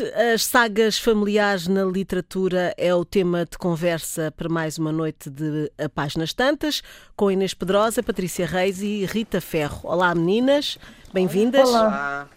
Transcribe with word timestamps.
Noite. 0.00 0.14
As 0.34 0.44
sagas 0.44 0.98
familiares 0.98 1.68
na 1.68 1.84
literatura 1.84 2.74
é 2.76 2.94
o 2.94 3.04
tema 3.04 3.44
de 3.44 3.56
conversa 3.56 4.32
para 4.36 4.48
mais 4.48 4.78
uma 4.78 4.92
noite 4.92 5.30
de 5.30 5.70
A 5.78 5.88
Páginas 5.88 6.32
Tantas, 6.32 6.82
com 7.16 7.30
Inês 7.30 7.54
Pedrosa, 7.54 8.02
Patrícia 8.02 8.46
Reis 8.46 8.82
e 8.82 9.04
Rita 9.06 9.40
Ferro. 9.40 9.80
Olá, 9.84 10.14
meninas. 10.14 10.78
Bem-vindas. 11.12 11.68
Olá. 11.68 12.28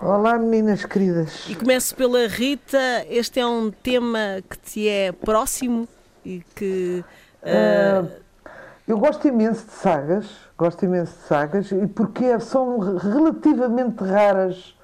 Olá, 0.00 0.38
meninas 0.38 0.84
queridas. 0.84 1.46
E 1.48 1.56
começo 1.56 1.94
pela 1.94 2.28
Rita. 2.28 3.04
Este 3.08 3.40
é 3.40 3.46
um 3.46 3.70
tema 3.70 4.42
que 4.48 4.58
te 4.58 4.88
é 4.88 5.12
próximo 5.12 5.88
e 6.24 6.42
que. 6.54 7.04
Uh... 7.42 8.04
Uh, 8.04 8.22
eu 8.86 8.98
gosto 8.98 9.26
imenso 9.26 9.64
de 9.66 9.72
sagas, 9.72 10.26
gosto 10.56 10.84
imenso 10.84 11.12
de 11.12 11.26
sagas, 11.26 11.72
e 11.72 11.86
porque 11.86 12.38
são 12.40 12.96
relativamente 12.96 14.02
raras 14.04 14.74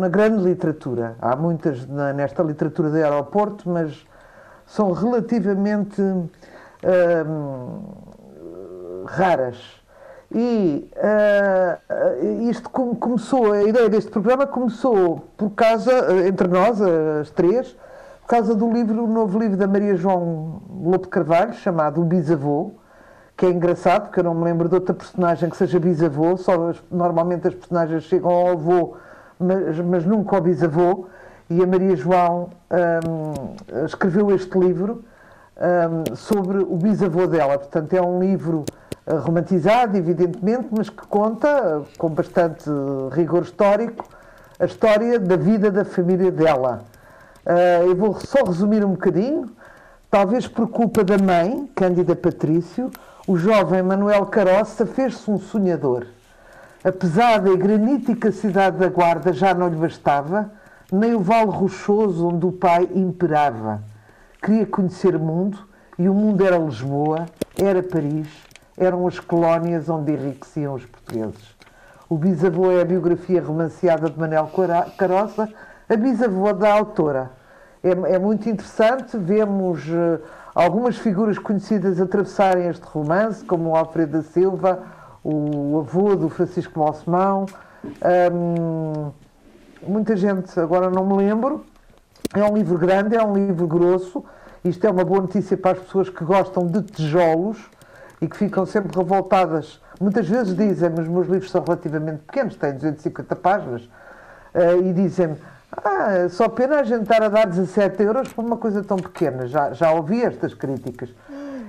na 0.00 0.08
grande 0.08 0.42
literatura. 0.42 1.16
Há 1.20 1.36
muitas 1.36 1.86
na, 1.86 2.12
nesta 2.12 2.42
literatura 2.42 2.90
de 2.90 3.02
aeroporto, 3.02 3.68
mas 3.68 4.06
são 4.66 4.92
relativamente 4.92 6.02
raras. 9.06 9.56
E 10.30 10.90
uh, 10.96 12.50
isto 12.50 12.68
começou, 12.68 13.52
a 13.52 13.62
ideia 13.62 13.88
deste 13.88 14.10
programa 14.10 14.46
começou 14.46 15.24
por 15.38 15.50
causa, 15.50 15.90
entre 16.26 16.46
nós, 16.46 16.80
as 16.82 17.30
três, 17.30 17.74
por 18.20 18.28
causa 18.28 18.54
do 18.54 18.70
livro, 18.70 19.04
o 19.04 19.06
novo 19.06 19.38
livro 19.38 19.56
da 19.56 19.66
Maria 19.66 19.96
João 19.96 20.60
Lopo 20.82 21.08
Carvalho, 21.08 21.54
chamado 21.54 22.02
O 22.02 22.04
Bisavô, 22.04 22.72
que 23.38 23.46
é 23.46 23.50
engraçado, 23.50 24.06
porque 24.06 24.18
eu 24.18 24.24
não 24.24 24.34
me 24.34 24.42
lembro 24.42 24.68
de 24.68 24.74
outra 24.74 24.92
personagem 24.92 25.48
que 25.48 25.56
seja 25.56 25.78
bisavô, 25.78 26.36
só 26.36 26.70
as, 26.70 26.82
normalmente 26.90 27.46
as 27.46 27.54
personagens 27.54 28.02
chegam 28.02 28.28
ao 28.28 28.48
avô, 28.48 28.96
mas, 29.38 29.78
mas 29.78 30.04
nunca 30.04 30.34
ao 30.34 30.42
bisavô, 30.42 31.06
e 31.48 31.62
a 31.62 31.66
Maria 31.66 31.94
João 31.94 32.50
um, 33.08 33.84
escreveu 33.84 34.34
este 34.34 34.58
livro 34.58 35.04
um, 35.56 36.16
sobre 36.16 36.58
o 36.58 36.76
bisavô 36.76 37.28
dela. 37.28 37.56
Portanto, 37.56 37.94
é 37.94 38.02
um 38.02 38.18
livro 38.18 38.64
uh, 39.06 39.18
romantizado, 39.18 39.96
evidentemente, 39.96 40.66
mas 40.76 40.90
que 40.90 41.06
conta, 41.06 41.82
com 41.96 42.10
bastante 42.10 42.68
rigor 43.12 43.42
histórico, 43.42 44.04
a 44.58 44.64
história 44.64 45.16
da 45.20 45.36
vida 45.36 45.70
da 45.70 45.84
família 45.84 46.32
dela. 46.32 46.82
Uh, 47.46 47.86
eu 47.88 47.94
vou 47.94 48.14
só 48.14 48.42
resumir 48.44 48.84
um 48.84 48.90
bocadinho, 48.90 49.48
talvez 50.10 50.48
por 50.48 50.68
culpa 50.68 51.04
da 51.04 51.18
mãe, 51.18 51.68
Cândida 51.74 52.16
Patrício, 52.16 52.90
o 53.26 53.36
jovem 53.36 53.82
Manuel 53.82 54.26
Caroça 54.26 54.86
fez-se 54.86 55.30
um 55.30 55.38
sonhador. 55.38 56.06
A 56.82 56.90
pesada 56.90 57.50
e 57.50 57.56
granítica 57.56 58.32
cidade 58.32 58.78
da 58.78 58.88
Guarda 58.88 59.32
já 59.32 59.52
não 59.52 59.68
lhe 59.68 59.76
bastava, 59.76 60.50
nem 60.90 61.14
o 61.14 61.20
vale 61.20 61.50
rochoso 61.50 62.26
onde 62.26 62.46
o 62.46 62.52
pai 62.52 62.88
imperava. 62.94 63.82
Queria 64.40 64.64
conhecer 64.64 65.14
o 65.14 65.20
mundo, 65.20 65.58
e 65.98 66.08
o 66.08 66.14
mundo 66.14 66.44
era 66.44 66.56
Lisboa, 66.56 67.26
era 67.60 67.82
Paris, 67.82 68.28
eram 68.76 69.06
as 69.06 69.18
colónias 69.18 69.88
onde 69.88 70.12
enriqueciam 70.12 70.74
os 70.74 70.86
portugueses. 70.86 71.56
O 72.08 72.16
bisavô 72.16 72.70
é 72.70 72.80
a 72.80 72.84
biografia 72.84 73.42
romanceada 73.42 74.08
de 74.08 74.18
Manuel 74.18 74.50
Caroça, 74.96 75.48
a 75.88 75.96
bisavó 75.96 76.52
da 76.52 76.72
autora. 76.72 77.37
É, 77.82 78.14
é 78.14 78.18
muito 78.18 78.48
interessante, 78.48 79.16
vemos 79.16 79.86
uh, 79.88 80.20
algumas 80.54 80.96
figuras 80.96 81.38
conhecidas 81.38 82.00
atravessarem 82.00 82.68
este 82.68 82.84
romance, 82.84 83.44
como 83.44 83.70
o 83.70 83.76
Alfredo 83.76 84.18
da 84.18 84.22
Silva, 84.22 84.82
o 85.22 85.78
avô 85.80 86.16
do 86.16 86.28
Francisco 86.28 86.80
Balsemão, 86.80 87.46
um, 88.32 89.10
muita 89.86 90.16
gente, 90.16 90.58
agora 90.58 90.90
não 90.90 91.06
me 91.06 91.16
lembro. 91.16 91.64
É 92.34 92.44
um 92.44 92.56
livro 92.56 92.76
grande, 92.76 93.16
é 93.16 93.22
um 93.22 93.34
livro 93.34 93.66
grosso. 93.66 94.24
Isto 94.64 94.86
é 94.86 94.90
uma 94.90 95.04
boa 95.04 95.22
notícia 95.22 95.56
para 95.56 95.78
as 95.78 95.84
pessoas 95.84 96.08
que 96.08 96.24
gostam 96.24 96.66
de 96.66 96.82
tijolos 96.82 97.58
e 98.20 98.26
que 98.26 98.36
ficam 98.36 98.66
sempre 98.66 98.96
revoltadas. 98.96 99.80
Muitas 100.00 100.28
vezes 100.28 100.54
dizem-me, 100.54 101.00
os 101.00 101.08
meus 101.08 101.28
livros 101.28 101.50
são 101.50 101.62
relativamente 101.62 102.22
pequenos, 102.26 102.56
têm 102.56 102.74
250 102.74 103.36
páginas, 103.36 103.82
uh, 103.82 104.82
e 104.84 104.92
dizem-me, 104.92 105.36
ah, 105.84 106.28
só 106.28 106.48
pena 106.48 106.80
a 106.80 106.82
gente 106.82 107.02
estar 107.02 107.22
a 107.22 107.28
dar 107.28 107.46
17 107.46 108.02
euros 108.02 108.32
por 108.32 108.44
uma 108.44 108.56
coisa 108.56 108.82
tão 108.82 108.96
pequena. 108.96 109.46
Já, 109.46 109.72
já 109.72 109.92
ouvi 109.92 110.22
estas 110.22 110.54
críticas. 110.54 111.10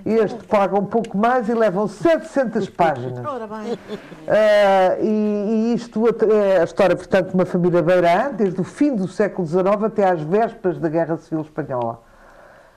Este 0.06 0.44
paga 0.46 0.80
um 0.80 0.86
pouco 0.86 1.18
mais 1.18 1.50
e 1.50 1.54
levam 1.54 1.88
700 1.88 2.70
páginas. 2.72 3.26
Ora 3.26 3.48
bem. 3.48 3.74
Uh, 3.74 5.04
e, 5.04 5.72
e, 5.72 5.74
isto 5.74 6.04
é 6.32 6.62
a 6.62 6.64
história, 6.64 6.96
portanto, 6.96 7.30
de 7.30 7.36
uma 7.36 7.46
família 7.46 7.82
beirã, 7.82 8.32
desde 8.32 8.60
o 8.62 8.64
fim 8.64 8.96
do 8.96 9.08
século 9.08 9.48
XIX 9.48 9.84
até 9.84 10.10
às 10.10 10.22
vésperas 10.22 10.80
da 10.80 10.90
Guerra 10.90 11.18
Civil 11.18 11.42
Espanhola. 11.42 12.02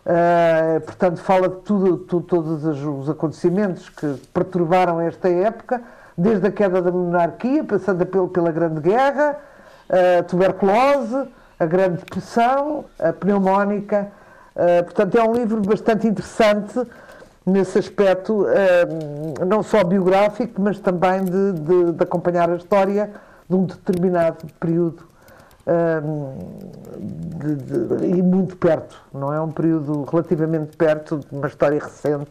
Uh, 0.04 0.80
portanto, 0.80 1.20
fala 1.20 1.48
de 1.48 1.56
tudo, 1.60 1.98
tudo, 1.98 2.26
todos 2.26 2.64
os 2.64 3.08
acontecimentos 3.08 3.88
que 3.88 4.14
perturbaram 4.34 5.00
esta 5.00 5.28
época, 5.28 5.80
desde 6.18 6.48
a 6.48 6.50
queda 6.50 6.82
da 6.82 6.90
monarquia, 6.90 7.62
passando 7.62 8.04
pela, 8.04 8.28
pela 8.28 8.50
Grande 8.50 8.80
Guerra, 8.80 9.38
a 9.88 10.22
tuberculose, 10.22 11.28
a 11.58 11.66
grande 11.66 11.98
depressão, 11.98 12.84
a 12.98 13.12
pneumónica. 13.12 14.10
Portanto, 14.84 15.16
é 15.16 15.22
um 15.22 15.32
livro 15.32 15.60
bastante 15.62 16.06
interessante 16.06 16.80
nesse 17.46 17.78
aspecto, 17.78 18.46
não 19.46 19.62
só 19.62 19.82
biográfico, 19.82 20.60
mas 20.60 20.78
também 20.78 21.24
de, 21.24 21.52
de, 21.52 21.92
de, 21.92 22.02
acompanhar 22.02 22.50
a 22.50 22.56
história 22.56 23.10
de 23.48 23.56
um 23.56 23.64
determinado 23.64 24.46
período 24.58 25.04
uh, 25.66 26.36
de, 26.98 28.06
e 28.06 28.22
muito 28.22 28.56
perto. 28.56 29.00
Não 29.12 29.32
é 29.32 29.40
um 29.40 29.50
período 29.50 30.04
relativamente 30.04 30.76
perto 30.76 31.18
de 31.18 31.36
uma 31.36 31.46
história 31.46 31.78
recente, 31.78 32.30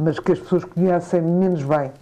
mas 0.00 0.18
que 0.18 0.32
as 0.32 0.38
pessoas 0.38 0.64
conhecem 0.64 1.20
menos 1.22 1.62
bem. 1.62 1.92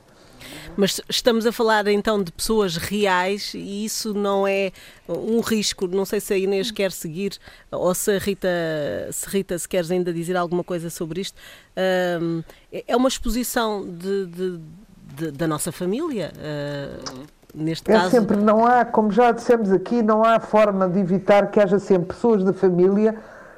Mas 0.76 1.00
estamos 1.08 1.46
a 1.46 1.52
falar 1.52 1.86
então 1.88 2.22
de 2.22 2.30
pessoas 2.30 2.76
reais 2.76 3.54
e 3.54 3.84
isso 3.84 4.12
não 4.12 4.46
é 4.46 4.72
um 5.08 5.40
risco. 5.40 5.86
Não 5.86 6.04
sei 6.04 6.20
se 6.20 6.34
a 6.34 6.38
Inês 6.38 6.70
quer 6.70 6.92
seguir 6.92 7.38
ou 7.70 7.94
se 7.94 8.12
a 8.12 8.18
Rita, 8.18 8.48
se 9.10 9.28
Rita, 9.28 9.58
se 9.58 9.68
queres 9.68 9.90
ainda 9.90 10.12
dizer 10.12 10.36
alguma 10.36 10.62
coisa 10.62 10.90
sobre 10.90 11.22
isto. 11.22 11.40
Um, 12.20 12.42
é 12.72 12.94
uma 12.94 13.08
exposição 13.08 13.86
de, 13.86 14.26
de, 14.26 14.60
de, 15.16 15.30
da 15.32 15.46
nossa 15.46 15.72
família. 15.72 16.32
Uh, 16.36 17.26
neste 17.54 17.90
é 17.90 17.94
caso. 17.94 18.10
sempre, 18.10 18.36
não 18.36 18.66
há, 18.66 18.84
como 18.84 19.10
já 19.10 19.32
dissemos 19.32 19.72
aqui, 19.72 20.02
não 20.02 20.22
há 20.22 20.38
forma 20.38 20.88
de 20.88 20.98
evitar 20.98 21.50
que 21.50 21.58
haja 21.58 21.78
sempre 21.78 22.08
pessoas 22.08 22.44
da 22.44 22.52
família 22.52 23.16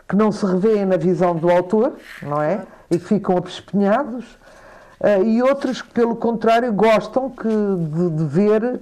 que 0.08 0.16
não 0.16 0.30
se 0.32 0.46
revêem 0.46 0.86
na 0.86 0.96
visão 0.96 1.34
do 1.36 1.50
autor, 1.50 1.94
não 2.22 2.40
é? 2.40 2.64
E 2.90 2.98
que 2.98 3.04
ficam 3.04 3.36
apespenhados 3.36 4.24
Uh, 5.00 5.24
e 5.24 5.42
outros 5.42 5.80
que, 5.80 5.90
pelo 5.90 6.16
contrário, 6.16 6.72
gostam 6.72 7.30
que, 7.30 7.48
de, 7.48 8.10
de 8.10 8.24
ver 8.24 8.62
uh, 8.64 8.78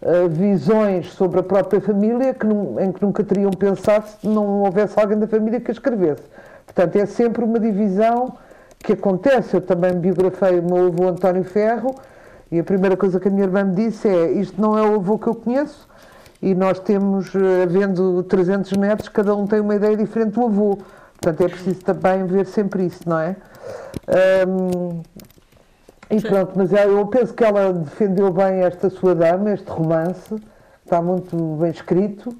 uh, 0.00 0.28
visões 0.28 1.12
sobre 1.12 1.40
a 1.40 1.42
própria 1.42 1.80
família 1.80 2.32
que 2.32 2.46
em 2.46 2.92
que 2.92 3.02
nunca 3.02 3.24
teriam 3.24 3.50
pensado 3.50 4.06
se 4.08 4.28
não 4.28 4.62
houvesse 4.62 4.98
alguém 4.98 5.18
da 5.18 5.26
família 5.26 5.60
que 5.60 5.70
a 5.70 5.74
escrevesse. 5.74 6.22
Portanto, 6.66 6.96
é 6.96 7.06
sempre 7.06 7.44
uma 7.44 7.58
divisão 7.58 8.36
que 8.78 8.92
acontece. 8.92 9.56
Eu 9.56 9.60
também 9.60 9.92
biografei 9.94 10.60
o 10.60 10.62
meu 10.62 10.86
avô 10.86 11.08
António 11.08 11.44
Ferro 11.44 11.94
e 12.50 12.60
a 12.60 12.64
primeira 12.64 12.96
coisa 12.96 13.18
que 13.18 13.28
a 13.28 13.30
minha 13.30 13.44
irmã 13.44 13.64
me 13.64 13.74
disse 13.74 14.08
é 14.08 14.30
isto 14.30 14.60
não 14.60 14.78
é 14.78 14.82
o 14.82 14.94
avô 14.96 15.18
que 15.18 15.26
eu 15.26 15.34
conheço 15.34 15.88
e 16.42 16.54
nós 16.56 16.80
temos, 16.80 17.32
havendo 17.62 18.24
300 18.24 18.72
netos, 18.72 19.08
cada 19.08 19.34
um 19.34 19.46
tem 19.46 19.60
uma 19.60 19.76
ideia 19.76 19.96
diferente 19.96 20.32
do 20.32 20.44
avô. 20.44 20.78
Portanto, 21.22 21.44
é 21.44 21.48
preciso 21.48 21.80
também 21.84 22.26
ver 22.26 22.46
sempre 22.46 22.86
isso, 22.86 23.08
não 23.08 23.20
é? 23.20 23.36
Um, 24.48 25.02
e 26.10 26.20
pronto, 26.20 26.52
mas 26.56 26.72
eu 26.72 27.06
penso 27.06 27.32
que 27.32 27.44
ela 27.44 27.72
defendeu 27.72 28.32
bem 28.32 28.64
esta 28.64 28.90
sua 28.90 29.14
dama, 29.14 29.52
este 29.52 29.70
romance, 29.70 30.34
está 30.84 31.00
muito 31.00 31.36
bem 31.60 31.70
escrito 31.70 32.36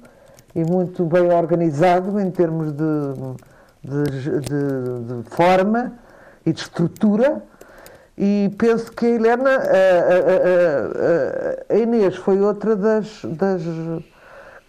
e 0.53 0.65
muito 0.65 1.05
bem 1.05 1.31
organizado 1.31 2.19
em 2.19 2.29
termos 2.29 2.73
de, 2.73 2.83
de, 3.83 4.39
de, 4.41 5.21
de 5.23 5.29
forma 5.29 5.93
e 6.45 6.51
de 6.51 6.59
estrutura. 6.59 7.41
E 8.17 8.53
penso 8.57 8.91
que 8.91 9.05
a 9.05 9.09
Helena, 9.09 9.49
a, 9.49 9.61
a, 11.71 11.73
a, 11.73 11.73
a 11.73 11.77
Inês 11.77 12.17
foi 12.17 12.41
outra 12.41 12.75
das, 12.75 13.21
das 13.23 13.61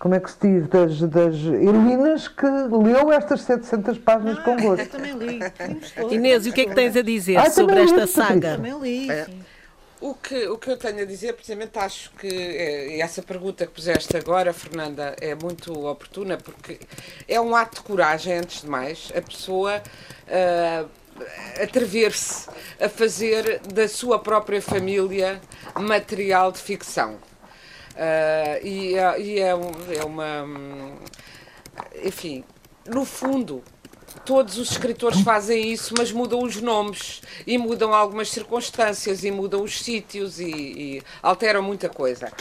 como 0.04 0.14
é 0.14 0.20
que 0.20 0.30
se 0.30 0.36
diz, 0.38 0.68
das, 0.68 1.00
das 1.00 1.34
heroínas 1.34 2.28
que 2.28 2.44
leu 2.44 3.10
estas 3.10 3.40
700 3.40 3.96
páginas 3.96 4.38
com 4.40 4.54
gosto. 4.54 4.82
Eu 4.82 4.90
também 4.90 5.14
li. 5.14 5.38
Inês, 6.14 6.44
e 6.44 6.50
o 6.50 6.52
que 6.52 6.60
é 6.60 6.66
que 6.66 6.74
tens 6.74 6.94
a 6.94 7.00
dizer 7.00 7.38
ah, 7.38 7.50
sobre 7.50 7.80
esta 7.80 8.06
saga? 8.06 8.56
Também 8.56 8.78
li, 8.78 9.10
é. 9.10 9.26
O 10.02 10.12
que, 10.12 10.46
o 10.46 10.58
que 10.58 10.70
eu 10.70 10.76
tenho 10.76 11.00
a 11.00 11.06
dizer, 11.06 11.32
precisamente, 11.32 11.78
acho 11.78 12.10
que 12.18 12.28
é, 12.28 13.00
essa 13.00 13.22
pergunta 13.22 13.66
que 13.66 13.72
puseste 13.72 14.14
agora, 14.14 14.52
Fernanda, 14.52 15.16
é 15.22 15.34
muito 15.34 15.72
oportuna, 15.86 16.36
porque 16.36 16.80
é 17.26 17.40
um 17.40 17.56
ato 17.56 17.76
de 17.76 17.82
coragem, 17.84 18.34
antes 18.34 18.60
de 18.60 18.68
mais, 18.68 19.10
a 19.16 19.22
pessoa 19.22 19.82
uh, 20.28 20.90
atrever-se 21.62 22.46
a 22.78 22.90
fazer 22.90 23.58
da 23.72 23.88
sua 23.88 24.18
própria 24.18 24.60
família 24.60 25.40
material 25.74 26.52
de 26.52 26.58
ficção. 26.58 27.16
Uh, 27.94 28.66
e, 28.66 28.94
e 28.94 29.38
é, 29.40 29.50
é 29.50 30.04
uma. 30.04 30.46
Enfim, 32.02 32.44
no 32.86 33.04
fundo, 33.04 33.62
todos 34.24 34.58
os 34.58 34.70
escritores 34.70 35.20
fazem 35.20 35.72
isso, 35.72 35.94
mas 35.96 36.12
mudam 36.12 36.42
os 36.42 36.60
nomes 36.60 37.22
e 37.46 37.56
mudam 37.58 37.94
algumas 37.94 38.30
circunstâncias 38.30 39.24
e 39.24 39.30
mudam 39.30 39.62
os 39.62 39.82
sítios 39.82 40.40
e, 40.40 40.50
e 40.50 41.02
alteram 41.22 41.62
muita 41.62 41.88
coisa. 41.88 42.32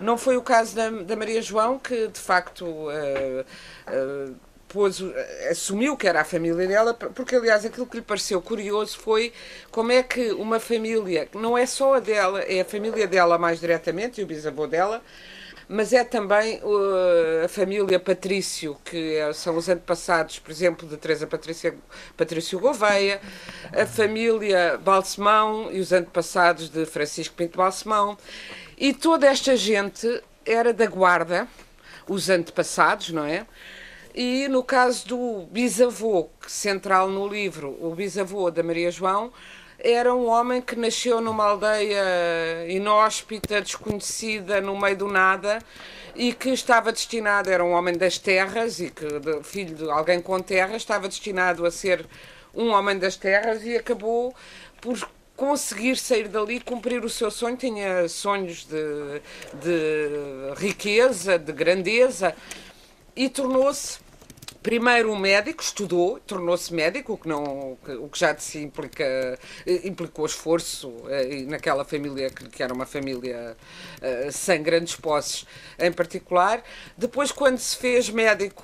Não 0.00 0.18
foi 0.18 0.36
o 0.36 0.42
caso 0.42 0.74
da, 0.74 0.90
da 0.90 1.16
Maria 1.16 1.40
João, 1.40 1.78
que 1.78 2.08
de 2.08 2.18
facto 2.18 2.64
uh, 2.64 3.44
uh, 3.88 4.34
pôs, 4.72 5.02
assumiu 5.50 5.96
que 5.96 6.08
era 6.08 6.22
a 6.22 6.24
família 6.24 6.66
dela, 6.66 6.94
porque 6.94 7.36
aliás 7.36 7.64
aquilo 7.64 7.86
que 7.86 7.96
lhe 7.96 8.02
pareceu 8.02 8.40
curioso 8.40 8.98
foi 8.98 9.32
como 9.70 9.92
é 9.92 10.02
que 10.02 10.32
uma 10.32 10.58
família, 10.58 11.28
não 11.34 11.56
é 11.56 11.66
só 11.66 11.94
a 11.94 12.00
dela, 12.00 12.40
é 12.42 12.60
a 12.60 12.64
família 12.64 13.06
dela 13.06 13.38
mais 13.38 13.60
diretamente 13.60 14.20
e 14.20 14.24
o 14.24 14.26
bisavô 14.26 14.66
dela, 14.66 15.02
mas 15.68 15.92
é 15.92 16.04
também 16.04 16.58
uh, 16.62 17.44
a 17.44 17.48
família 17.48 17.98
Patrício, 17.98 18.76
que 18.84 19.16
é, 19.16 19.32
são 19.32 19.56
os 19.56 19.68
antepassados, 19.68 20.38
por 20.38 20.50
exemplo, 20.50 20.88
de 20.88 20.96
Teresa 20.96 21.26
Patrícia, 21.26 21.74
Patrício 22.16 22.58
Gouveia, 22.58 23.20
a 23.72 23.86
família 23.86 24.78
Balsemão 24.78 25.70
e 25.72 25.80
os 25.80 25.92
antepassados 25.92 26.68
de 26.68 26.84
Francisco 26.84 27.34
Pinto 27.34 27.56
Balsemão, 27.56 28.18
e 28.76 28.92
toda 28.92 29.26
esta 29.26 29.56
gente 29.56 30.22
era 30.44 30.72
da 30.72 30.86
guarda, 30.86 31.46
os 32.08 32.28
antepassados, 32.28 33.10
não 33.10 33.24
é? 33.24 33.46
E 34.14 34.46
no 34.46 34.62
caso 34.62 35.08
do 35.08 35.46
bisavô, 35.50 36.28
central 36.46 37.08
no 37.08 37.26
livro, 37.26 37.78
o 37.80 37.94
bisavô 37.94 38.50
da 38.50 38.62
Maria 38.62 38.90
João, 38.90 39.32
era 39.78 40.14
um 40.14 40.28
homem 40.28 40.60
que 40.60 40.76
nasceu 40.76 41.18
numa 41.18 41.44
aldeia 41.44 42.04
inóspita, 42.68 43.62
desconhecida, 43.62 44.60
no 44.60 44.78
meio 44.78 44.98
do 44.98 45.08
nada, 45.08 45.60
e 46.14 46.34
que 46.34 46.50
estava 46.50 46.92
destinado, 46.92 47.50
era 47.50 47.64
um 47.64 47.72
homem 47.72 47.96
das 47.96 48.18
terras, 48.18 48.80
e 48.80 48.90
que, 48.90 49.06
filho 49.42 49.74
de 49.74 49.90
alguém 49.90 50.20
com 50.20 50.38
terra, 50.40 50.76
estava 50.76 51.08
destinado 51.08 51.64
a 51.64 51.70
ser 51.70 52.06
um 52.54 52.68
homem 52.68 52.98
das 52.98 53.16
terras 53.16 53.64
e 53.64 53.76
acabou 53.76 54.34
por 54.78 55.08
conseguir 55.34 55.96
sair 55.96 56.28
dali, 56.28 56.60
cumprir 56.60 57.02
o 57.02 57.08
seu 57.08 57.30
sonho. 57.30 57.56
Tinha 57.56 58.06
sonhos 58.10 58.66
de, 58.66 59.22
de 59.54 60.54
riqueza, 60.56 61.38
de 61.38 61.50
grandeza, 61.50 62.36
e 63.16 63.28
tornou-se 63.28 64.01
primeiro 64.62 65.10
um 65.10 65.18
médico, 65.18 65.62
estudou, 65.62 66.20
tornou-se 66.20 66.72
médico, 66.72 67.14
o 67.14 67.18
que, 67.18 67.28
não, 67.28 67.76
o 68.00 68.08
que 68.08 68.18
já 68.18 68.32
de 68.32 68.42
si 68.42 68.60
implica, 68.60 69.38
implicou 69.84 70.24
esforço 70.24 70.92
eh, 71.08 71.42
naquela 71.48 71.84
família 71.84 72.30
que, 72.30 72.62
era 72.62 72.72
uma 72.72 72.86
família 72.86 73.56
uh, 74.00 74.30
sem 74.30 74.62
grandes 74.62 74.94
posses 74.94 75.44
em 75.78 75.90
particular. 75.90 76.62
Depois, 76.96 77.32
quando 77.32 77.58
se 77.58 77.76
fez 77.76 78.08
médico, 78.08 78.62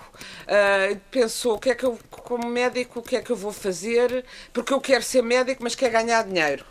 pensou 1.11 1.57
o 1.57 1.59
que 1.59 1.71
é 1.71 1.75
que 1.75 1.85
eu, 1.85 1.99
como 2.11 2.49
médico, 2.49 3.01
o 3.01 3.03
que 3.03 3.17
é 3.17 3.23
que 3.23 3.31
eu 3.31 3.37
vou 3.37 3.53
fazer? 3.53 4.25
Porque 4.53 4.73
eu 4.73 4.81
quero 4.81 5.03
ser 5.03 5.23
médico, 5.23 5.63
mas 5.63 5.75
quero 5.75 5.93
ganhar 5.93 6.23
dinheiro. 6.25 6.65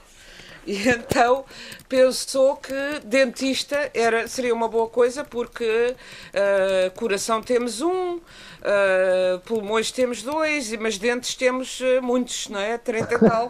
E 0.68 0.78
então 0.90 1.46
pensou 1.88 2.58
que 2.58 3.00
dentista 3.04 3.90
era, 3.94 4.28
seria 4.28 4.54
uma 4.54 4.68
boa 4.68 4.90
coisa 4.90 5.24
porque 5.24 5.96
uh, 5.96 6.92
coração 6.96 7.42
temos 7.42 7.82
um, 7.82 8.16
uh, 8.16 9.40
pulmões 9.46 9.92
temos 9.92 10.22
dois, 10.22 10.72
mas 10.74 10.98
dentes 10.98 11.36
temos 11.36 11.80
uh, 11.80 12.02
muitos, 12.02 12.50
não 12.50 12.60
é? 12.60 12.78
30 12.78 13.14
e 13.14 13.20
tal. 13.20 13.48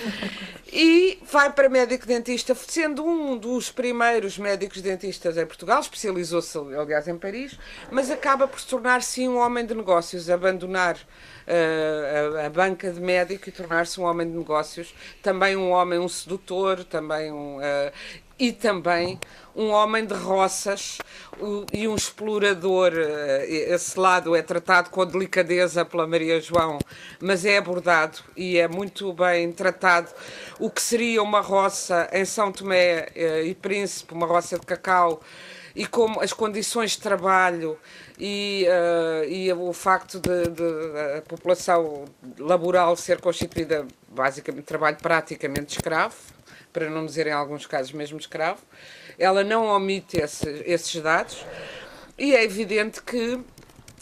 e 0.72 1.18
vai 1.30 1.52
para 1.52 1.68
médico 1.68 2.06
dentista, 2.06 2.54
sendo 2.54 3.04
um 3.04 3.36
dos 3.36 3.70
primeiros 3.70 4.36
médicos 4.36 4.82
dentistas 4.82 5.36
em 5.36 5.46
Portugal, 5.46 5.80
especializou-se, 5.80 6.58
aliás, 6.58 7.06
em 7.06 7.16
Paris, 7.16 7.58
mas 7.90 8.10
acaba 8.10 8.48
por 8.48 8.60
se 8.60 8.66
tornar, 8.66 9.02
sim, 9.02 9.28
um 9.28 9.38
homem 9.38 9.64
de 9.64 9.74
negócios, 9.74 10.28
abandonar 10.28 10.96
a, 11.50 12.46
a, 12.46 12.50
banca 12.50 12.92
de 12.92 13.00
médico 13.00 13.48
e 13.48 13.52
tornar-se 13.52 14.00
um 14.00 14.04
homem 14.04 14.30
de 14.30 14.36
negócios, 14.36 14.94
também 15.22 15.56
um 15.56 15.70
homem, 15.70 15.98
um 15.98 16.08
sedutor, 16.08 16.84
também 16.84 17.32
um, 17.32 17.59
uh, 17.60 17.92
e 18.40 18.52
também 18.52 19.20
um 19.54 19.68
homem 19.68 20.06
de 20.06 20.14
roças 20.14 20.98
e 21.72 21.86
um 21.86 21.94
explorador. 21.94 22.92
Eh, 22.96 23.46
esse 23.74 23.98
lado 24.00 24.34
é 24.34 24.40
tratado 24.40 24.88
com 24.88 25.04
delicadeza 25.04 25.84
pela 25.84 26.06
Maria 26.06 26.40
João, 26.40 26.78
mas 27.20 27.44
é 27.44 27.58
abordado 27.58 28.18
e 28.34 28.56
é 28.56 28.66
muito 28.66 29.12
bem 29.12 29.52
tratado. 29.52 30.08
O 30.58 30.70
que 30.70 30.80
seria 30.80 31.22
uma 31.22 31.40
roça 31.40 32.08
em 32.12 32.24
São 32.24 32.50
Tomé 32.50 33.08
eh, 33.14 33.44
e 33.44 33.54
Príncipe, 33.54 34.14
uma 34.14 34.26
roça 34.26 34.58
de 34.58 34.64
cacau, 34.64 35.20
e 35.74 35.86
como 35.86 36.20
as 36.20 36.32
condições 36.32 36.92
de 36.92 36.98
trabalho 37.00 37.78
e, 38.18 38.66
uh, 38.68 39.24
e 39.24 39.52
o 39.52 39.72
facto 39.72 40.18
de, 40.18 40.50
de, 40.50 41.18
a 41.18 41.22
população 41.22 42.06
laboral 42.38 42.96
ser 42.96 43.20
constituída 43.20 43.86
basicamente 44.08 44.64
trabalho 44.64 44.96
praticamente 45.00 45.76
escravo, 45.76 46.16
para 46.72 46.88
não 46.90 47.06
dizer 47.06 47.26
em 47.26 47.32
alguns 47.32 47.66
casos 47.66 47.92
mesmo 47.92 48.18
escravo, 48.18 48.60
ela 49.18 49.44
não 49.44 49.66
omite 49.66 50.18
esse, 50.18 50.48
esses 50.66 51.00
dados 51.02 51.44
e 52.18 52.34
é 52.34 52.44
evidente 52.44 53.02
que 53.02 53.40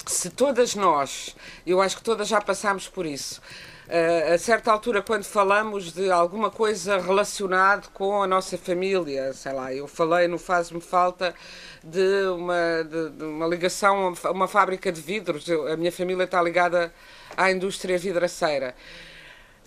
se 0.07 0.31
todas 0.31 0.75
nós, 0.75 1.37
eu 1.67 1.81
acho 1.81 1.97
que 1.97 2.03
todas 2.03 2.29
já 2.29 2.41
passámos 2.41 2.89
por 2.89 3.05
isso, 3.05 3.41
Uh, 3.89 4.35
a 4.35 4.39
certa 4.39 4.71
altura, 4.71 5.01
quando 5.01 5.25
falamos 5.25 5.95
de 5.95 6.11
alguma 6.11 6.51
coisa 6.51 6.99
relacionada 6.99 7.89
com 7.95 8.23
a 8.23 8.27
nossa 8.27 8.59
família, 8.59 9.33
sei 9.33 9.51
lá, 9.55 9.73
eu 9.73 9.89
falei 9.89 10.29
no 10.29 10.37
Faz-me 10.37 10.79
Falta 10.79 11.35
de 11.83 12.27
uma, 12.27 12.85
de, 12.85 13.11
de 13.17 13.25
uma 13.25 13.47
ligação 13.47 14.13
a 14.25 14.31
uma 14.31 14.47
fábrica 14.47 14.93
de 14.93 15.01
vidros. 15.01 15.49
Eu, 15.49 15.73
a 15.73 15.75
minha 15.75 15.91
família 15.91 16.25
está 16.25 16.43
ligada 16.43 16.93
à 17.35 17.51
indústria 17.51 17.97
vidraceira. 17.97 18.75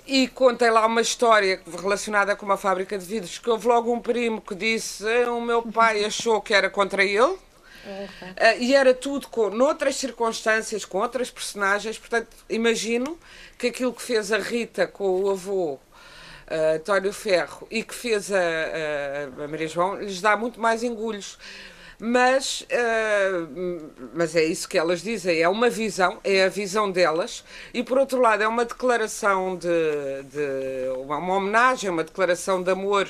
E 0.06 0.28
contei 0.28 0.70
lá 0.70 0.86
uma 0.86 1.02
história 1.02 1.62
relacionada 1.80 2.36
com 2.36 2.46
uma 2.46 2.58
fábrica 2.58 2.98
de 2.98 3.06
vidros, 3.06 3.38
que 3.38 3.50
houve 3.50 3.68
logo 3.68 3.94
um 3.94 4.00
primo 4.00 4.42
que 4.42 4.56
disse 4.56 5.04
o 5.26 5.40
meu 5.40 5.62
pai 5.62 6.04
achou 6.06 6.42
que 6.42 6.54
era 6.54 6.70
contra 6.70 7.04
ele, 7.04 7.38
Uh, 7.84 8.60
e 8.60 8.76
era 8.76 8.94
tudo 8.94 9.28
com 9.28 9.50
noutras 9.50 9.96
circunstâncias, 9.96 10.86
com 10.86 11.00
outras 11.00 11.32
personagens. 11.32 11.98
Portanto, 11.98 12.28
imagino 12.50 13.18
que 13.58 13.68
aquilo 13.68 13.94
que 13.94 14.02
fez 14.02 14.32
a 14.32 14.38
Rita 14.38 14.86
com 14.86 15.24
o 15.24 15.32
avô 15.32 15.74
uh, 15.74 16.76
António 16.76 17.12
Ferro 17.12 17.68
e 17.72 17.84
que 17.84 17.94
fez 17.94 18.32
a, 18.32 18.38
a, 18.38 19.44
a, 19.44 19.48
Maria 19.48 19.68
João 19.68 19.96
lhes 19.96 20.22
dá 20.22 20.38
muito 20.38 20.60
mais 20.60 20.84
engulhos. 20.84 21.38
Mas, 22.04 22.62
uh, 22.62 23.92
mas 24.16 24.36
é 24.36 24.44
isso 24.44 24.68
que 24.68 24.76
elas 24.76 25.04
dizem, 25.04 25.40
é 25.40 25.48
uma 25.48 25.70
visão, 25.70 26.20
é 26.24 26.46
a 26.46 26.50
visão 26.50 26.92
delas, 26.92 27.44
e 27.72 27.84
por 27.84 28.00
outro 28.00 28.20
lado 28.20 28.42
é 28.42 28.48
uma 28.48 28.66
declaração 28.66 29.56
de, 29.56 29.68
de 30.24 30.90
uma, 30.98 31.18
uma 31.18 31.36
homenagem, 31.36 31.92
uma 31.92 32.04
declaração 32.04 32.64
de 32.64 32.72
amor 32.72 33.08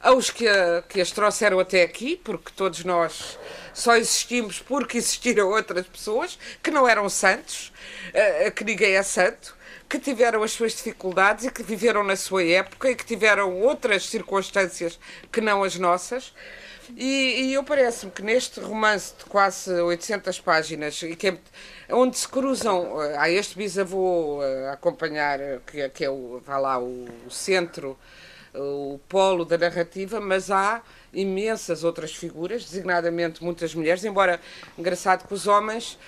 aos 0.00 0.30
que, 0.30 0.46
que 0.88 1.02
as 1.02 1.10
trouxeram 1.10 1.60
até 1.60 1.82
aqui, 1.82 2.16
porque 2.16 2.50
todos 2.56 2.82
nós 2.82 3.38
só 3.74 3.94
existimos 3.94 4.58
porque 4.58 4.96
existiram 4.96 5.50
outras 5.50 5.86
pessoas 5.86 6.38
que 6.62 6.70
não 6.70 6.88
eram 6.88 7.10
santos, 7.10 7.74
uh, 8.08 8.50
que 8.52 8.64
ninguém 8.64 8.94
é 8.94 9.02
santo, 9.02 9.54
que 9.86 9.98
tiveram 9.98 10.42
as 10.42 10.52
suas 10.52 10.72
dificuldades 10.72 11.44
e 11.44 11.50
que 11.50 11.62
viveram 11.62 12.02
na 12.02 12.16
sua 12.16 12.42
época 12.42 12.90
e 12.90 12.94
que 12.94 13.04
tiveram 13.04 13.60
outras 13.60 14.08
circunstâncias 14.08 14.98
que 15.30 15.42
não 15.42 15.62
as 15.62 15.76
nossas. 15.76 16.32
E, 16.96 17.46
e 17.46 17.54
eu 17.54 17.64
parece-me 17.64 18.12
que 18.12 18.22
neste 18.22 18.60
romance 18.60 19.14
de 19.18 19.24
quase 19.24 19.70
800 19.72 20.40
páginas, 20.40 21.00
que 21.18 21.28
é, 21.28 21.38
onde 21.90 22.18
se 22.18 22.28
cruzam, 22.28 22.94
uh, 22.94 23.18
há 23.18 23.30
este 23.30 23.56
bisavô 23.56 24.38
uh, 24.38 24.68
a 24.68 24.72
acompanhar, 24.72 25.38
que, 25.66 25.88
que 25.88 26.04
é 26.04 26.10
o, 26.10 26.40
vai 26.44 26.60
lá, 26.60 26.78
o, 26.78 27.06
centro, 27.30 27.98
o 28.54 29.00
polo 29.08 29.44
da 29.44 29.56
narrativa, 29.56 30.20
mas 30.20 30.50
há 30.50 30.82
imensas 31.12 31.84
outras 31.84 32.14
figuras, 32.14 32.64
designadamente 32.64 33.42
muitas 33.42 33.74
mulheres, 33.74 34.04
embora 34.04 34.40
engraçado 34.78 35.26
que 35.26 35.34
os 35.34 35.46
homens, 35.46 35.98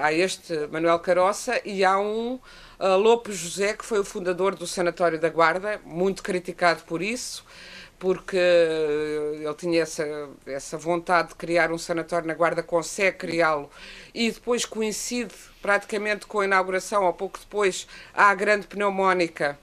há 0.00 0.12
este 0.12 0.68
Manuel 0.68 1.00
Caroça 1.00 1.60
e 1.64 1.84
há 1.84 1.98
um 1.98 2.38
Lopes 2.78 3.36
José, 3.36 3.72
que 3.72 3.84
foi 3.84 3.98
o 3.98 4.04
fundador 4.04 4.54
do 4.54 4.68
Sanatório 4.68 5.18
da 5.18 5.28
Guarda, 5.28 5.80
muito 5.84 6.22
criticado 6.22 6.84
por 6.84 7.02
isso, 7.02 7.44
porque 8.04 8.36
eh, 8.36 9.38
ele 9.40 9.54
tinha 9.54 9.80
essa, 9.80 10.28
essa 10.44 10.76
vontade 10.76 11.30
de 11.30 11.36
criar 11.36 11.72
um 11.72 11.78
sanatório 11.78 12.28
na 12.28 12.34
Guarda, 12.34 12.62
consegue 12.62 13.16
criá-lo. 13.16 13.70
E 14.12 14.30
depois 14.30 14.66
coincide 14.66 15.32
praticamente 15.62 16.26
com 16.26 16.40
a 16.40 16.44
inauguração, 16.44 17.04
ou 17.04 17.14
pouco 17.14 17.38
depois, 17.38 17.86
a 18.12 18.34
grande 18.34 18.66
pneumónica 18.66 19.58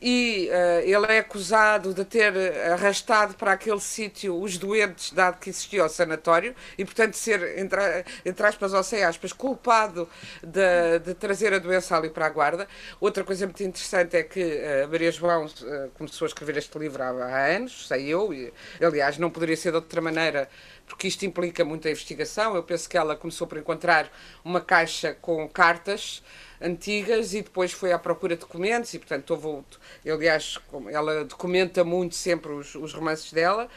e 0.00 0.48
uh, 0.48 0.80
ele 0.80 1.12
é 1.12 1.18
acusado 1.18 1.92
de 1.92 2.04
ter 2.04 2.32
arrastado 2.72 3.34
para 3.34 3.52
aquele 3.52 3.80
sítio 3.80 4.40
os 4.40 4.56
doentes, 4.56 5.12
dado 5.12 5.38
que 5.38 5.50
existia 5.50 5.84
o 5.84 5.88
sanatório, 5.88 6.54
e 6.76 6.84
portanto 6.84 7.14
ser, 7.14 7.58
entre, 7.58 7.80
entre 8.24 8.46
aspas 8.46 8.72
ou 8.72 8.82
sem 8.82 9.02
aspas, 9.02 9.32
culpado 9.32 10.08
de, 10.42 10.98
de, 11.00 11.14
trazer 11.14 11.52
a 11.52 11.58
doença 11.58 11.96
ali 11.96 12.10
para 12.10 12.26
a 12.26 12.30
guarda. 12.30 12.68
Outra 13.00 13.24
coisa 13.24 13.46
muito 13.46 13.62
interessante 13.62 14.16
é 14.16 14.22
que 14.22 14.40
uh, 14.40 14.88
Maria 14.88 15.10
João 15.10 15.46
uh, 15.46 15.90
começou 15.94 16.26
a 16.26 16.28
escrever 16.28 16.56
este 16.56 16.78
livro 16.78 17.02
há, 17.02 17.08
há 17.08 17.46
anos, 17.56 17.88
sei 17.88 18.06
eu, 18.06 18.32
e, 18.32 18.52
aliás, 18.80 19.18
não 19.18 19.30
poderia 19.30 19.56
ser 19.56 19.70
de 19.70 19.76
outra 19.76 20.00
maneira 20.00 20.48
porque 20.86 21.06
isto 21.06 21.24
implica 21.24 21.64
muita 21.64 21.90
investigação. 21.90 22.56
Eu 22.56 22.62
penso 22.62 22.88
que 22.88 22.96
ela 22.96 23.14
começou 23.14 23.46
por 23.46 23.58
encontrar 23.58 24.10
uma 24.42 24.60
caixa 24.60 25.14
com 25.20 25.46
cartas 25.48 26.22
antigas 26.60 27.34
e 27.34 27.42
depois 27.42 27.72
foi 27.72 27.92
à 27.92 27.98
procura 27.98 28.34
de 28.34 28.40
documentos 28.40 28.92
e, 28.94 28.98
portanto, 28.98 29.30
houve, 29.30 29.64
aliás, 30.10 30.58
ela 30.90 31.24
documenta 31.24 31.84
muito 31.84 32.14
sempre 32.14 32.52
os, 32.52 32.74
os 32.74 32.92
romances 32.92 33.32
dela. 33.32 33.68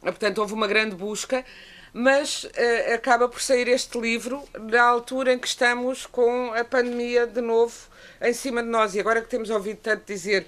Portanto, 0.00 0.38
houve 0.38 0.52
uma 0.52 0.66
grande 0.66 0.96
busca, 0.96 1.44
mas 1.92 2.44
uh, 2.44 2.94
acaba 2.94 3.28
por 3.28 3.40
sair 3.40 3.68
este 3.68 3.98
livro 4.00 4.42
na 4.58 4.82
altura 4.82 5.32
em 5.32 5.38
que 5.38 5.46
estamos 5.46 6.06
com 6.06 6.52
a 6.52 6.64
pandemia 6.64 7.26
de 7.26 7.40
novo 7.40 7.74
em 8.20 8.32
cima 8.32 8.62
de 8.62 8.68
nós. 8.68 8.94
E 8.94 9.00
agora 9.00 9.20
que 9.20 9.28
temos 9.28 9.50
ouvido 9.50 9.78
tanto 9.78 10.04
dizer 10.06 10.46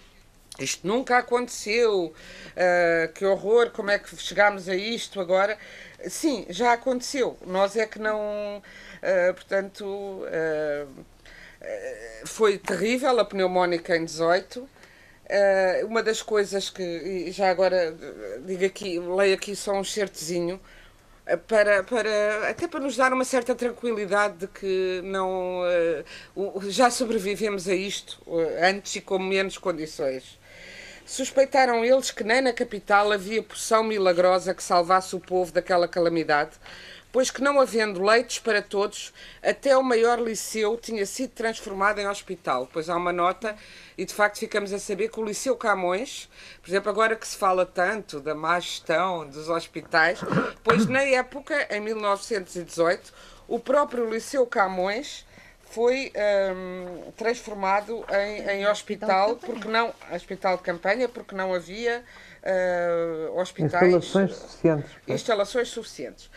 isto 0.58 0.86
nunca 0.86 1.18
aconteceu, 1.18 2.06
uh, 2.06 3.12
que 3.12 3.24
horror, 3.24 3.70
como 3.70 3.90
é 3.90 3.98
que 3.98 4.16
chegámos 4.16 4.68
a 4.68 4.76
isto 4.76 5.20
agora? 5.20 5.58
Sim, 6.08 6.46
já 6.48 6.72
aconteceu. 6.72 7.36
Nós 7.44 7.76
é 7.76 7.86
que 7.86 7.98
não. 7.98 8.58
Uh, 8.58 9.34
portanto, 9.34 10.24
foi 12.24 12.58
terrível 12.58 13.18
a 13.20 13.24
pneumónica 13.24 13.96
em 13.96 14.04
18. 14.04 14.60
Uh, 14.60 15.86
uma 15.86 16.02
das 16.02 16.20
coisas 16.20 16.68
que, 16.68 17.30
já 17.32 17.50
agora 17.50 17.96
digo 18.44 18.64
aqui, 18.64 18.98
leio 18.98 19.34
aqui 19.34 19.56
só 19.56 19.72
um 19.72 19.84
certezinho, 19.84 20.60
para, 21.48 21.82
para, 21.82 22.50
até 22.50 22.68
para 22.68 22.80
nos 22.80 22.96
dar 22.96 23.12
uma 23.12 23.24
certa 23.24 23.54
tranquilidade 23.54 24.36
de 24.38 24.46
que 24.46 25.00
não 25.02 25.62
já 26.68 26.90
sobrevivemos 26.90 27.66
a 27.66 27.74
isto 27.74 28.20
antes 28.60 28.96
e 28.96 29.00
com 29.00 29.18
menos 29.18 29.56
condições. 29.56 30.38
Suspeitaram 31.06 31.84
eles 31.84 32.10
que 32.10 32.24
nem 32.24 32.40
na 32.40 32.52
capital 32.52 33.12
havia 33.12 33.42
poção 33.42 33.84
milagrosa 33.84 34.54
que 34.54 34.62
salvasse 34.62 35.14
o 35.14 35.20
povo 35.20 35.52
daquela 35.52 35.86
calamidade, 35.86 36.52
pois 37.14 37.30
que 37.30 37.40
não 37.40 37.60
havendo 37.60 38.02
leitos 38.02 38.40
para 38.40 38.60
todos, 38.60 39.14
até 39.40 39.76
o 39.76 39.84
maior 39.84 40.18
liceu 40.18 40.76
tinha 40.76 41.06
sido 41.06 41.30
transformado 41.30 42.00
em 42.00 42.08
hospital. 42.08 42.68
Pois 42.72 42.90
há 42.90 42.96
uma 42.96 43.12
nota, 43.12 43.54
e 43.96 44.04
de 44.04 44.12
facto 44.12 44.40
ficamos 44.40 44.72
a 44.72 44.80
saber 44.80 45.08
que 45.08 45.20
o 45.20 45.24
Liceu 45.24 45.56
Camões, 45.56 46.28
por 46.60 46.68
exemplo, 46.68 46.90
agora 46.90 47.14
que 47.14 47.24
se 47.24 47.36
fala 47.36 47.64
tanto 47.64 48.18
da 48.18 48.34
má 48.34 48.58
gestão 48.58 49.28
dos 49.28 49.48
hospitais, 49.48 50.18
pois 50.64 50.86
na 50.86 51.02
época, 51.02 51.68
em 51.70 51.80
1918, 51.82 53.14
o 53.46 53.60
próprio 53.60 54.10
Liceu 54.10 54.44
Camões 54.44 55.24
foi 55.66 56.12
um, 56.52 57.12
transformado 57.12 58.04
em, 58.10 58.58
em 58.58 58.66
hospital, 58.66 59.36
porque 59.36 59.68
não 59.68 59.94
hospital 60.12 60.56
de 60.56 60.64
campanha, 60.64 61.08
porque 61.08 61.36
não 61.36 61.54
havia 61.54 62.02
uh, 62.42 63.38
hospitais 63.38 63.84
instalações 63.84 64.34
suficientes. 64.34 64.90
Instalações 65.06 65.68
suficientes. 65.68 66.30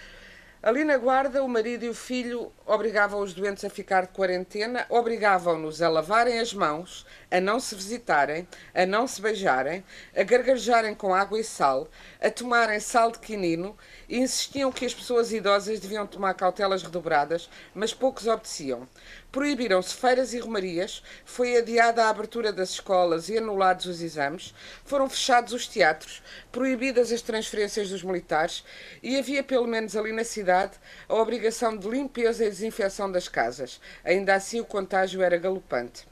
Ali 0.67 0.83
na 0.83 0.97
guarda, 0.97 1.41
o 1.41 1.47
marido 1.47 1.85
e 1.85 1.89
o 1.89 1.93
filho 1.93 2.51
obrigavam 2.65 3.21
os 3.21 3.33
doentes 3.33 3.63
a 3.63 3.69
ficar 3.69 4.01
de 4.01 4.09
quarentena, 4.09 4.85
obrigavam-nos 4.89 5.81
a 5.81 5.87
lavarem 5.87 6.41
as 6.41 6.53
mãos, 6.53 7.05
a 7.31 7.39
não 7.39 7.57
se 7.57 7.73
visitarem, 7.73 8.45
a 8.75 8.85
não 8.85 9.07
se 9.07 9.21
beijarem, 9.21 9.81
a 10.13 10.23
gargarejarem 10.23 10.93
com 10.93 11.15
água 11.15 11.39
e 11.39 11.43
sal, 11.45 11.87
a 12.21 12.29
tomarem 12.29 12.81
sal 12.81 13.13
de 13.13 13.19
quinino 13.19 13.77
e 14.09 14.17
insistiam 14.17 14.69
que 14.69 14.85
as 14.85 14.93
pessoas 14.93 15.31
idosas 15.31 15.79
deviam 15.79 16.05
tomar 16.05 16.33
cautelas 16.33 16.83
redobradas, 16.83 17.49
mas 17.73 17.93
poucos 17.93 18.27
obedeciam. 18.27 18.85
Proibiram-se 19.31 19.93
feiras 19.93 20.33
e 20.33 20.39
romarias, 20.39 21.03
foi 21.25 21.57
adiada 21.57 22.05
a 22.05 22.09
abertura 22.09 22.51
das 22.51 22.71
escolas 22.71 23.27
e 23.29 23.37
anulados 23.37 23.85
os 23.85 24.01
exames, 24.01 24.53
foram 24.85 25.09
fechados 25.09 25.53
os 25.53 25.67
teatros, 25.67 26.23
proibidas 26.51 27.11
as 27.11 27.21
transferências 27.21 27.89
dos 27.89 28.03
militares 28.03 28.63
e 29.03 29.17
havia, 29.17 29.43
pelo 29.43 29.67
menos 29.67 29.95
ali 29.95 30.13
na 30.13 30.23
cidade, 30.23 30.73
a 31.09 31.15
obrigação 31.15 31.77
de 31.77 31.89
limpeza 31.89 32.45
e 32.45 32.49
desinfecção 32.49 33.11
das 33.11 33.27
casas. 33.27 33.81
Ainda 34.03 34.33
assim, 34.33 34.61
o 34.61 34.65
contágio 34.65 35.21
era 35.21 35.37
galopante. 35.37 36.07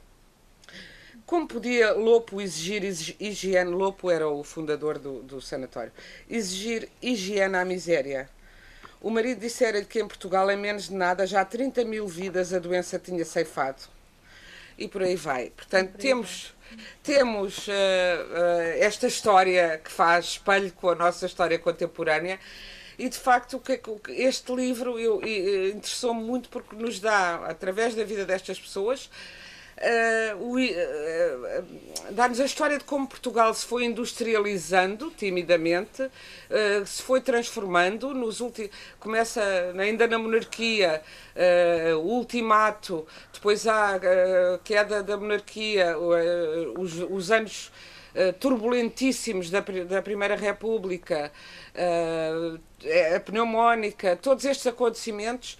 Como 1.26 1.48
podia 1.48 1.92
Lopo 1.92 2.40
exigir 2.40 2.84
higiene? 3.18 3.72
Lopo 3.72 4.08
era 4.08 4.28
o 4.28 4.44
fundador 4.44 4.96
do, 4.96 5.24
do 5.24 5.40
sanatório. 5.40 5.92
Exigir 6.30 6.88
higiene 7.02 7.56
à 7.56 7.64
miséria. 7.64 8.30
O 9.00 9.10
marido 9.10 9.40
dissera 9.40 9.82
que 9.84 10.00
em 10.00 10.06
Portugal, 10.06 10.50
em 10.50 10.56
menos 10.56 10.88
de 10.88 10.94
nada, 10.94 11.26
já 11.26 11.44
30 11.44 11.84
mil 11.84 12.06
vidas 12.06 12.52
a 12.52 12.58
doença 12.58 12.98
tinha 12.98 13.24
ceifado. 13.24 13.82
E 14.78 14.88
por 14.88 15.02
aí 15.02 15.16
vai. 15.16 15.50
Portanto, 15.50 15.92
aí 15.94 16.00
temos, 16.00 16.54
vai. 16.70 16.84
temos 17.02 17.68
uh, 17.68 17.70
uh, 17.70 18.78
esta 18.80 19.06
história 19.06 19.80
que 19.82 19.90
faz 19.90 20.24
espelho 20.26 20.72
com 20.72 20.90
a 20.90 20.94
nossa 20.94 21.26
história 21.26 21.58
contemporânea. 21.58 22.38
E 22.98 23.08
de 23.08 23.18
facto, 23.18 23.62
este 24.08 24.54
livro 24.54 24.98
interessou-me 25.26 26.22
muito 26.22 26.48
porque 26.48 26.74
nos 26.74 26.98
dá, 26.98 27.36
através 27.46 27.94
da 27.94 28.04
vida 28.04 28.24
destas 28.24 28.58
pessoas, 28.58 29.10
uh, 29.76 30.36
uh, 30.38 32.12
dar-nos 32.12 32.40
a 32.40 32.44
história 32.44 32.78
de 32.78 32.84
como 32.84 33.06
Portugal 33.06 33.52
se 33.52 33.66
foi 33.66 33.84
industrializando 33.84 35.10
timidamente, 35.10 36.02
uh, 36.02 36.86
se 36.86 37.02
foi 37.02 37.20
transformando 37.20 38.14
nos 38.14 38.40
últimos 38.40 38.70
começa 38.98 39.42
ainda 39.78 40.06
na 40.06 40.18
monarquia 40.18 41.02
o 41.98 42.16
ultimato 42.16 43.06
depois 43.32 43.66
há 43.66 43.96
a 43.96 44.58
queda 44.64 45.02
da 45.02 45.16
monarquia 45.16 45.96
os, 46.76 46.98
os 47.10 47.30
anos 47.30 47.70
turbulentíssimos 48.40 49.50
da, 49.50 49.60
da 49.60 50.00
Primeira 50.00 50.34
República, 50.34 51.30
a 53.14 53.20
pneumónica, 53.20 54.16
todos 54.16 54.44
estes 54.44 54.66
acontecimentos 54.66 55.58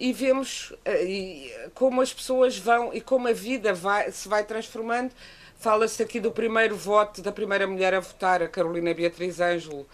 e 0.00 0.14
vemos 0.14 0.70
uh, 0.70 1.70
como 1.74 2.00
as 2.00 2.12
pessoas 2.12 2.56
vão 2.56 2.90
e 2.94 3.02
como 3.02 3.28
a 3.28 3.32
vida 3.34 3.74
vai, 3.74 4.10
se 4.10 4.26
vai 4.26 4.42
transformando. 4.42 5.12
Fala-se 5.58 6.02
aqui 6.02 6.18
do 6.18 6.32
primeiro 6.32 6.74
voto 6.74 7.20
da 7.20 7.30
primeira 7.30 7.66
mulher 7.66 7.92
a 7.92 8.00
votar, 8.00 8.42
a 8.42 8.48
Carolina 8.48 8.94
Beatriz 8.94 9.40
Ângelo. 9.40 9.86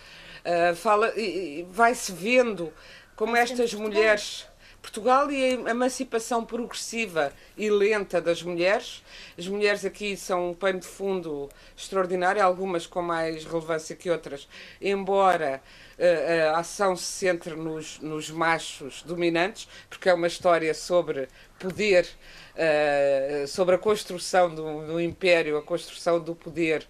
Uh, 0.44 0.76
fala, 0.76 1.12
e, 1.18 1.66
vai-se 1.72 2.12
vendo 2.12 2.72
como 3.16 3.36
estas 3.36 3.74
mulheres. 3.74 4.46
Portugal 4.86 5.28
e 5.32 5.44
a 5.44 5.70
emancipação 5.70 6.44
progressiva 6.44 7.32
e 7.56 7.68
lenta 7.68 8.20
das 8.20 8.40
mulheres. 8.40 9.02
As 9.36 9.48
mulheres 9.48 9.84
aqui 9.84 10.16
são 10.16 10.50
um 10.50 10.54
pano 10.54 10.78
de 10.78 10.86
fundo 10.86 11.48
extraordinário, 11.76 12.40
algumas 12.40 12.86
com 12.86 13.02
mais 13.02 13.44
relevância 13.44 13.96
que 13.96 14.08
outras, 14.08 14.48
embora 14.80 15.60
a 16.54 16.60
ação 16.60 16.94
se 16.94 17.04
centra 17.04 17.56
nos, 17.56 17.98
nos 17.98 18.30
machos 18.30 19.02
dominantes, 19.02 19.66
porque 19.90 20.08
é 20.08 20.14
uma 20.14 20.28
história 20.28 20.72
sobre 20.72 21.28
poder, 21.58 22.06
uh, 22.54 23.46
sobre 23.48 23.74
a 23.74 23.78
construção 23.78 24.54
do, 24.54 24.86
do, 24.86 25.00
império, 25.00 25.56
a 25.56 25.62
construção 25.62 26.20
do 26.20 26.34
poder, 26.34 26.86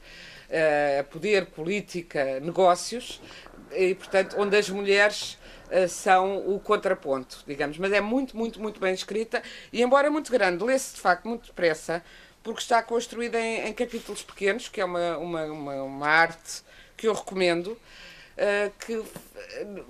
uh, 0.50 1.04
poder, 1.04 1.46
política, 1.46 2.40
negócios, 2.40 3.22
e 3.72 3.94
portanto, 3.94 4.36
onde 4.38 4.56
as 4.56 4.68
mulheres 4.68 5.38
são 5.88 6.38
o 6.48 6.60
contraponto, 6.60 7.42
digamos. 7.46 7.78
Mas 7.78 7.92
é 7.92 8.00
muito, 8.00 8.36
muito, 8.36 8.60
muito 8.60 8.80
bem 8.80 8.94
escrita, 8.94 9.42
e 9.72 9.82
embora 9.82 10.10
muito 10.10 10.30
grande, 10.30 10.62
lê-se 10.62 10.94
de 10.94 11.00
facto 11.00 11.26
muito 11.28 11.46
depressa, 11.46 12.02
porque 12.42 12.60
está 12.60 12.82
construída 12.82 13.40
em, 13.40 13.68
em 13.68 13.72
capítulos 13.72 14.22
pequenos, 14.22 14.68
que 14.68 14.80
é 14.80 14.84
uma, 14.84 15.18
uma, 15.18 15.44
uma, 15.44 15.82
uma 15.82 16.06
arte 16.06 16.62
que 16.96 17.08
eu 17.08 17.12
recomendo. 17.12 17.78
Uh, 18.36 18.70
que 18.80 19.02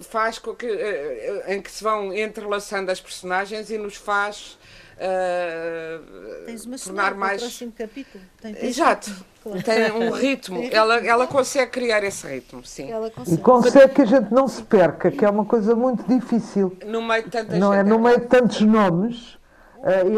faz 0.04 0.38
com 0.38 0.54
que, 0.54 0.66
uh, 0.66 1.50
em 1.50 1.60
que 1.60 1.68
se 1.68 1.82
vão 1.82 2.14
entrelaçando 2.14 2.92
as 2.92 3.00
personagens 3.00 3.70
e 3.70 3.76
nos 3.76 3.96
faz 3.96 4.56
uh, 4.96 6.44
Tens 6.44 6.66
uma 6.66 6.78
tornar 6.78 7.14
mais. 7.14 7.40
próximo 7.40 7.72
capítulo. 7.72 8.22
Tem 8.40 8.56
Exato. 8.64 9.10
Claro. 9.42 9.62
Tem 9.62 9.92
um 9.92 10.10
ritmo. 10.10 10.68
ela, 10.72 10.96
ela 11.06 11.26
consegue 11.26 11.70
criar 11.70 12.02
esse 12.02 12.26
ritmo, 12.26 12.64
sim. 12.64 12.90
Ela 12.90 13.10
consegue. 13.10 13.36
E 13.36 13.42
consegue 13.42 13.94
que 13.94 14.02
a 14.02 14.06
gente 14.06 14.32
não 14.32 14.48
se 14.48 14.62
perca, 14.62 15.10
que 15.10 15.24
é 15.24 15.30
uma 15.30 15.44
coisa 15.44 15.74
muito 15.74 16.02
difícil. 16.08 16.76
No 16.84 17.00
meio 17.00 17.24
de 17.24 17.30
tantas 17.30 17.58
Não 17.58 17.72
é? 17.72 17.82
No 17.82 17.98
meio 17.98 18.20
de 18.20 18.26
tantos 18.26 18.60
nomes, 18.62 19.38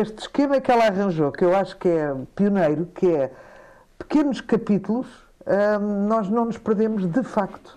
este 0.00 0.20
esquema 0.20 0.60
que 0.60 0.70
ela 0.70 0.86
arranjou, 0.86 1.30
que 1.30 1.44
eu 1.44 1.54
acho 1.54 1.76
que 1.76 1.88
é 1.88 2.14
pioneiro, 2.34 2.86
que 2.94 3.06
é 3.06 3.30
pequenos 3.98 4.40
capítulos, 4.40 5.06
nós 6.06 6.30
não 6.30 6.46
nos 6.46 6.56
perdemos 6.56 7.04
de 7.06 7.22
facto. 7.22 7.76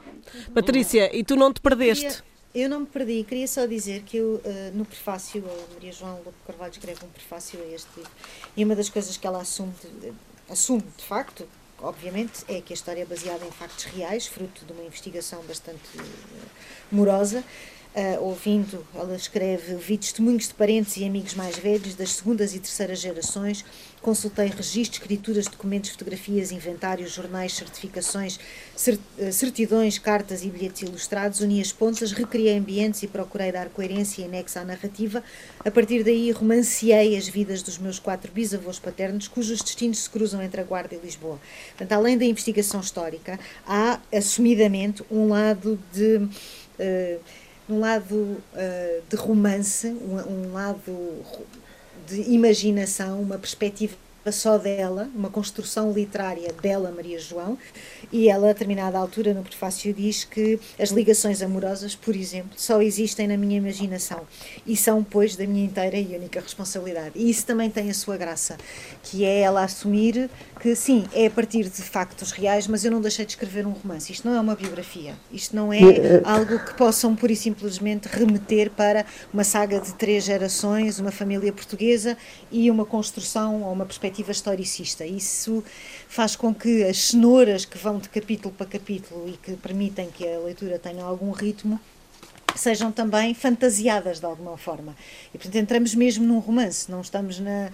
Patrícia, 0.53 1.13
e 1.15 1.23
tu 1.23 1.35
não 1.35 1.51
te 1.51 1.59
perdeste? 1.59 2.23
Eu 2.53 2.69
não 2.69 2.81
me 2.81 2.85
perdi, 2.85 3.23
queria 3.23 3.47
só 3.47 3.65
dizer 3.65 4.03
que 4.03 4.17
eu, 4.17 4.41
uh, 4.43 4.71
no 4.73 4.83
prefácio, 4.83 5.41
a 5.45 5.73
Maria 5.73 5.93
João 5.93 6.17
Lobo 6.17 6.33
Carvalho 6.45 6.71
escreve 6.71 7.05
um 7.05 7.07
prefácio 7.07 7.57
a 7.61 7.65
este 7.73 7.87
livro, 7.95 8.11
e 8.57 8.65
uma 8.65 8.75
das 8.75 8.89
coisas 8.89 9.15
que 9.15 9.25
ela 9.25 9.39
assume, 9.41 9.73
de, 10.01 10.11
assume 10.49 10.83
de 10.97 11.03
facto, 11.05 11.47
obviamente, 11.79 12.43
é 12.49 12.59
que 12.59 12.73
a 12.73 12.75
história 12.75 13.03
é 13.03 13.05
baseada 13.05 13.45
em 13.45 13.51
factos 13.51 13.85
reais, 13.85 14.27
fruto 14.27 14.65
de 14.65 14.73
uma 14.73 14.83
investigação 14.83 15.41
bastante 15.43 15.97
uh, 15.97 16.01
morosa, 16.91 17.41
Uh, 17.93 18.23
ouvindo, 18.23 18.87
ela 18.95 19.17
escreve, 19.17 19.75
vi 19.75 19.97
testemunhos 19.97 20.47
de 20.47 20.53
parentes 20.53 20.95
e 20.95 21.03
amigos 21.03 21.33
mais 21.33 21.57
velhos 21.57 21.93
das 21.93 22.13
segundas 22.13 22.55
e 22.55 22.59
terceiras 22.61 23.01
gerações, 23.01 23.65
consultei 24.01 24.47
registros, 24.47 24.99
escrituras, 24.99 25.45
documentos, 25.45 25.91
fotografias, 25.91 26.51
inventários, 26.51 27.11
jornais, 27.11 27.53
certificações, 27.53 28.39
ah, 29.19 29.31
certidões, 29.31 29.99
cartas 29.99 30.43
e 30.43 30.49
bilhetes 30.49 30.81
ilustrados, 30.81 31.41
uni 31.41 31.61
as 31.61 31.71
pontas, 31.71 32.11
recriei 32.11 32.57
ambientes 32.57 33.03
e 33.03 33.07
procurei 33.07 33.51
dar 33.51 33.69
coerência 33.69 34.21
e 34.21 34.25
anexo 34.25 34.57
à 34.59 34.65
narrativa. 34.65 35.23
A 35.63 35.69
partir 35.69 36.03
daí, 36.03 36.31
romanceei 36.31 37.15
as 37.15 37.27
vidas 37.27 37.61
dos 37.61 37.77
meus 37.77 37.99
quatro 37.99 38.31
bisavôs 38.31 38.79
paternos, 38.79 39.27
cujos 39.27 39.61
destinos 39.61 39.99
se 39.99 40.09
cruzam 40.09 40.41
entre 40.41 40.61
a 40.61 40.63
Guarda 40.63 40.95
e 40.95 40.99
Lisboa. 40.99 41.39
Portanto, 41.69 41.91
além 41.91 42.17
da 42.17 42.25
investigação 42.25 42.79
histórica, 42.79 43.39
há 43.65 43.99
assumidamente 44.11 45.03
um 45.11 45.27
lado 45.29 45.79
de. 45.93 46.17
Uh, 46.17 47.19
um 47.69 47.79
lado 47.79 48.15
uh, 48.15 49.01
de 49.07 49.15
romance, 49.15 49.87
um, 49.87 50.49
um 50.49 50.53
lado 50.53 50.91
de 52.07 52.21
imaginação, 52.31 53.21
uma 53.21 53.37
perspectiva 53.37 53.95
só 54.29 54.57
dela, 54.57 55.09
uma 55.15 55.29
construção 55.29 55.91
literária 55.91 56.53
dela, 56.61 56.91
Maria 56.91 57.17
João, 57.17 57.57
e 58.11 58.29
ela, 58.29 58.49
a 58.49 58.53
determinada 58.53 58.99
altura, 58.99 59.33
no 59.33 59.41
prefácio, 59.41 59.91
diz 59.93 60.25
que 60.25 60.59
as 60.77 60.91
ligações 60.91 61.41
amorosas, 61.41 61.95
por 61.95 62.15
exemplo, 62.15 62.51
só 62.55 62.81
existem 62.81 63.27
na 63.27 63.37
minha 63.37 63.57
imaginação 63.57 64.21
e 64.67 64.75
são, 64.75 65.03
pois, 65.03 65.35
da 65.35 65.47
minha 65.47 65.65
inteira 65.65 65.97
e 65.97 66.15
única 66.15 66.39
responsabilidade. 66.39 67.13
E 67.15 67.29
isso 67.31 67.45
também 67.45 67.69
tem 67.69 67.89
a 67.89 67.93
sua 67.93 68.17
graça, 68.17 68.57
que 69.01 69.25
é 69.25 69.39
ela 69.39 69.63
assumir 69.63 70.29
que, 70.61 70.75
sim, 70.75 71.05
é 71.11 71.25
a 71.25 71.29
partir 71.31 71.63
de 71.63 71.81
factos 71.81 72.31
reais, 72.31 72.67
mas 72.67 72.85
eu 72.85 72.91
não 72.91 73.01
deixei 73.01 73.25
de 73.25 73.31
escrever 73.31 73.65
um 73.65 73.71
romance. 73.71 74.11
Isto 74.11 74.27
não 74.27 74.35
é 74.35 74.39
uma 74.39 74.55
biografia, 74.55 75.15
isto 75.31 75.55
não 75.55 75.73
é 75.73 75.81
eh, 75.81 76.21
algo 76.23 76.59
que 76.63 76.75
possam, 76.75 77.15
pura 77.15 77.33
e 77.33 77.35
simplesmente, 77.35 78.07
remeter 78.07 78.69
para 78.69 79.03
uma 79.33 79.43
saga 79.43 79.81
de 79.81 79.91
três 79.95 80.23
gerações, 80.23 80.99
uma 80.99 81.09
família 81.09 81.51
portuguesa 81.51 82.15
e 82.51 82.69
uma 82.69 82.85
construção 82.85 83.63
ou 83.63 83.73
uma 83.73 83.87
perspectiva 83.87 84.31
historicista. 84.31 85.03
Isso 85.03 85.63
faz 86.07 86.35
com 86.35 86.53
que 86.53 86.83
as 86.83 87.05
cenouras 87.05 87.65
que 87.65 87.79
vão 87.79 87.97
de 87.97 88.07
capítulo 88.09 88.53
para 88.55 88.67
capítulo 88.67 89.27
e 89.27 89.37
que 89.37 89.53
permitem 89.53 90.11
que 90.11 90.27
a 90.27 90.37
leitura 90.37 90.77
tenha 90.77 91.03
algum 91.03 91.31
ritmo 91.31 91.79
sejam 92.55 92.91
também 92.91 93.33
fantasiadas 93.33 94.19
de 94.19 94.25
alguma 94.25 94.57
forma. 94.57 94.95
E 95.33 95.37
portanto 95.37 95.55
entramos 95.55 95.95
mesmo 95.95 96.25
num 96.25 96.39
romance, 96.39 96.89
não 96.89 97.01
estamos 97.01 97.39
na 97.39 97.71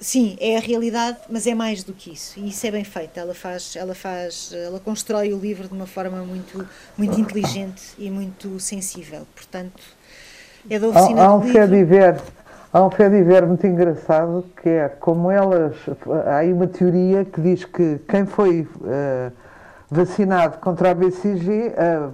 sim, 0.00 0.36
é 0.40 0.56
a 0.56 0.60
realidade, 0.60 1.18
mas 1.28 1.46
é 1.46 1.54
mais 1.54 1.82
do 1.82 1.92
que 1.92 2.12
isso. 2.12 2.38
E 2.38 2.48
isso 2.48 2.66
é 2.66 2.70
bem 2.70 2.84
feito. 2.84 3.18
Ela 3.18 3.34
faz, 3.34 3.76
ela 3.76 3.94
faz, 3.94 4.52
ela 4.52 4.80
constrói 4.80 5.32
o 5.32 5.38
livro 5.38 5.68
de 5.68 5.74
uma 5.74 5.86
forma 5.86 6.18
muito 6.18 6.66
muito 6.96 7.20
inteligente 7.20 7.94
e 7.98 8.10
muito 8.10 8.58
sensível. 8.58 9.26
Portanto, 9.34 9.82
é 10.68 10.78
da 10.78 10.88
oficina 10.88 11.22
há, 11.22 11.26
há 11.26 11.34
um 11.34 11.40
do 11.40 11.46
livro. 11.46 12.22
Há 12.72 12.84
um 12.84 12.90
pé 12.90 13.08
de 13.08 13.22
ver 13.22 13.46
muito 13.46 13.66
engraçado 13.66 14.44
que 14.60 14.68
é 14.68 14.88
como 14.88 15.30
elas. 15.30 15.76
Há 16.26 16.36
aí 16.38 16.52
uma 16.52 16.66
teoria 16.66 17.24
que 17.24 17.40
diz 17.40 17.64
que 17.64 17.98
quem 18.08 18.26
foi 18.26 18.62
uh, 18.62 19.32
vacinado 19.90 20.58
contra 20.58 20.90
a 20.90 20.94
BCG 20.94 21.48
uh, 21.48 21.72
eh, 21.72 22.08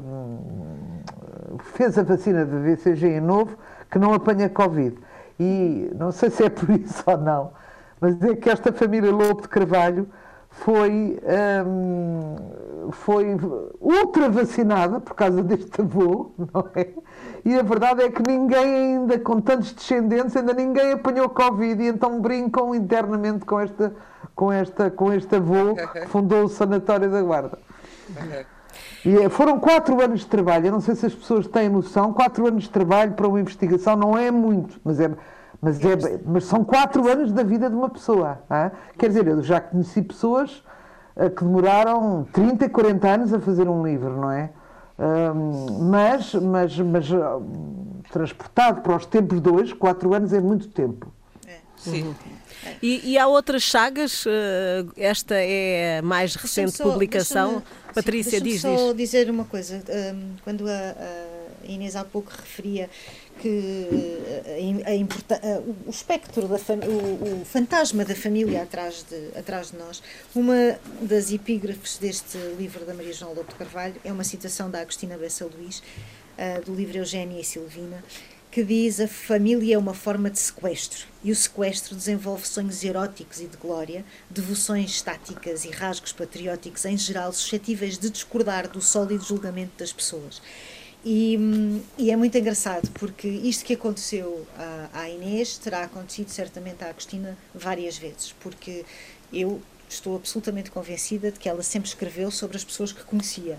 fez 1.75 1.99
a 1.99 2.02
vacina 2.02 2.45
da 2.45 2.59
BCG 2.59 3.17
em 3.17 3.21
novo 3.21 3.57
que 3.91 3.99
não 3.99 4.12
apanha 4.12 4.49
Covid. 4.49 4.97
E 5.41 5.91
não 5.99 6.12
sei 6.12 6.31
se 6.31 6.45
é 6.45 6.50
por 6.50 6.71
isso 6.71 7.02
ou 7.07 7.17
não, 7.17 7.50
mas 8.03 8.21
é 8.21 8.35
que 8.35 8.51
esta 8.51 8.73
família 8.73 9.13
Lobo 9.13 9.43
de 9.43 9.49
Carvalho 9.49 10.09
foi, 10.51 11.21
um, 11.65 12.91
foi 12.91 13.37
ultra 13.81 14.29
vacinada 14.29 15.01
por 15.01 15.15
causa 15.15 15.41
deste 15.41 15.81
avô, 15.81 16.33
não 16.53 16.69
é? 16.75 16.89
E 17.45 17.55
a 17.57 17.62
verdade 17.62 18.03
é 18.03 18.11
que 18.11 18.21
ninguém 18.27 18.75
ainda, 18.75 19.21
com 19.21 19.41
tantos 19.41 19.73
descendentes, 19.73 20.37
ainda 20.37 20.53
ninguém 20.53 20.93
apanhou 20.93 21.29
Covid 21.29 21.81
e 21.81 21.87
então 21.87 22.21
brincam 22.21 22.75
internamente 22.75 23.45
com, 23.45 23.61
esta, 23.61 23.95
com, 24.35 24.53
esta, 24.53 24.91
com 24.91 25.12
este 25.12 25.37
avô 25.37 25.77
que 25.93 26.07
fundou 26.09 26.45
o 26.45 26.49
Sanatório 26.49 27.09
da 27.09 27.23
Guarda. 27.23 27.57
E 29.05 29.17
é, 29.17 29.29
foram 29.29 29.61
quatro 29.61 30.01
anos 30.03 30.21
de 30.21 30.27
trabalho, 30.27 30.67
eu 30.67 30.73
não 30.73 30.81
sei 30.81 30.97
se 30.97 31.07
as 31.07 31.15
pessoas 31.15 31.47
têm 31.47 31.69
noção, 31.69 32.12
quatro 32.12 32.47
anos 32.49 32.65
de 32.65 32.71
trabalho 32.71 33.12
para 33.12 33.29
uma 33.29 33.41
investigação 33.41 33.95
não 33.95 34.19
é 34.19 34.31
muito, 34.31 34.81
mas 34.83 34.99
é, 34.99 35.09
mas, 35.62 35.79
é, 35.85 36.20
mas 36.27 36.44
são 36.44 36.64
quatro 36.64 37.09
anos 37.09 37.33
da 37.33 37.44
vida 37.44 37.70
de 37.70 37.77
uma 37.77 37.88
pessoa. 37.88 38.42
Hein? 38.51 38.72
Quer 38.98 39.07
dizer, 39.07 39.29
eu 39.29 39.40
já 39.44 39.61
conheci 39.61 40.03
pessoas 40.03 40.62
uh, 41.16 41.31
que 41.31 41.44
demoraram 41.44 42.27
30 42.33 42.64
e 42.64 42.68
40 42.68 43.09
anos 43.09 43.33
a 43.33 43.38
fazer 43.38 43.68
um 43.68 43.87
livro, 43.87 44.20
não 44.20 44.31
é? 44.31 44.51
mas, 45.81 46.35
mas, 46.35 46.79
mas 46.79 47.11
uh, 47.11 47.42
transportado 48.12 48.83
para 48.83 48.96
os 48.96 49.07
tempos 49.07 49.40
de 49.40 49.48
hoje, 49.48 49.75
quatro 49.75 50.14
anos 50.14 50.33
é 50.33 50.40
muito 50.40 50.68
tempo. 50.68 51.12
É. 51.46 51.57
Sim. 51.77 52.03
Uhum. 52.05 52.14
E, 52.81 53.12
e, 53.12 53.18
há 53.18 53.27
outras 53.27 53.64
sagas? 53.64 54.25
Uh, 54.25 54.92
esta 54.96 55.35
é 55.35 55.98
a 55.98 56.03
mais 56.03 56.37
recente 56.37 56.72
só, 56.72 56.85
publicação. 56.85 57.62
Patrícia, 57.92 58.38
sim, 58.38 58.44
diz, 58.44 58.61
só 58.61 58.92
dizer 58.92 59.29
uma 59.29 59.44
coisa. 59.44 59.83
Um, 60.14 60.35
quando 60.44 60.68
a, 60.68 60.70
a 60.70 61.66
Inês 61.66 61.96
há 61.96 62.05
pouco 62.05 62.31
referia 62.31 62.88
que 63.42 63.88
a, 64.87 64.90
a, 64.90 65.57
a, 65.57 65.61
o 65.61 65.90
espectro, 65.90 66.46
da 66.46 66.55
o, 66.87 67.40
o, 67.40 67.44
fantasma 67.44 68.05
da 68.05 68.14
família 68.14 68.62
atrás 68.62 69.05
de, 69.11 69.37
atrás 69.37 69.72
de 69.72 69.78
nós. 69.78 70.00
Uma 70.33 70.78
das 71.00 71.33
epígrafes 71.33 71.98
deste 71.98 72.38
livro 72.57 72.85
da 72.87 72.94
Maria 72.94 73.12
João 73.12 73.35
Lobo 73.35 73.48
de 73.48 73.57
Carvalho 73.57 73.96
é 74.05 74.12
uma 74.12 74.22
citação 74.22 74.70
da 74.70 74.81
Agostina 74.81 75.18
Bessa 75.18 75.44
Luís, 75.44 75.83
uh, 76.38 76.64
do 76.64 76.72
livro 76.72 76.98
Eugénia 76.98 77.40
e 77.40 77.44
Silvina, 77.44 78.05
que 78.48 78.62
diz 78.62 79.00
a 79.00 79.09
família 79.09 79.74
é 79.74 79.78
uma 79.78 79.94
forma 79.94 80.31
de 80.31 80.38
sequestro 80.38 81.07
e 81.24 81.33
o 81.33 81.37
sequestro 81.37 81.96
desenvolve 81.96 82.46
sonhos 82.46 82.85
eróticos 82.85 83.40
e 83.40 83.46
de 83.46 83.57
glória, 83.57 84.05
devoções 84.31 84.90
estáticas 84.90 85.64
e 85.64 85.70
rasgos 85.70 86.12
patrióticos 86.12 86.85
em 86.85 86.96
geral 86.96 87.33
suscetíveis 87.33 87.98
de 87.98 88.09
discordar 88.09 88.68
do 88.68 88.81
sólido 88.81 89.24
julgamento 89.24 89.72
das 89.78 89.92
pessoas. 89.92 90.40
E, 91.05 91.37
e, 91.99 92.12
é 92.12 92.17
muito 92.17 92.38
engraçado 92.38 92.88
porque 92.91 93.27
isto 93.27 93.65
que 93.65 93.75
aconteceu 93.75 94.47
à, 94.57 95.01
à, 95.01 95.09
Inês 95.09 95.59
terá 95.59 95.83
acontecido 95.83 96.29
certamente 96.29 96.85
à 96.85 96.91
Agostina 96.91 97.37
várias 97.53 97.99
vezes, 97.99 98.33
porque 98.38 98.85
eu 99.33 99.61
estou 99.88 100.15
absolutamente 100.15 100.71
convencida 100.71 101.33
de 101.33 101.41
que 101.41 101.49
ela 101.49 101.62
sempre 101.62 101.88
escreveu 101.88 102.31
sobre 102.31 102.57
as 102.57 102.65
pessoas 102.65 102.93
que 102.93 103.03
conhecia. 103.03 103.59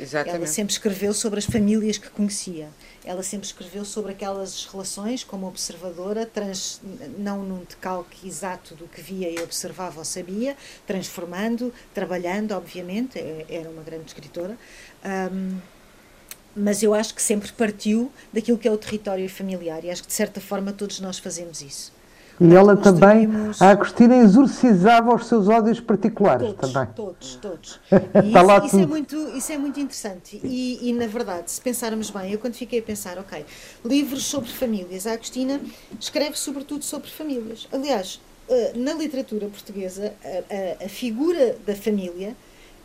Exatamente. 0.00 0.36
Ela 0.36 0.46
sempre 0.46 0.72
escreveu 0.72 1.12
sobre 1.12 1.40
as 1.40 1.44
famílias 1.44 1.98
que 1.98 2.08
conhecia. 2.08 2.68
Ela 3.04 3.22
sempre 3.22 3.46
escreveu 3.46 3.84
sobre 3.84 4.12
aquelas 4.12 4.64
relações 4.66 5.24
como 5.24 5.46
observadora, 5.46 6.24
trans, 6.24 6.80
não 7.18 7.42
num 7.42 7.64
decalque 7.64 8.26
exato 8.26 8.74
do 8.76 8.86
que 8.86 9.02
via 9.02 9.28
e 9.28 9.42
observava 9.42 9.98
ou 9.98 10.04
sabia, 10.04 10.56
transformando, 10.86 11.72
trabalhando, 11.92 12.52
obviamente, 12.52 13.18
é, 13.18 13.44
era 13.48 13.68
uma 13.68 13.82
grande 13.82 14.06
escritora. 14.06 14.56
Um, 15.04 15.58
mas 16.58 16.82
eu 16.82 16.94
acho 16.94 17.14
que 17.14 17.22
sempre 17.22 17.50
partiu 17.52 18.10
daquilo 18.32 18.58
que 18.58 18.66
é 18.66 18.70
o 18.70 18.76
território 18.76 19.28
familiar 19.28 19.84
e 19.84 19.90
acho 19.90 20.02
que 20.02 20.08
de 20.08 20.14
certa 20.14 20.40
forma 20.40 20.72
todos 20.72 21.00
nós 21.00 21.18
fazemos 21.18 21.62
isso. 21.62 21.92
E 22.40 22.54
ela 22.54 22.76
também, 22.76 23.28
a 23.58 23.70
Agostina 23.70 24.16
exorcizava 24.18 25.12
os 25.12 25.26
seus 25.26 25.48
ódios 25.48 25.80
particulares 25.80 26.54
todos, 26.54 26.72
também. 26.72 26.94
Todos, 26.94 27.34
todos. 27.36 27.80
E 27.90 28.30
isso, 28.30 28.66
isso, 28.66 28.78
é 28.78 28.86
muito, 28.86 29.16
isso 29.36 29.52
é 29.52 29.58
muito 29.58 29.80
interessante. 29.80 30.40
E, 30.44 30.88
e, 30.88 30.92
na 30.92 31.08
verdade, 31.08 31.50
se 31.50 31.60
pensarmos 31.60 32.10
bem, 32.10 32.30
eu 32.32 32.38
quando 32.38 32.54
fiquei 32.54 32.78
a 32.78 32.82
pensar, 32.82 33.18
ok, 33.18 33.44
livros 33.84 34.24
sobre 34.24 34.50
famílias, 34.50 35.04
a 35.06 35.14
Agostina 35.14 35.60
escreve 35.98 36.38
sobretudo 36.38 36.84
sobre 36.84 37.10
famílias. 37.10 37.66
Aliás, 37.72 38.20
eh, 38.48 38.72
na 38.76 38.94
literatura 38.94 39.46
portuguesa, 39.48 40.14
a, 40.24 40.84
a, 40.84 40.86
a 40.86 40.88
figura 40.88 41.56
da 41.66 41.74
família 41.74 42.36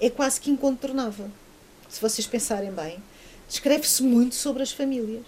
é 0.01 0.09
quase 0.09 0.41
que 0.41 0.49
incontornável. 0.49 1.27
Se 1.89 2.01
vocês 2.01 2.25
pensarem 2.25 2.71
bem, 2.71 2.97
escreve-se 3.53 4.01
muito 4.01 4.35
sobre 4.35 4.63
as 4.63 4.71
famílias. 4.71 5.25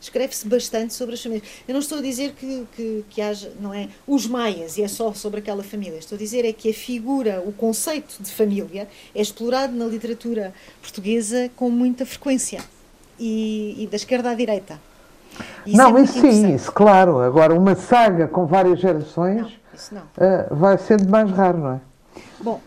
Escreve-se 0.00 0.46
bastante 0.46 0.92
sobre 0.92 1.14
as 1.14 1.22
famílias. 1.22 1.48
Eu 1.66 1.72
não 1.72 1.80
estou 1.80 1.98
a 1.98 2.02
dizer 2.02 2.32
que, 2.32 2.66
que, 2.74 3.04
que 3.08 3.22
haja, 3.22 3.52
não 3.60 3.72
é, 3.72 3.88
os 4.06 4.26
maias 4.26 4.76
e 4.76 4.82
é 4.82 4.88
só 4.88 5.12
sobre 5.14 5.40
aquela 5.40 5.62
família. 5.62 5.98
Estou 5.98 6.16
a 6.16 6.18
dizer 6.18 6.44
é 6.44 6.52
que 6.52 6.70
a 6.70 6.74
figura, 6.74 7.42
o 7.44 7.52
conceito 7.52 8.16
de 8.20 8.30
família 8.30 8.88
é 9.14 9.22
explorado 9.22 9.74
na 9.74 9.86
literatura 9.86 10.52
portuguesa 10.82 11.50
com 11.56 11.70
muita 11.70 12.04
frequência 12.04 12.62
e, 13.18 13.82
e 13.82 13.86
da 13.86 13.96
esquerda 13.96 14.30
à 14.30 14.34
direita. 14.34 14.80
Isso 15.66 15.76
não, 15.76 15.96
é 15.96 16.02
isso 16.02 16.20
sim, 16.20 16.54
isso, 16.54 16.72
claro. 16.72 17.20
Agora, 17.20 17.54
uma 17.54 17.74
saga 17.74 18.28
com 18.28 18.46
várias 18.46 18.80
gerações 18.80 19.58
não, 19.90 20.00
não. 20.00 20.02
Uh, 20.02 20.54
vai 20.54 20.78
sendo 20.78 21.08
mais 21.08 21.30
raro, 21.30 21.58
não 21.58 21.72
é? 21.72 21.80
Bom, 22.40 22.60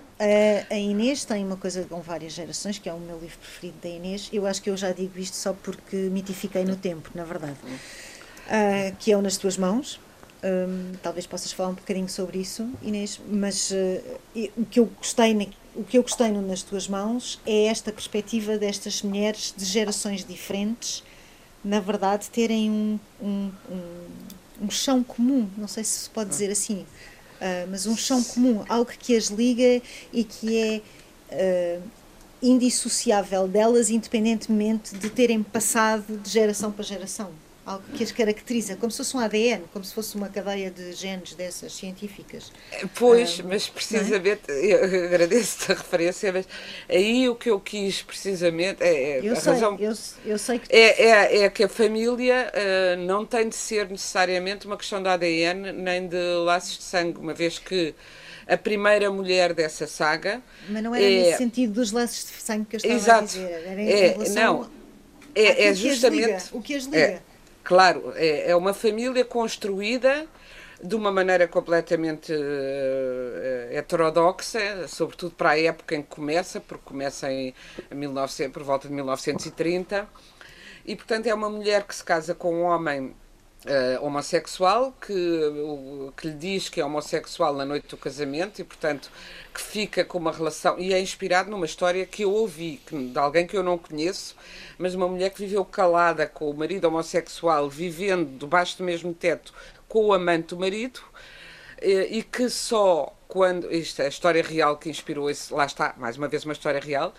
a 0.70 0.76
Inês 0.76 1.24
tem 1.26 1.46
uma 1.46 1.58
coisa 1.58 1.84
com 1.84 2.02
várias 2.02 2.34
gerações, 2.34 2.80
que 2.80 2.90
é 2.90 2.94
o 2.94 3.00
meu 3.00 3.20
livro 3.20 3.38
preferido 3.38 3.78
da 3.82 3.90
Inês. 3.90 4.30
Eu 4.34 4.46
acho 4.48 4.62
que 4.62 4.70
eu 4.70 4.78
já 4.78 4.92
digo 4.92 5.18
isto 5.20 5.36
só 5.36 5.54
porque 5.54 5.96
mitifiquei 5.96 6.66
no 6.66 6.76
tempo, 6.76 7.10
na 7.14 7.24
verdade. 7.24 7.58
Uh, 7.66 8.96
que 8.98 9.12
é 9.12 9.18
o 9.18 9.22
Nas 9.22 9.38
Tuas 9.38 9.58
Mãos, 9.58 10.00
Um, 10.44 10.94
talvez 11.02 11.26
possas 11.26 11.52
falar 11.52 11.70
um 11.70 11.74
bocadinho 11.74 12.08
sobre 12.08 12.38
isso, 12.38 12.70
Inês, 12.84 13.20
mas 13.28 13.72
uh, 13.72 14.20
o, 14.56 14.66
que 14.68 14.80
eu 14.80 14.86
gostei 14.86 15.34
o 15.76 15.84
que 15.84 15.98
eu 15.98 16.04
gostei 16.04 16.30
no, 16.30 16.42
nas 16.44 16.62
tuas 16.62 16.88
mãos 16.88 17.40
é 17.46 17.66
esta 17.66 17.92
perspectiva 17.92 18.56
destas 18.56 19.02
mulheres 19.02 19.54
de 19.58 19.66
gerações 19.66 20.24
diferentes, 20.24 21.04
na 21.64 21.80
verdade, 21.80 22.30
terem 22.30 22.70
um, 22.70 23.00
um, 23.20 23.52
um, 23.70 24.66
um 24.66 24.70
chão 24.70 25.04
comum, 25.04 25.50
não 25.58 25.68
sei 25.68 25.84
se 25.84 26.02
se 26.02 26.10
pode 26.10 26.30
dizer 26.30 26.52
assim, 26.52 26.86
uh, 27.42 27.68
mas 27.70 27.86
um 27.86 27.96
chão 27.96 28.24
comum, 28.24 28.64
algo 28.68 28.92
que 28.92 29.16
as 29.16 29.26
liga 29.26 29.82
e 30.12 30.24
que 30.24 30.58
é 30.58 31.80
uh, 31.80 31.84
indissociável 32.42 33.48
delas, 33.48 33.90
independentemente 33.90 34.96
de 34.96 35.10
terem 35.10 35.42
passado 35.42 36.18
de 36.18 36.30
geração 36.30 36.72
para 36.72 36.84
geração 36.84 37.32
algo 37.68 37.84
que 37.94 38.02
as 38.02 38.14
caracteriza, 38.14 38.78
como 38.78 38.90
se 38.90 38.98
fosse 38.98 39.18
um 39.18 39.20
ADN, 39.20 39.64
como 39.74 39.84
se 39.84 39.94
fosse 39.94 40.16
uma 40.16 40.30
cadeia 40.30 40.72
de 40.72 40.94
genes 40.94 41.36
dessas 41.36 41.74
científicas. 41.74 42.50
Pois, 42.96 43.42
ah, 43.42 43.48
mas 43.48 43.68
é? 43.68 43.72
precisamente, 43.72 44.42
é? 44.50 45.02
eu 45.02 45.06
agradeço-te 45.06 45.74
a 45.74 45.76
referência, 45.76 46.32
mas 46.32 46.48
aí 46.88 47.28
o 47.28 47.36
que 47.36 47.50
eu 47.50 47.60
quis 47.60 48.02
precisamente 48.02 48.82
é, 48.82 49.18
é 49.18 49.20
eu 49.22 49.34
a 49.34 49.36
sei, 49.36 49.54
razão. 49.54 49.78
Eu, 49.78 49.94
eu 50.26 50.38
sei 50.38 50.60
que 50.60 50.74
é, 50.74 51.10
é, 51.10 51.38
é 51.44 51.50
que 51.50 51.66
a 51.66 51.68
família 51.68 52.54
uh, 52.54 53.06
não 53.06 53.26
tem 53.26 53.50
de 53.50 53.56
ser 53.56 53.90
necessariamente 53.90 54.66
uma 54.66 54.78
questão 54.78 55.04
de 55.04 55.10
ADN 55.10 55.74
nem 55.74 56.08
de 56.08 56.36
laços 56.46 56.78
de 56.78 56.84
sangue, 56.86 57.20
uma 57.20 57.34
vez 57.34 57.60
que 57.60 57.94
a 58.48 58.56
primeira 58.56 59.12
mulher 59.12 59.54
dessa 59.54 59.86
saga. 59.86 60.42
Mas 60.70 60.82
não 60.82 60.96
era 60.96 61.04
é, 61.04 61.10
nesse 61.10 61.38
sentido 61.38 61.74
dos 61.74 61.92
laços 61.92 62.26
de 62.28 62.42
sangue 62.42 62.66
que 62.66 62.78
eu 62.78 62.78
estava 62.78 62.96
exato, 62.96 63.24
a 63.24 63.26
dizer. 63.26 63.68
Era 63.68 63.82
em 63.82 63.90
é, 63.90 64.30
não, 64.30 64.70
é, 65.36 65.66
é 65.66 65.74
justamente. 65.74 66.46
O 66.54 66.62
que 66.62 66.74
as 66.74 66.86
liga. 66.86 66.98
É, 66.98 67.22
Claro, 67.68 68.14
é, 68.16 68.52
é 68.52 68.56
uma 68.56 68.74
família 68.74 69.26
construída 69.26 70.26
de 70.82 70.96
uma 70.96 71.12
maneira 71.12 71.50
completamente 71.50 72.32
uh, 72.32 73.76
heterodoxa, 73.76 74.88
sobretudo 74.88 75.36
para 75.36 75.50
a 75.50 75.60
época 75.60 75.94
em 75.94 76.02
que 76.02 76.08
começa, 76.08 76.62
porque 76.62 76.86
começa 76.86 77.30
em 77.30 77.54
1900, 77.92 78.54
por 78.54 78.64
volta 78.64 78.88
de 78.88 78.94
1930, 78.94 80.08
e 80.86 80.96
portanto 80.96 81.28
é 81.28 81.34
uma 81.34 81.50
mulher 81.50 81.84
que 81.84 81.94
se 81.94 82.06
casa 82.06 82.34
com 82.34 82.56
um 82.56 82.64
homem 82.64 83.14
uh, 83.66 84.06
homossexual 84.06 84.94
que, 84.94 85.14
que 86.16 86.28
lhe 86.28 86.34
diz 86.34 86.70
que 86.70 86.80
é 86.80 86.86
homossexual 86.86 87.54
na 87.54 87.66
noite 87.66 87.88
do 87.88 87.98
casamento 87.98 88.60
e 88.60 88.64
portanto 88.64 89.12
que 89.54 89.62
fica 89.62 90.06
com 90.06 90.18
uma 90.18 90.32
relação 90.32 90.78
e 90.80 90.94
é 90.94 91.00
inspirado 91.00 91.50
numa 91.50 91.66
história 91.66 92.06
que 92.06 92.24
eu 92.24 92.32
ouvi 92.32 92.82
que, 92.86 92.96
de 92.96 93.20
alguém 93.20 93.48
que 93.48 93.58
eu 93.58 93.64
não 93.64 93.78
conheço 93.78 94.36
mas 94.78 94.94
uma 94.94 95.08
mulher 95.08 95.30
que 95.32 95.40
viveu 95.40 95.66
calada 95.66 96.28
com 96.28 96.50
o 96.50 96.54
marido 96.54 96.86
homossexual, 96.86 97.70
vivendo 97.70 98.38
debaixo 98.38 98.78
do 98.78 98.84
mesmo 98.84 99.14
teto 99.14 99.54
com 99.88 100.06
o 100.06 100.14
amante 100.14 100.50
do 100.50 100.60
marido, 100.60 101.00
e 101.82 102.24
que 102.24 102.50
só 102.50 103.14
quando. 103.28 103.72
Isto 103.72 104.02
é 104.02 104.06
a 104.06 104.10
história 104.10 104.42
real 104.42 104.78
que 104.78 104.90
inspirou 104.90 105.30
esse. 105.30 105.54
Lá 105.54 105.66
está, 105.66 105.94
mais 105.98 106.18
uma 106.18 106.28
vez, 106.28 106.46
uma 106.46 106.54
história 106.54 106.80
real. 106.80 107.14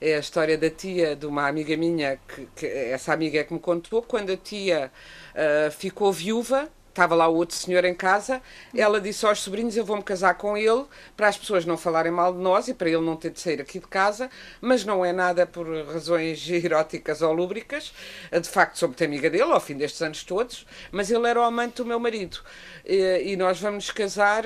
É 0.00 0.16
a 0.16 0.18
história 0.18 0.56
da 0.56 0.70
tia 0.70 1.14
de 1.14 1.26
uma 1.26 1.46
amiga 1.46 1.76
minha, 1.76 2.18
que, 2.26 2.48
que 2.56 2.66
essa 2.66 3.12
amiga 3.12 3.38
é 3.38 3.44
que 3.44 3.52
me 3.52 3.60
contou, 3.60 4.02
quando 4.02 4.30
a 4.32 4.36
tia 4.36 4.90
uh, 5.34 5.70
ficou 5.70 6.12
viúva 6.12 6.70
estava 6.90 7.14
lá 7.14 7.28
o 7.28 7.34
outro 7.34 7.56
senhor 7.56 7.84
em 7.84 7.94
casa, 7.94 8.42
ela 8.74 9.00
disse 9.00 9.24
aos 9.24 9.40
sobrinhos: 9.40 9.76
Eu 9.76 9.84
vou-me 9.84 10.02
casar 10.02 10.34
com 10.34 10.56
ele, 10.56 10.84
para 11.16 11.28
as 11.28 11.38
pessoas 11.38 11.64
não 11.64 11.76
falarem 11.76 12.12
mal 12.12 12.32
de 12.32 12.38
nós 12.38 12.68
e 12.68 12.74
para 12.74 12.88
ele 12.88 13.00
não 13.00 13.16
ter 13.16 13.30
de 13.30 13.40
sair 13.40 13.60
aqui 13.60 13.78
de 13.78 13.86
casa, 13.86 14.28
mas 14.60 14.84
não 14.84 15.04
é 15.04 15.12
nada 15.12 15.46
por 15.46 15.66
razões 15.86 16.46
eróticas 16.50 17.22
ou 17.22 17.32
lúbricas. 17.32 17.92
De 18.30 18.48
facto, 18.48 18.78
sou 18.78 18.88
muito 18.88 19.02
amiga 19.02 19.30
dele 19.30 19.52
ao 19.52 19.60
fim 19.60 19.76
destes 19.76 20.02
anos 20.02 20.24
todos, 20.24 20.66
mas 20.92 21.10
ele 21.10 21.26
era 21.26 21.40
o 21.40 21.44
amante 21.44 21.76
do 21.76 21.86
meu 21.86 21.98
marido. 21.98 22.38
E, 22.84 23.36
nós 23.36 23.60
vamos 23.60 23.90
casar 23.90 24.44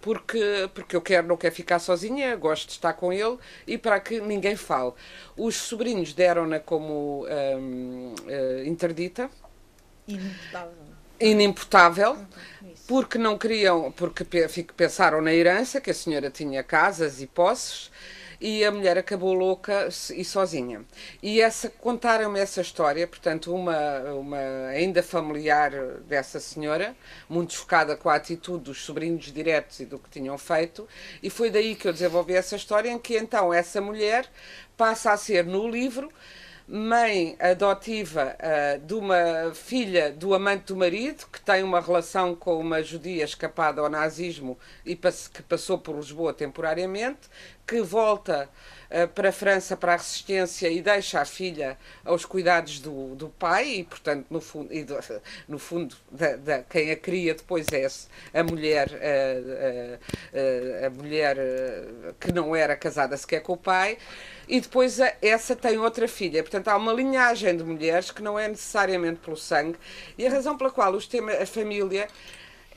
porque, 0.00 0.70
porque 0.72 0.96
eu 0.96 1.02
quero, 1.02 1.26
não 1.26 1.36
quero 1.36 1.54
ficar 1.54 1.78
sozinha, 1.78 2.36
gosto 2.36 2.68
de 2.68 2.72
estar 2.72 2.92
com 2.94 3.12
ele 3.12 3.36
e 3.66 3.76
para 3.76 4.00
que 4.00 4.20
ninguém 4.20 4.56
fale. 4.56 4.92
Os 5.36 5.56
sobrinhos 5.56 6.12
deram-na 6.12 6.60
como 6.60 7.26
hum, 7.58 8.14
uh, 8.26 8.64
interdita. 8.64 9.28
Inimputável 10.06 10.93
inimputável 11.20 12.16
porque 12.86 13.16
não 13.16 13.38
queriam, 13.38 13.90
porque 13.92 14.24
pensaram 14.76 15.22
na 15.22 15.32
herança, 15.32 15.80
que 15.80 15.90
a 15.90 15.94
senhora 15.94 16.30
tinha 16.30 16.62
casas 16.62 17.20
e 17.22 17.26
posses, 17.26 17.90
e 18.40 18.62
a 18.62 18.70
mulher 18.70 18.98
acabou 18.98 19.32
louca 19.32 19.88
e 20.14 20.22
sozinha. 20.22 20.84
E 21.22 21.40
essa 21.40 21.70
contaram-me 21.70 22.38
essa 22.38 22.60
história, 22.60 23.06
portanto, 23.06 23.54
uma, 23.54 24.00
uma 24.12 24.38
ainda 24.68 25.02
familiar 25.02 25.70
dessa 26.06 26.38
senhora, 26.38 26.94
muito 27.26 27.54
chocada 27.54 27.96
com 27.96 28.10
a 28.10 28.16
atitude 28.16 28.64
dos 28.64 28.84
sobrinhos 28.84 29.32
diretos 29.32 29.80
e 29.80 29.86
do 29.86 29.98
que 29.98 30.10
tinham 30.10 30.36
feito, 30.36 30.86
e 31.22 31.30
foi 31.30 31.50
daí 31.50 31.74
que 31.74 31.88
eu 31.88 31.92
desenvolvi 31.92 32.34
essa 32.34 32.56
história, 32.56 32.90
em 32.90 32.98
que 32.98 33.16
então 33.16 33.52
essa 33.52 33.80
mulher 33.80 34.28
passa 34.76 35.12
a 35.12 35.16
ser 35.16 35.46
no 35.46 35.66
livro 35.66 36.12
mãe 36.66 37.36
adotiva 37.38 38.36
uh, 38.38 38.86
de 38.86 38.94
uma 38.94 39.52
filha 39.54 40.10
do 40.10 40.34
amante 40.34 40.66
do 40.66 40.76
marido, 40.76 41.26
que 41.30 41.40
tem 41.40 41.62
uma 41.62 41.80
relação 41.80 42.34
com 42.34 42.58
uma 42.58 42.82
judia 42.82 43.24
escapada 43.24 43.80
ao 43.80 43.90
nazismo 43.90 44.58
e 44.84 44.96
que 44.96 45.42
passou 45.42 45.78
por 45.78 45.96
Lisboa 45.96 46.32
temporariamente, 46.32 47.28
que 47.66 47.80
volta 47.80 48.48
uh, 48.90 49.08
para 49.08 49.30
a 49.30 49.32
França 49.32 49.76
para 49.76 49.94
a 49.94 49.96
resistência 49.96 50.68
e 50.68 50.82
deixa 50.82 51.20
a 51.20 51.24
filha 51.24 51.78
aos 52.04 52.24
cuidados 52.24 52.80
do, 52.80 53.14
do 53.14 53.28
pai 53.28 53.68
e, 53.68 53.84
portanto, 53.84 54.26
no 54.30 54.40
fundo, 54.40 54.72
e 54.72 54.84
do, 54.84 54.98
no 55.48 55.58
fundo 55.58 55.96
da, 56.10 56.36
da, 56.36 56.62
quem 56.62 56.90
a 56.90 56.96
cria 56.96 57.34
depois 57.34 57.66
é 57.72 57.86
a 58.38 58.42
mulher, 58.42 58.88
uh, 58.88 59.98
a 60.86 60.90
mulher 60.90 61.36
que 62.20 62.32
não 62.32 62.54
era 62.54 62.76
casada 62.76 63.16
sequer 63.16 63.40
com 63.40 63.54
o 63.54 63.56
pai 63.56 63.98
e 64.48 64.60
depois 64.60 64.98
essa 65.22 65.56
tem 65.56 65.78
outra 65.78 66.06
filha. 66.06 66.42
Portanto, 66.42 66.68
há 66.68 66.76
uma 66.76 66.92
linhagem 66.92 67.56
de 67.56 67.64
mulheres 67.64 68.10
que 68.10 68.22
não 68.22 68.38
é 68.38 68.46
necessariamente 68.48 69.20
pelo 69.20 69.36
sangue. 69.36 69.78
E 70.18 70.26
a 70.26 70.30
razão 70.30 70.56
pela 70.56 70.70
qual 70.70 70.92
os 70.92 71.06
temas, 71.06 71.40
a 71.40 71.46
família 71.46 72.08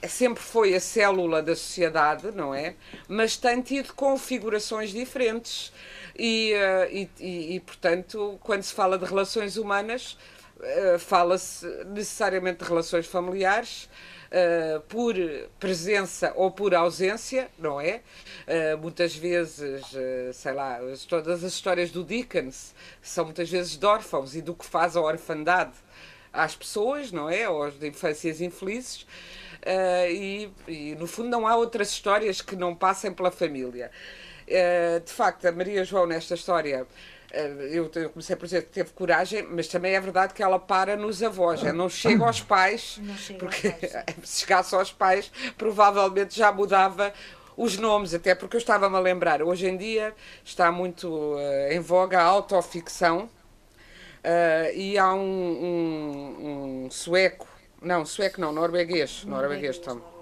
sempre 0.08 0.44
foi 0.44 0.76
a 0.76 0.80
célula 0.80 1.42
da 1.42 1.56
sociedade, 1.56 2.32
não 2.32 2.54
é? 2.54 2.76
Mas 3.08 3.38
tem 3.38 3.62
tido 3.62 3.94
configurações 3.94 4.92
diferentes. 4.92 5.72
E, 6.18 6.54
uh, 6.54 6.92
e, 6.92 7.10
e, 7.20 7.56
e, 7.56 7.60
portanto, 7.60 8.38
quando 8.42 8.64
se 8.64 8.74
fala 8.74 8.98
de 8.98 9.06
relações 9.06 9.56
humanas, 9.56 10.18
uh, 10.58 11.00
fala-se 11.00 11.66
necessariamente 11.86 12.64
de 12.64 12.66
relações 12.66 13.06
familiares 13.06 13.88
uh, 14.28 14.82
por 14.82 15.16
presença 15.60 16.34
ou 16.36 16.52
por 16.52 16.74
ausência, 16.74 17.50
não 17.58 17.80
é? 17.80 18.02
Uh, 18.48 18.78
muitas 18.78 19.16
vezes, 19.16 19.84
uh, 19.94 20.34
sei 20.34 20.54
lá, 20.54 20.80
todas 21.08 21.44
as 21.44 21.54
histórias 21.54 21.92
do 21.92 22.04
Dickens 22.04 22.74
são 23.02 23.26
muitas 23.26 23.50
vezes 23.50 23.78
de 23.78 23.86
órfãos 23.86 24.36
e 24.36 24.42
do 24.42 24.54
que 24.54 24.66
faz 24.66 24.96
a 24.96 25.02
orfandade 25.02 25.74
às 26.32 26.56
pessoas, 26.56 27.12
não 27.12 27.30
é? 27.30 27.48
Ou 27.50 27.70
de 27.72 27.88
infâncias 27.88 28.42
infelizes. 28.42 29.06
Uh, 29.66 30.12
e, 30.12 30.54
e, 30.68 30.96
no 30.96 31.08
fundo 31.08 31.30
não 31.30 31.48
há 31.48 31.56
outras 31.56 31.90
histórias 31.90 32.42
que 32.42 32.56
não 32.56 32.76
passem 32.76 33.12
pela 33.12 33.32
família. 33.32 33.92
Uh, 34.48 35.00
de 35.00 35.12
facto, 35.12 35.46
a 35.46 35.52
Maria 35.52 35.84
João, 35.84 36.06
nesta 36.06 36.36
história, 36.36 36.88
eh, 37.32 37.70
eu, 37.72 37.92
eu 37.94 38.10
comecei 38.10 38.36
por 38.36 38.46
dizer 38.46 38.64
que 38.64 38.70
teve 38.70 38.92
coragem, 38.92 39.44
mas 39.44 39.68
também 39.68 39.94
é 39.94 40.00
verdade 40.00 40.34
que 40.34 40.42
ela 40.42 40.58
para 40.58 40.96
nos 40.96 41.22
avós, 41.22 41.64
é, 41.64 41.74
não 41.74 41.90
chega 41.90 42.26
aos 42.26 42.42
pais, 42.42 43.00
porque 43.38 43.68
aos 43.68 43.92
pais, 43.92 44.06
se 44.24 44.40
chegasse 44.42 44.76
aos 44.76 44.92
pais, 44.92 45.32
provavelmente 45.58 46.38
já 46.38 46.52
mudava 46.52 47.14
os 47.56 47.78
nomes, 47.78 48.14
até 48.14 48.34
porque 48.36 48.56
eu 48.56 48.60
estava-me 48.60 48.96
a 48.96 49.00
lembrar, 49.00 49.42
hoje 49.42 49.68
em 49.68 49.76
dia 49.76 50.14
está 50.44 50.72
muito 50.72 51.08
uh, 51.10 51.72
em 51.72 51.80
voga 51.80 52.20
a 52.20 52.24
autoficção 52.24 53.30
uh, 54.24 54.74
e 54.74 54.98
há 54.98 55.14
um, 55.14 55.20
um, 55.20 56.86
um, 56.86 56.92
sueco, 56.92 57.48
não, 57.82 58.06
sueco 58.06 58.42
não, 58.42 58.52
norueguês, 58.52 59.24
norueguês, 59.24 59.80
norueguês, 59.80 60.18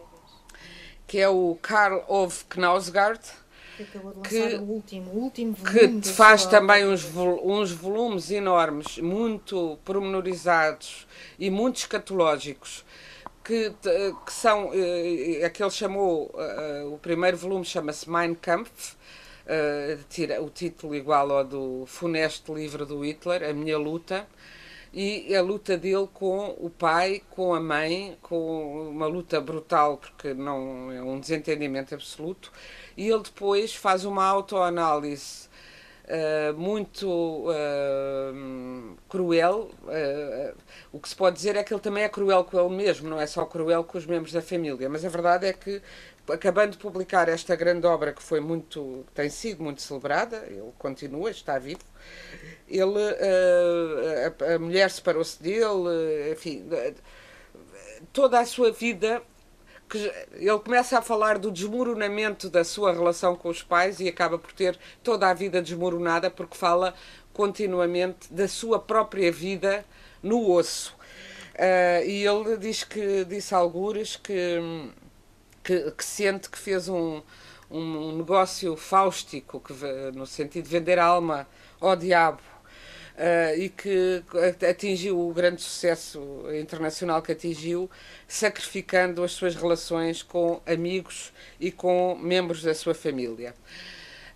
que 1.08 1.20
é 1.20 1.30
o 1.30 1.58
Karl 1.62 2.04
Ove 2.08 2.44
Knausgaard, 2.50 3.22
que 3.76 3.84
acabou 3.84 4.12
de 4.12 4.18
lançar 4.18 4.50
que, 4.50 4.56
o 4.56 4.64
último, 4.64 5.12
o 5.12 5.18
último 5.18 5.54
volume. 5.54 6.02
Que 6.02 6.10
faz 6.10 6.46
também 6.46 6.88
uns, 6.88 7.06
uns 7.44 7.72
volumes 7.72 8.32
enormes, 8.32 8.98
muito 8.98 9.78
pormenorizados 9.84 11.08
e 11.38 11.50
muito 11.50 11.78
escatológicos. 11.78 12.86
Que, 13.44 13.72
que 14.26 14.34
são, 14.34 14.72
eh, 14.74 15.42
é 15.42 15.50
que 15.52 15.62
ele 15.62 15.70
chamou, 15.70 16.34
uh, 16.34 16.92
o 16.92 16.98
primeiro 16.98 17.38
volume 17.38 17.64
chama-se 17.64 18.10
Mein 18.10 18.34
Kampf, 18.34 18.94
uh, 18.94 20.04
tira 20.10 20.42
o 20.42 20.50
título 20.50 20.96
igual 20.96 21.32
ao 21.32 21.44
do 21.44 21.86
funesto 21.86 22.56
livro 22.56 22.88
do 22.88 23.06
Hitler, 23.06 23.48
A 23.48 23.54
Minha 23.54 23.78
Luta, 23.78 24.26
e 24.96 25.36
a 25.36 25.42
luta 25.42 25.78
dele 25.78 26.08
com 26.14 26.56
o 26.58 26.70
pai, 26.70 27.22
com 27.30 27.54
a 27.54 27.60
mãe, 27.60 28.18
com 28.22 28.90
uma 28.90 29.08
luta 29.08 29.42
brutal, 29.42 29.98
porque 29.98 30.34
não 30.34 30.90
é 30.90 31.02
um 31.02 31.20
desentendimento 31.20 31.94
absoluto, 31.94 32.50
e 32.96 33.10
ele 33.10 33.22
depois 33.24 33.76
faz 33.76 34.06
uma 34.06 34.24
autoanálise 34.24 35.50
uh, 36.06 36.58
muito 36.58 37.10
uh, 37.10 38.98
cruel. 39.10 39.70
Uh, 39.84 40.56
o 40.94 41.00
que 41.00 41.10
se 41.10 41.16
pode 41.16 41.36
dizer 41.36 41.58
é 41.58 41.64
que 41.64 41.74
ele 41.74 41.82
também 41.82 42.06
é 42.06 42.10
cruel 42.10 42.46
com 42.46 42.58
ele 42.58 42.74
mesmo, 42.74 43.10
não 43.10 43.20
é 43.20 43.28
só 43.28 43.44
cruel 43.44 43.84
com 43.84 43.98
os 43.98 44.06
membros 44.06 44.32
da 44.32 44.42
família. 44.42 44.88
Mas 44.88 45.04
a 45.04 45.10
verdade 45.10 45.46
é 45.46 45.52
que, 45.52 45.82
acabando 46.32 46.72
de 46.72 46.78
publicar 46.78 47.30
esta 47.30 47.56
grande 47.56 47.86
obra 47.86 48.14
que 48.14 48.22
foi 48.22 48.40
muito, 48.40 49.06
tem 49.14 49.30
sido 49.30 49.64
muito 49.64 49.82
celebrada, 49.82 50.46
ele 50.48 50.72
continua, 50.78 51.30
está 51.30 51.60
vivo. 51.60 51.82
Ele, 52.68 53.00
a, 54.50 54.56
a 54.56 54.60
mulher 54.60 54.90
separou-se 54.90 55.42
dele, 55.42 56.32
enfim, 56.32 56.68
toda 58.12 58.40
a 58.40 58.46
sua 58.46 58.72
vida 58.72 59.22
que 59.88 60.12
ele 60.34 60.60
começa 60.60 60.98
a 60.98 61.02
falar 61.02 61.38
do 61.38 61.52
desmoronamento 61.52 62.50
da 62.50 62.64
sua 62.64 62.92
relação 62.92 63.36
com 63.36 63.50
os 63.50 63.62
pais 63.62 64.00
e 64.00 64.08
acaba 64.08 64.38
por 64.38 64.52
ter 64.52 64.78
toda 65.04 65.30
a 65.30 65.34
vida 65.34 65.62
desmoronada 65.62 66.30
porque 66.30 66.58
fala 66.58 66.94
continuamente 67.32 68.34
da 68.34 68.48
sua 68.48 68.80
própria 68.80 69.32
vida 69.32 69.86
no 70.24 70.50
osso. 70.52 70.96
Uh, 71.54 72.04
e 72.06 72.26
ele 72.26 72.58
diz 72.58 72.84
que 72.84 73.24
disse 73.26 73.54
a 73.54 73.58
algures 73.58 74.18
que, 74.18 74.60
que, 75.66 75.92
que 75.92 76.06
sente 76.06 76.48
que 76.48 76.58
fez 76.60 76.88
um, 76.88 77.22
um 77.70 78.18
negócio 78.18 78.76
fáustico, 78.78 79.60
que, 79.60 79.74
no 80.14 80.28
sentido 80.28 80.66
de 80.66 80.70
vender 80.70 81.00
a 81.00 81.06
alma 81.06 81.48
ao 81.82 81.96
diabo 81.96 82.42
uh, 83.16 83.60
e 83.60 83.70
que 83.70 84.24
atingiu 84.70 85.20
o 85.20 85.34
grande 85.34 85.62
sucesso 85.62 86.22
internacional 86.60 87.22
que 87.22 87.32
atingiu, 87.32 87.90
sacrificando 88.28 89.24
as 89.24 89.32
suas 89.32 89.56
relações 89.56 90.22
com 90.22 90.62
amigos 90.68 91.34
e 91.60 91.72
com 91.72 92.16
membros 92.16 92.62
da 92.62 92.76
sua 92.76 92.94
família. 92.94 93.56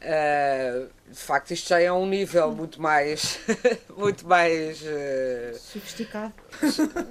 Uh, 0.01 0.89
de 1.12 1.19
facto, 1.19 1.51
isto 1.51 1.69
já 1.69 1.81
é 1.81 1.91
um 1.91 2.07
nível 2.07 2.51
muito 2.51 2.81
mais. 2.81 3.39
muito 3.97 4.25
mais. 4.25 4.81
Uh... 4.81 5.57
Sofisticado. 5.57 6.33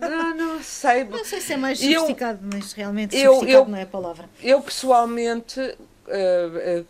Não, 0.01 0.35
não 0.35 0.63
sei. 0.63 1.05
Não 1.05 1.25
sei 1.25 1.41
se 1.41 1.53
é 1.53 1.57
mais 1.57 1.79
sofisticado, 1.79 2.41
eu, 2.43 2.51
mas 2.55 2.73
realmente 2.73 3.15
sofisticado 3.15 3.51
eu, 3.51 3.69
não 3.69 3.79
é 3.79 3.83
a 3.83 3.87
palavra. 3.87 4.29
Eu, 4.43 4.63
pessoalmente, 4.63 5.61
uh, 5.61 6.87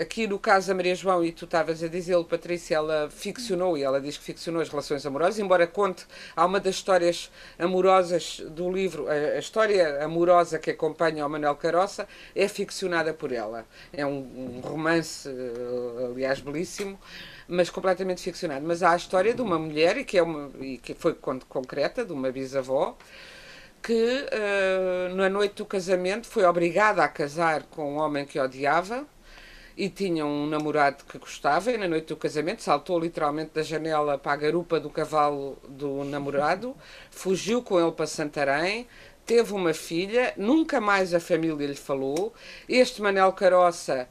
aqui 0.00 0.26
no 0.26 0.38
caso 0.38 0.68
da 0.68 0.74
Maria 0.74 0.94
João, 0.94 1.24
e 1.24 1.32
tu 1.32 1.44
estavas 1.44 1.82
a 1.82 1.88
dizer, 1.88 2.22
Patrícia, 2.24 2.76
ela 2.76 3.08
ficcionou, 3.10 3.76
e 3.76 3.82
ela 3.82 4.00
diz 4.00 4.16
que 4.16 4.24
ficcionou 4.24 4.60
as 4.60 4.68
relações 4.68 5.04
amorosas, 5.06 5.38
embora 5.38 5.66
conte, 5.66 6.06
há 6.36 6.44
uma 6.44 6.60
das 6.60 6.76
histórias 6.76 7.30
amorosas 7.58 8.40
do 8.50 8.70
livro, 8.70 9.08
a, 9.08 9.12
a 9.12 9.38
história 9.38 10.04
amorosa 10.04 10.58
que 10.58 10.70
acompanha 10.70 11.24
o 11.26 11.30
Manuel 11.30 11.56
Caroça 11.56 12.06
é 12.34 12.46
ficcionada 12.48 13.14
por 13.14 13.32
ela. 13.32 13.66
É 13.92 14.04
um, 14.04 14.58
um 14.58 14.60
romance, 14.60 15.28
eh, 15.28 16.06
aliás, 16.06 16.40
belíssimo, 16.40 16.98
mas 17.48 17.70
completamente 17.70 18.22
ficcionado. 18.22 18.64
Mas 18.66 18.82
há 18.82 18.92
a 18.92 18.96
história 18.96 19.34
de 19.34 19.42
uma 19.42 19.58
mulher, 19.58 19.96
e 19.96 20.04
que, 20.04 20.18
é 20.18 20.22
uma, 20.22 20.50
e 20.60 20.78
que 20.78 20.94
foi 20.94 21.14
concreta, 21.14 22.04
de 22.04 22.12
uma 22.12 22.30
bisavó, 22.30 22.96
que 23.82 23.92
uh, 23.92 25.14
na 25.14 25.28
noite 25.28 25.54
do 25.56 25.64
casamento 25.64 26.26
foi 26.26 26.44
obrigada 26.44 27.02
a 27.02 27.08
casar 27.08 27.62
com 27.64 27.94
um 27.94 27.98
homem 27.98 28.26
que 28.26 28.38
odiava, 28.38 29.06
e 29.80 29.88
tinha 29.88 30.26
um 30.26 30.46
namorado 30.46 31.04
que 31.04 31.16
gostava 31.16 31.72
e 31.72 31.78
na 31.78 31.88
noite 31.88 32.08
do 32.08 32.16
casamento 32.16 32.62
saltou 32.62 32.98
literalmente 32.98 33.52
da 33.54 33.62
janela 33.62 34.18
para 34.18 34.32
a 34.32 34.36
garupa 34.36 34.78
do 34.78 34.90
cavalo 34.90 35.56
do 35.66 36.04
namorado, 36.04 36.76
fugiu 37.10 37.62
com 37.62 37.80
ele 37.80 37.90
para 37.90 38.06
Santarém, 38.06 38.86
teve 39.24 39.54
uma 39.54 39.72
filha, 39.72 40.34
nunca 40.36 40.82
mais 40.82 41.14
a 41.14 41.20
família 41.20 41.66
lhe 41.66 41.74
falou. 41.74 42.34
Este 42.68 43.00
Manel 43.00 43.32
Caroça, 43.32 44.06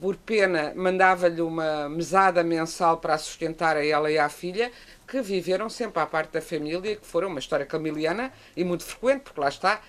por 0.00 0.16
pena, 0.16 0.72
mandava-lhe 0.74 1.42
uma 1.42 1.90
mesada 1.90 2.42
mensal 2.42 2.96
para 2.96 3.12
a 3.12 3.18
sustentar 3.18 3.76
a 3.76 3.84
ela 3.84 4.10
e 4.10 4.18
à 4.18 4.30
filha, 4.30 4.72
que 5.06 5.20
viveram 5.20 5.68
sempre 5.68 6.02
à 6.02 6.06
parte 6.06 6.32
da 6.32 6.40
família, 6.40 6.96
que 6.96 7.06
foram 7.06 7.28
uma 7.28 7.38
história 7.38 7.66
camiliana 7.66 8.32
e 8.56 8.64
muito 8.64 8.82
frequente, 8.82 9.20
porque 9.24 9.40
lá 9.40 9.50
está, 9.50 9.82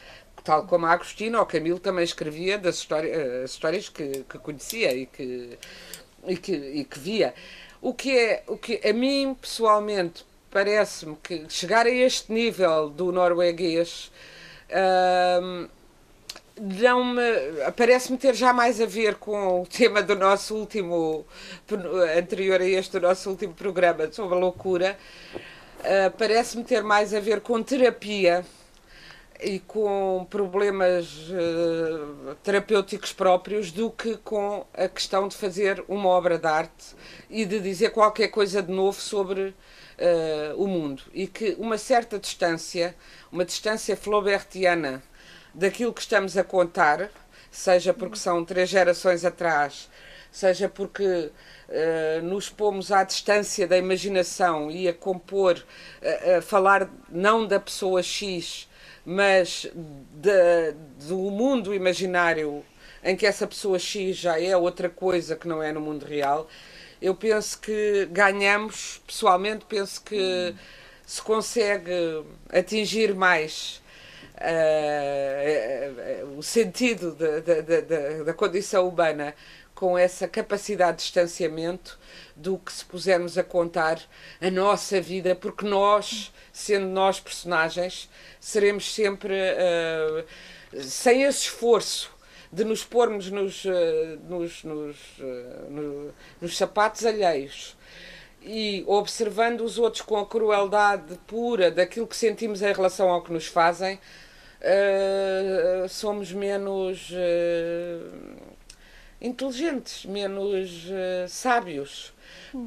tal 0.44 0.66
como 0.66 0.86
a 0.86 0.92
Agostina 0.92 1.40
ou 1.40 1.46
Camilo 1.46 1.80
também 1.80 2.04
escrevia 2.04 2.58
das 2.58 2.76
histórias, 2.76 3.44
as 3.44 3.52
histórias 3.52 3.90
que, 3.90 4.26
que 4.30 4.38
conhecia 4.40 4.94
e 4.94 5.06
que, 5.06 5.58
e 6.28 6.38
que, 6.38 6.52
e 6.54 6.84
que 6.84 7.00
via. 7.00 7.34
O 7.82 7.94
que, 7.94 8.18
é, 8.18 8.44
o 8.48 8.58
que 8.58 8.80
a 8.88 8.94
mim, 8.94 9.36
pessoalmente, 9.40 10.26
parece-me 10.50 11.18
que 11.22 11.46
chegar 11.50 11.86
a 11.86 11.90
este 11.90 12.32
nível 12.32 12.90
do 12.90 13.12
norueguês 13.12 14.12
hum, 15.42 15.68
não 16.56 17.04
me 17.04 17.22
parece-me 17.76 18.18
ter 18.18 18.36
já 18.36 18.54
mais 18.54 18.80
a 18.80 18.86
ver 18.86 19.16
com 19.16 19.62
o 19.62 19.66
tema 19.66 20.04
do 20.04 20.16
nosso 20.16 20.56
último 20.56 21.26
anterior 22.16 22.62
a 22.62 22.66
este 22.66 22.92
do 22.92 23.08
nosso 23.08 23.32
último 23.32 23.56
programa 23.56 24.12
sobre 24.12 24.36
a 24.36 24.40
loucura 24.40 24.96
uh, 25.36 26.12
parece-me 26.18 26.64
ter 26.64 26.84
mais 26.84 27.14
a 27.14 27.20
ver 27.20 27.42
com 27.42 27.62
terapia 27.64 28.46
e 29.44 29.60
com 29.60 30.26
problemas 30.30 31.30
uh, 31.30 32.36
terapêuticos 32.44 33.12
próprios 33.12 33.72
do 33.72 33.92
que 33.92 34.18
com 34.18 34.66
a 34.74 34.88
questão 34.88 35.28
de 35.28 35.36
fazer 35.36 35.84
uma 35.88 36.08
obra 36.10 36.38
de 36.38 36.48
arte 36.48 36.96
e 37.30 37.46
de 37.46 37.60
dizer 37.60 37.92
qualquer 37.92 38.30
coisa 38.30 38.62
de 38.62 38.72
novo 38.72 39.00
sobre 39.00 39.42
uh, 39.50 39.56
o 40.56 40.68
mundo. 40.68 41.04
E 41.14 41.28
que 41.28 41.56
uma 41.60 41.78
certa 41.78 42.18
distância, 42.18 42.96
uma 43.32 43.44
distância 43.44 43.98
flaubertiana 43.98 45.04
daquilo 45.54 45.94
que 45.94 46.02
estamos 46.02 46.38
a 46.38 46.44
contar, 46.44 47.10
seja 47.52 47.94
porque 47.94 48.16
são 48.16 48.44
três 48.46 48.70
gerações 48.70 49.26
atrás, 49.26 49.90
seja 50.32 50.70
porque 50.70 51.04
uh, 51.04 52.22
nos 52.24 52.50
pomos 52.50 52.92
à 52.92 53.04
distância 53.04 53.68
da 53.68 53.78
imaginação 53.78 54.72
e 54.72 54.88
a 54.88 54.94
compor, 54.94 55.64
a 56.38 56.42
falar 56.42 56.90
não 57.10 57.46
da 57.46 57.60
pessoa 57.60 58.02
X 58.02 58.68
mas 59.06 59.68
de, 60.14 60.72
do 61.08 61.18
mundo 61.18 61.74
imaginário 61.74 62.64
em 63.04 63.16
que 63.16 63.26
essa 63.26 63.46
pessoa 63.46 63.78
X 63.78 64.16
já 64.16 64.40
é 64.40 64.56
outra 64.56 64.90
coisa 64.90 65.36
que 65.36 65.48
não 65.48 65.62
é 65.62 65.72
no 65.72 65.82
mundo 65.82 66.06
real, 66.06 66.48
eu 67.02 67.14
penso 67.14 67.60
que 67.60 68.08
ganhamos, 68.12 69.02
pessoalmente, 69.06 69.66
penso 69.68 70.02
que 70.02 70.56
se 71.06 71.22
consegue 71.22 72.24
atingir 72.50 73.14
mais 73.14 73.82
uh, 74.36 76.26
uh, 76.26 76.38
o 76.38 76.44
sentido 76.44 77.14
da, 77.14 77.40
da, 77.40 77.62
da, 77.62 78.24
da 78.24 78.34
condição 78.34 78.88
humana 78.88 79.36
com 79.76 79.98
essa 79.98 80.28
capacidade 80.28 80.98
de 80.98 81.04
distanciamento 81.04 82.00
do 82.36 82.58
que 82.58 82.72
se 82.72 82.86
pusermos 82.86 83.38
a 83.38 83.44
contar 83.44 84.00
a 84.40 84.52
nossa 84.52 85.02
vida, 85.02 85.36
porque 85.36 85.66
nós, 85.66 86.32
sendo 86.52 86.88
nós 86.88 87.20
personagens, 87.20 88.10
seremos 88.40 88.94
sempre 88.94 89.34
uh, 89.34 90.82
sem 90.82 91.24
esse 91.24 91.44
esforço 91.44 92.12
de 92.52 92.64
nos 92.64 92.84
pormos 92.84 93.32
nos, 93.32 93.66
uh, 93.66 93.72
nos, 94.30 94.64
nos, 94.64 94.98
uh, 95.20 95.70
no, 95.70 96.14
nos 96.40 96.56
sapatos 96.56 97.06
alheios 97.06 97.76
e 98.42 98.84
observando 98.86 99.62
os 99.62 99.80
outros 99.80 100.02
com 100.02 100.18
a 100.18 100.26
crueldade 100.26 101.18
pura 101.26 101.72
daquilo 101.72 102.06
que 102.06 102.16
sentimos 102.16 102.62
em 102.62 102.74
relação 102.74 103.10
ao 103.10 103.24
que 103.24 103.32
nos 103.32 103.48
fazem, 103.48 103.98
somos 105.88 106.34
menos 106.34 107.10
inteligentes, 109.24 110.06
menos 110.06 110.86
uh, 110.86 111.28
sábios, 111.28 112.14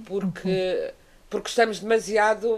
porque, 0.06 0.92
porque 1.30 1.50
estamos 1.50 1.78
demasiado 1.78 2.48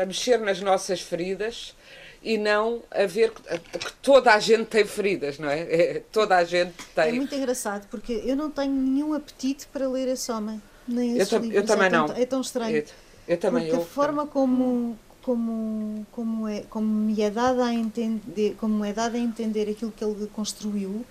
a 0.00 0.06
mexer 0.06 0.38
nas 0.38 0.60
nossas 0.60 1.00
feridas 1.00 1.74
e 2.22 2.36
não 2.36 2.82
a 2.90 3.06
ver 3.06 3.32
que 3.32 3.92
toda 4.02 4.32
a 4.34 4.38
gente 4.38 4.66
tem 4.66 4.84
feridas, 4.84 5.38
não 5.38 5.48
é? 5.48 5.60
é? 5.96 6.02
Toda 6.12 6.36
a 6.36 6.44
gente 6.44 6.74
tem. 6.94 7.08
É 7.08 7.12
muito 7.12 7.34
engraçado 7.34 7.86
porque 7.90 8.22
eu 8.24 8.36
não 8.36 8.50
tenho 8.50 8.72
nenhum 8.72 9.14
apetite 9.14 9.66
para 9.66 9.88
ler 9.88 10.08
esse 10.08 10.30
homem, 10.30 10.60
nem 10.86 11.18
esse 11.18 11.34
eu, 11.34 11.44
eu 11.50 11.64
também 11.64 11.86
é 11.86 11.90
não. 11.90 12.06
Tão, 12.06 12.16
é 12.16 12.26
tão 12.26 12.40
estranho. 12.40 12.76
Eu, 12.76 12.84
eu 13.28 13.36
também. 13.38 13.64
Porque 13.64 13.76
eu, 13.76 13.82
a 13.82 13.86
forma 13.86 14.26
como 14.26 14.98
como 15.22 16.06
como 16.12 16.48
é 16.48 16.60
como 16.62 16.86
me 16.86 17.20
é 17.20 17.30
dada 17.30 17.64
a 17.64 17.74
entender 17.74 18.56
como 18.58 18.84
é 18.84 18.92
dada 18.92 19.16
a 19.16 19.20
entender 19.20 19.70
aquilo 19.70 19.92
que 19.92 20.04
ele 20.04 20.26
construiu, 20.28 21.04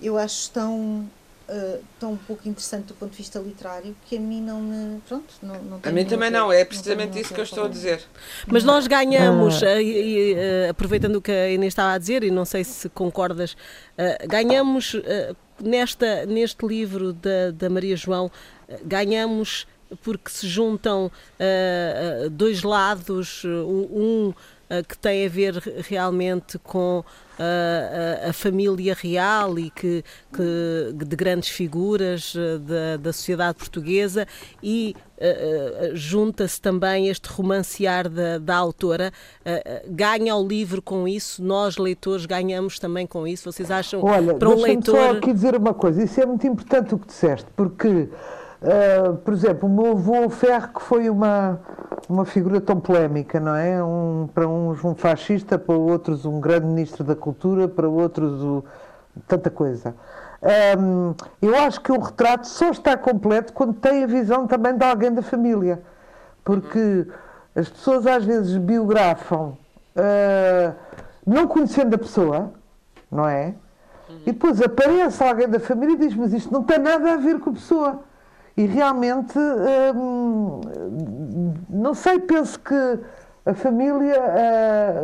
eu 0.00 0.16
acho 0.16 0.50
tão 0.50 1.08
uh, 1.48 1.82
tão 1.98 2.16
pouco 2.16 2.48
interessante 2.48 2.86
do 2.86 2.94
ponto 2.94 3.12
de 3.12 3.18
vista 3.18 3.38
literário 3.38 3.94
que 4.06 4.16
a 4.16 4.20
mim 4.20 4.40
não 4.40 4.60
me. 4.60 5.00
Pronto, 5.08 5.34
não, 5.42 5.62
não 5.62 5.80
A 5.82 5.90
mim 5.90 6.04
também 6.04 6.30
não, 6.30 6.52
é 6.52 6.64
precisamente 6.64 7.18
isso 7.18 7.32
que 7.34 7.40
eu 7.40 7.44
estou 7.44 7.64
a 7.64 7.68
dizer. 7.68 8.02
Mas 8.46 8.64
nós 8.64 8.86
ganhamos, 8.86 9.62
ah. 9.62 9.80
e, 9.80 10.34
e, 10.34 10.68
aproveitando 10.68 11.16
o 11.16 11.22
que 11.22 11.32
a 11.32 11.50
Inês 11.50 11.72
estava 11.72 11.92
a 11.92 11.98
dizer, 11.98 12.24
e 12.24 12.30
não 12.30 12.44
sei 12.44 12.64
se 12.64 12.88
concordas, 12.88 13.52
uh, 13.52 14.28
ganhamos 14.28 14.96
nesta, 15.62 16.26
neste 16.26 16.66
livro 16.66 17.12
da, 17.12 17.50
da 17.52 17.70
Maria 17.70 17.96
João, 17.96 18.30
ganhamos 18.84 19.66
porque 20.02 20.30
se 20.30 20.48
juntam 20.48 21.06
uh, 21.06 22.30
dois 22.30 22.62
lados, 22.62 23.44
um, 23.44 24.32
que 24.88 24.98
tem 24.98 25.26
a 25.26 25.28
ver 25.28 25.54
realmente 25.88 26.58
com 26.58 27.04
a, 27.38 28.28
a, 28.28 28.32
família 28.32 28.94
real 28.94 29.58
e 29.58 29.70
que, 29.70 30.04
que 30.32 31.04
de 31.04 31.16
grandes 31.16 31.48
figuras 31.48 32.34
da, 32.60 32.96
da 32.96 33.12
sociedade 33.12 33.58
portuguesa 33.58 34.26
e 34.62 34.94
uh, 35.18 35.96
junta-se 35.96 36.60
também 36.60 37.08
este 37.08 37.28
romancear 37.28 38.08
da, 38.08 38.38
da 38.38 38.56
autora. 38.56 39.12
Uh, 39.40 39.92
ganha 39.92 40.34
o 40.36 40.46
livro 40.46 40.80
com 40.80 41.06
isso, 41.08 41.42
nós 41.42 41.76
leitores 41.76 42.26
ganhamos 42.26 42.78
também 42.78 43.06
com 43.06 43.26
isso. 43.26 43.50
Vocês 43.50 43.70
acham 43.70 44.02
Olha, 44.02 44.34
para 44.34 44.48
um 44.48 44.60
leitor. 44.60 44.94
Só 44.94 45.10
aqui 45.12 45.32
dizer 45.32 45.56
uma 45.56 45.74
coisa, 45.74 46.02
isso 46.02 46.20
é 46.20 46.26
muito 46.26 46.46
importante 46.46 46.94
o 46.94 46.98
que 46.98 47.06
disseste, 47.06 47.46
porque. 47.56 48.08
Uh, 48.64 49.16
por 49.18 49.34
exemplo, 49.34 49.68
o 49.68 49.72
meu 49.72 49.90
avô 49.92 50.30
Ferro, 50.30 50.68
que 50.68 50.80
foi 50.80 51.10
uma, 51.10 51.60
uma 52.08 52.24
figura 52.24 52.62
tão 52.62 52.80
polémica, 52.80 53.38
não 53.38 53.54
é? 53.54 53.84
Um, 53.84 54.26
para 54.32 54.48
uns 54.48 54.82
um 54.82 54.94
fascista, 54.94 55.58
para 55.58 55.74
outros 55.74 56.24
um 56.24 56.40
grande 56.40 56.64
ministro 56.64 57.04
da 57.04 57.14
cultura, 57.14 57.68
para 57.68 57.86
outros 57.86 58.42
o, 58.42 58.64
tanta 59.28 59.50
coisa. 59.50 59.94
Um, 60.78 61.14
eu 61.42 61.54
acho 61.56 61.78
que 61.82 61.92
o 61.92 62.00
retrato 62.00 62.46
só 62.46 62.70
está 62.70 62.96
completo 62.96 63.52
quando 63.52 63.74
tem 63.74 64.02
a 64.02 64.06
visão 64.06 64.46
também 64.46 64.74
de 64.74 64.84
alguém 64.84 65.12
da 65.12 65.20
família, 65.20 65.82
porque 66.42 67.06
as 67.54 67.68
pessoas 67.68 68.06
às 68.06 68.24
vezes 68.24 68.56
biografam 68.56 69.58
uh, 69.94 70.74
não 71.26 71.46
conhecendo 71.46 71.94
a 71.96 71.98
pessoa, 71.98 72.50
não 73.12 73.28
é? 73.28 73.54
E 74.22 74.32
depois 74.32 74.60
aparece 74.62 75.22
alguém 75.22 75.48
da 75.48 75.60
família 75.60 75.94
e 75.94 75.98
diz: 75.98 76.14
Mas 76.14 76.32
isto 76.32 76.50
não 76.50 76.62
tem 76.62 76.78
nada 76.78 77.12
a 77.12 77.16
ver 77.16 77.38
com 77.40 77.50
a 77.50 77.52
pessoa. 77.52 78.04
E 78.56 78.66
realmente, 78.66 79.38
hum, 79.94 80.60
não 81.68 81.92
sei, 81.92 82.20
penso 82.20 82.58
que 82.60 83.00
a 83.44 83.52
família 83.52 84.20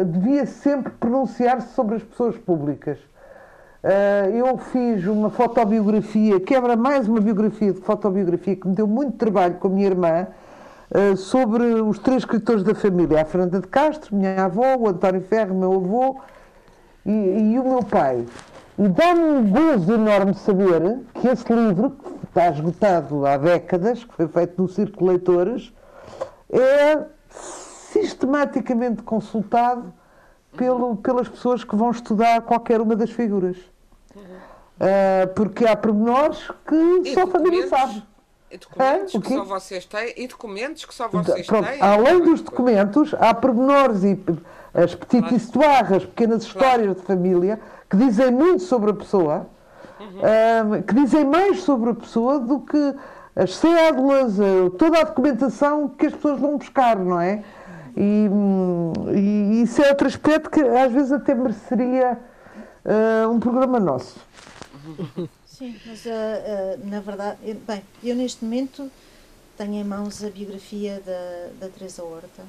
uh, 0.00 0.04
devia 0.04 0.46
sempre 0.46 0.92
pronunciar-se 0.92 1.74
sobre 1.74 1.96
as 1.96 2.02
pessoas 2.02 2.38
públicas. 2.38 2.98
Uh, 3.82 4.30
eu 4.34 4.56
fiz 4.56 5.06
uma 5.06 5.30
fotobiografia, 5.30 6.38
quebra 6.38 6.76
mais 6.76 7.08
uma 7.08 7.20
biografia 7.20 7.72
de 7.72 7.80
fotobiografia 7.80 8.54
que 8.54 8.68
me 8.68 8.74
deu 8.74 8.86
muito 8.86 9.16
trabalho 9.16 9.54
com 9.54 9.68
a 9.68 9.70
minha 9.70 9.88
irmã, 9.88 10.26
uh, 10.94 11.16
sobre 11.16 11.64
os 11.64 11.98
três 11.98 12.18
escritores 12.18 12.62
da 12.62 12.74
família, 12.74 13.20
a 13.20 13.24
Fernanda 13.24 13.60
de 13.60 13.66
Castro, 13.66 14.14
minha 14.14 14.44
avó, 14.44 14.76
o 14.76 14.88
António 14.88 15.22
Ferro, 15.22 15.54
meu 15.54 15.74
avô 15.74 16.20
e, 17.04 17.10
e 17.10 17.58
o 17.58 17.64
meu 17.64 17.82
pai. 17.82 18.24
E 18.82 18.88
dá-me 18.88 19.20
um 19.20 19.50
gozo 19.50 19.92
enorme 19.92 20.32
saber 20.32 21.00
que 21.12 21.28
esse 21.28 21.52
livro, 21.52 21.90
que 21.90 22.26
está 22.26 22.48
esgotado 22.48 23.26
há 23.26 23.36
décadas, 23.36 24.02
que 24.02 24.14
foi 24.14 24.26
feito 24.26 24.62
no 24.62 24.68
Círculo 24.70 25.04
de 25.04 25.18
Leitores, 25.18 25.72
é 26.48 27.04
sistematicamente 27.28 29.02
consultado 29.02 29.92
pelo, 30.56 30.96
pelas 30.96 31.28
pessoas 31.28 31.62
que 31.62 31.76
vão 31.76 31.90
estudar 31.90 32.40
qualquer 32.40 32.80
uma 32.80 32.96
das 32.96 33.10
figuras. 33.10 33.58
Uh, 34.16 35.28
porque 35.36 35.66
há 35.66 35.76
pormenores 35.76 36.50
que 36.66 37.02
e 37.04 37.12
só 37.12 37.24
a 37.24 37.26
família 37.26 37.68
sabe. 37.68 38.02
E 38.50 38.58
documentos 38.58 39.12
que 39.12 39.28
só 39.28 39.44
vocês 39.44 39.84
têm 39.84 40.12
e 40.16 40.26
documentos 40.26 40.84
que 40.84 40.92
só 40.92 41.08
vocês 41.08 41.46
Pronto, 41.46 41.68
têm. 41.68 41.80
Além 41.80 42.20
dos 42.20 42.42
documentos, 42.42 43.14
há 43.14 43.32
pormenores 43.32 44.02
e 44.02 44.18
as 44.74 44.94
petites 44.94 45.44
histórias, 45.44 45.92
as 45.92 46.04
pequenas 46.04 46.42
histórias 46.42 46.78
claro. 46.78 46.94
de 46.94 47.02
família 47.02 47.60
que 47.88 47.96
dizem 47.96 48.32
muito 48.32 48.64
sobre 48.64 48.90
a 48.90 48.94
pessoa, 48.94 49.46
uhum. 50.00 50.78
uh, 50.78 50.82
que 50.82 50.94
dizem 50.94 51.24
mais 51.24 51.62
sobre 51.62 51.90
a 51.90 51.94
pessoa 51.94 52.40
do 52.40 52.60
que 52.60 52.94
as 53.36 53.54
cédulas, 53.54 54.38
uh, 54.38 54.70
toda 54.70 54.98
a 54.98 55.04
documentação 55.04 55.88
que 55.88 56.06
as 56.06 56.14
pessoas 56.14 56.40
vão 56.40 56.58
buscar, 56.58 56.96
não 56.98 57.20
é? 57.20 57.44
E, 57.96 58.28
e 59.14 59.62
isso 59.62 59.80
é 59.82 59.90
outro 59.90 60.08
aspecto 60.08 60.50
que 60.50 60.60
às 60.60 60.92
vezes 60.92 61.12
até 61.12 61.34
mereceria 61.34 62.18
uh, 62.84 63.30
um 63.30 63.38
programa 63.38 63.78
nosso. 63.78 64.18
Sim, 65.60 65.76
mas 65.84 66.04
na 66.86 67.00
verdade, 67.00 67.36
bem, 67.68 67.82
eu 68.02 68.16
neste 68.16 68.42
momento 68.42 68.90
tenho 69.58 69.74
em 69.74 69.84
mãos 69.84 70.24
a 70.24 70.30
biografia 70.30 71.02
da, 71.04 71.66
da 71.66 71.70
Teresa 71.70 72.02
Horta. 72.02 72.42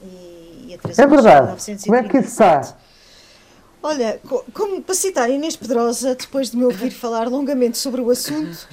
E, 0.00 0.66
e 0.68 0.74
a 0.74 0.78
Teresa 0.78 1.02
é 1.02 1.06
verdade. 1.08 1.76
Como 1.82 1.96
é 1.96 2.04
que 2.04 2.18
isso 2.18 2.28
está? 2.28 2.76
Olha, 3.82 4.20
como 4.54 4.80
para 4.80 4.94
citar 4.94 5.28
Inês 5.28 5.56
Pedrosa, 5.56 6.14
depois 6.14 6.52
de 6.52 6.56
me 6.56 6.64
ouvir 6.64 6.92
falar 6.92 7.26
longamente 7.26 7.78
sobre 7.78 8.00
o 8.00 8.08
assunto, 8.10 8.68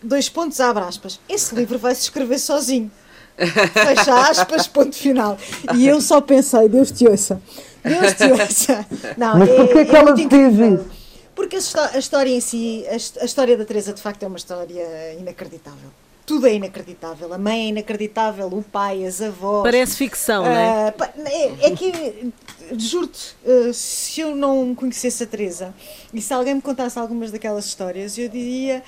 dois 0.00 0.28
pontos, 0.28 0.60
abre 0.60 0.84
aspas. 0.84 1.18
Esse 1.28 1.52
livro 1.56 1.80
vai 1.80 1.96
se 1.96 2.02
escrever 2.02 2.38
sozinho. 2.38 2.92
Fecha 3.36 4.30
aspas, 4.30 4.68
ponto 4.68 4.94
final. 4.94 5.36
E 5.74 5.88
eu 5.88 6.00
só 6.00 6.20
pensei, 6.20 6.68
Deus 6.68 6.92
te 6.92 7.08
ouça. 7.08 7.42
Deus 7.82 8.12
te 8.12 8.22
ouça. 8.30 8.86
Não, 9.18 9.36
Mas 9.40 9.48
porquê 9.48 9.78
é, 9.80 9.84
que 9.84 9.96
é 9.96 9.98
ela 9.98 10.12
diz 10.12 10.26
isso? 10.30 11.01
Porque 11.42 11.56
a, 11.56 11.98
história 11.98 12.30
em 12.30 12.40
si, 12.40 12.84
a, 12.88 13.24
história 13.24 13.56
da 13.56 13.64
Teresa 13.64 13.92
de 13.92 14.00
facto 14.00 14.22
é 14.22 14.28
uma 14.28 14.36
história 14.36 15.12
inacreditável 15.18 15.90
tudo 16.24 16.46
é 16.46 16.54
inacreditável. 16.54 17.34
A 17.34 17.36
mãe 17.36 17.64
é 17.64 17.68
inacreditável, 17.70 18.46
o 18.46 18.62
pai, 18.62 19.04
as 19.04 19.20
avós. 19.20 19.64
Parece 19.64 19.96
ficção, 19.96 20.44
uh, 20.44 20.46
não 20.46 20.52
é? 20.52 20.88
Ah, 20.88 20.94
é? 21.26 21.66
É 21.66 21.70
que, 21.72 22.32
juro-te, 22.78 23.34
uh, 23.44 23.74
se 23.74 24.20
eu 24.20 24.34
não 24.34 24.72
conhecesse 24.72 25.24
a 25.24 25.26
Teresa 25.26 25.74
e 26.14 26.22
se 26.22 26.32
alguém 26.32 26.54
me 26.54 26.62
contasse 26.62 26.96
algumas 26.96 27.32
daquelas 27.32 27.66
histórias, 27.66 28.16
eu 28.16 28.28
diria: 28.28 28.84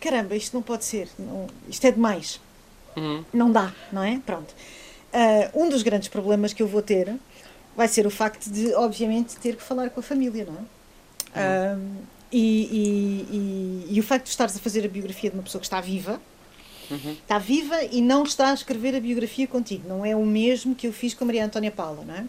caramba, 0.00 0.34
isto 0.34 0.54
não 0.54 0.62
pode 0.62 0.86
ser, 0.86 1.10
não, 1.18 1.46
isto 1.68 1.86
é 1.86 1.92
demais. 1.92 2.40
Uhum. 2.96 3.22
Não 3.34 3.52
dá, 3.52 3.70
não 3.92 4.02
é? 4.02 4.18
Pronto. 4.24 4.54
Uh, 5.12 5.62
um 5.62 5.68
dos 5.68 5.82
grandes 5.82 6.08
problemas 6.08 6.54
que 6.54 6.62
eu 6.62 6.66
vou 6.66 6.80
ter 6.80 7.14
vai 7.76 7.86
ser 7.86 8.06
o 8.06 8.10
facto 8.10 8.50
de, 8.50 8.74
obviamente, 8.74 9.36
ter 9.36 9.56
que 9.56 9.62
falar 9.62 9.90
com 9.90 10.00
a 10.00 10.02
família, 10.02 10.46
não 10.46 10.54
é? 10.54 10.77
Uhum. 11.34 11.96
E, 12.30 12.40
e, 12.40 13.86
e, 13.90 13.96
e 13.96 14.00
o 14.00 14.02
facto 14.02 14.24
de 14.24 14.30
estares 14.30 14.56
a 14.56 14.58
fazer 14.58 14.84
a 14.84 14.88
biografia 14.88 15.30
de 15.30 15.36
uma 15.36 15.42
pessoa 15.42 15.60
que 15.60 15.66
está 15.66 15.80
viva 15.80 16.20
Uhum. 16.90 17.12
Está 17.12 17.38
viva 17.38 17.82
e 17.84 18.00
não 18.00 18.22
está 18.22 18.50
a 18.50 18.54
escrever 18.54 18.94
a 18.94 19.00
biografia 19.00 19.46
contigo. 19.46 19.88
Não 19.88 20.04
é 20.04 20.16
o 20.16 20.24
mesmo 20.24 20.74
que 20.74 20.86
eu 20.86 20.92
fiz 20.92 21.14
com 21.14 21.24
a 21.24 21.26
Maria 21.26 21.44
Antónia 21.44 21.70
Paula, 21.70 22.04
não 22.04 22.14
é? 22.14 22.24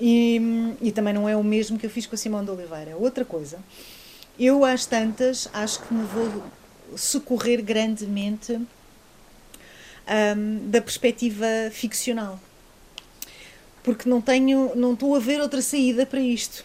E, 0.00 0.40
e 0.80 0.92
também 0.92 1.12
não 1.12 1.28
é 1.28 1.36
o 1.36 1.44
mesmo 1.44 1.78
que 1.78 1.84
eu 1.84 1.90
fiz 1.90 2.06
com 2.06 2.14
a 2.14 2.18
Simão 2.18 2.44
de 2.44 2.50
Oliveira. 2.50 2.96
Outra 2.96 3.24
coisa, 3.24 3.58
eu 4.38 4.64
às 4.64 4.86
tantas 4.86 5.48
acho 5.52 5.82
que 5.82 5.92
me 5.92 6.04
vou 6.04 6.44
socorrer 6.96 7.62
grandemente 7.62 8.52
um, 8.52 10.70
da 10.70 10.80
perspectiva 10.80 11.46
ficcional. 11.70 12.40
Porque 13.82 14.08
não 14.08 14.20
tenho, 14.20 14.72
não 14.74 14.94
estou 14.94 15.14
a 15.14 15.18
ver 15.18 15.40
outra 15.40 15.60
saída 15.60 16.06
para 16.06 16.20
isto 16.20 16.64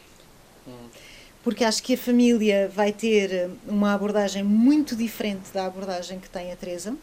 porque 1.44 1.66
acho 1.66 1.84
que 1.84 1.94
a 1.96 1.98
família 1.98 2.72
vai 2.74 2.94
ter 2.94 3.50
uma 3.68 3.94
abordagem 3.94 4.42
muito 4.42 4.96
diferente 4.96 5.52
da 5.54 5.66
abordagem 5.66 6.20
que 6.20 6.30
tem 6.30 6.52
a 6.52 6.56
Teresa. 6.56 6.96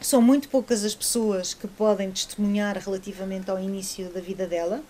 São 0.00 0.20
muito 0.20 0.48
poucas 0.50 0.84
as 0.84 0.94
pessoas 0.94 1.54
que 1.54 1.66
podem 1.66 2.10
testemunhar 2.10 2.76
relativamente 2.76 3.50
ao 3.50 3.58
início 3.58 4.10
da 4.10 4.20
vida 4.20 4.46
dela. 4.46 4.82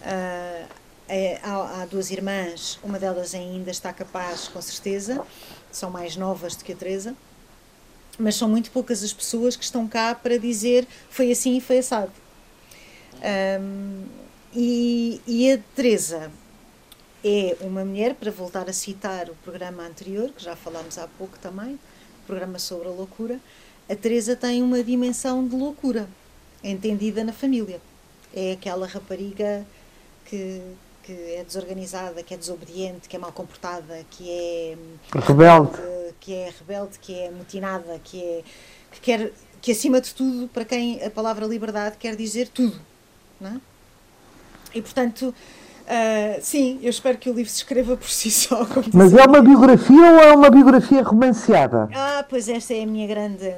Uh, 0.00 0.66
é, 1.08 1.38
há, 1.42 1.82
há, 1.82 1.86
duas 1.86 2.10
irmãs, 2.10 2.80
uma 2.82 2.98
delas 2.98 3.34
ainda 3.34 3.70
está 3.70 3.92
capaz, 3.92 4.48
com 4.48 4.60
certeza, 4.60 5.24
são 5.70 5.90
mais 5.90 6.16
novas 6.16 6.56
do 6.56 6.64
que 6.64 6.72
a 6.72 6.76
Teresa, 6.76 7.14
mas 8.18 8.34
são 8.34 8.48
muito 8.48 8.70
poucas 8.72 9.02
as 9.02 9.12
pessoas 9.12 9.54
que 9.54 9.62
estão 9.62 9.86
cá 9.86 10.14
para 10.14 10.38
dizer 10.38 10.88
foi 11.08 11.30
assim 11.30 11.56
e 11.56 11.60
foi 11.60 11.78
assado. 11.78 12.12
Um, 13.60 14.04
e, 14.54 15.20
e 15.26 15.52
a 15.52 15.58
Teresa 15.76 16.30
é 17.24 17.56
uma 17.60 17.84
mulher, 17.84 18.14
para 18.14 18.30
voltar 18.30 18.68
a 18.68 18.72
citar 18.72 19.28
o 19.28 19.34
programa 19.36 19.84
anterior, 19.84 20.30
que 20.30 20.42
já 20.42 20.56
falámos 20.56 20.98
há 20.98 21.06
pouco 21.06 21.38
também, 21.38 21.74
o 21.74 22.26
programa 22.26 22.58
sobre 22.58 22.88
a 22.88 22.90
loucura, 22.90 23.40
a 23.88 23.94
Teresa 23.94 24.34
tem 24.36 24.62
uma 24.62 24.82
dimensão 24.82 25.46
de 25.46 25.54
loucura, 25.54 26.08
entendida 26.62 27.22
na 27.24 27.32
família. 27.32 27.80
É 28.34 28.52
aquela 28.52 28.86
rapariga 28.86 29.66
que, 30.24 30.62
que 31.02 31.12
é 31.12 31.44
desorganizada, 31.44 32.22
que 32.22 32.32
é 32.32 32.36
desobediente, 32.36 33.08
que 33.08 33.16
é 33.16 33.18
mal 33.18 33.32
comportada, 33.32 34.04
que 34.10 34.30
é 34.30 34.76
rebelde, 35.14 35.78
que 36.20 36.32
é 36.34 36.52
rebelde, 36.58 36.98
que 36.98 37.18
é 37.18 37.30
mutinada, 37.30 38.00
que 38.02 38.22
é 38.22 38.44
que 38.92 39.00
quer 39.00 39.32
que 39.60 39.70
acima 39.70 40.00
de 40.00 40.12
tudo, 40.12 40.48
para 40.48 40.64
quem 40.64 41.02
a 41.04 41.10
palavra 41.10 41.46
liberdade 41.46 41.96
quer 41.96 42.16
dizer 42.16 42.48
tudo, 42.48 42.80
não 43.40 43.50
é? 43.50 43.60
E 44.74 44.82
portanto, 44.82 45.32
Uh, 45.82 46.40
sim, 46.40 46.78
eu 46.82 46.90
espero 46.90 47.18
que 47.18 47.28
o 47.28 47.32
livro 47.32 47.50
se 47.50 47.58
escreva 47.58 47.96
por 47.96 48.08
si 48.08 48.30
só. 48.30 48.66
Mas 48.92 49.12
é 49.14 49.24
uma 49.24 49.42
biografia 49.42 50.12
ou 50.12 50.20
é 50.20 50.32
uma 50.32 50.50
biografia 50.50 51.02
romanceada? 51.02 51.88
Ah, 51.94 52.24
pois 52.28 52.48
esta 52.48 52.72
é 52.72 52.82
a 52.82 52.86
minha 52.86 53.06
grande. 53.06 53.52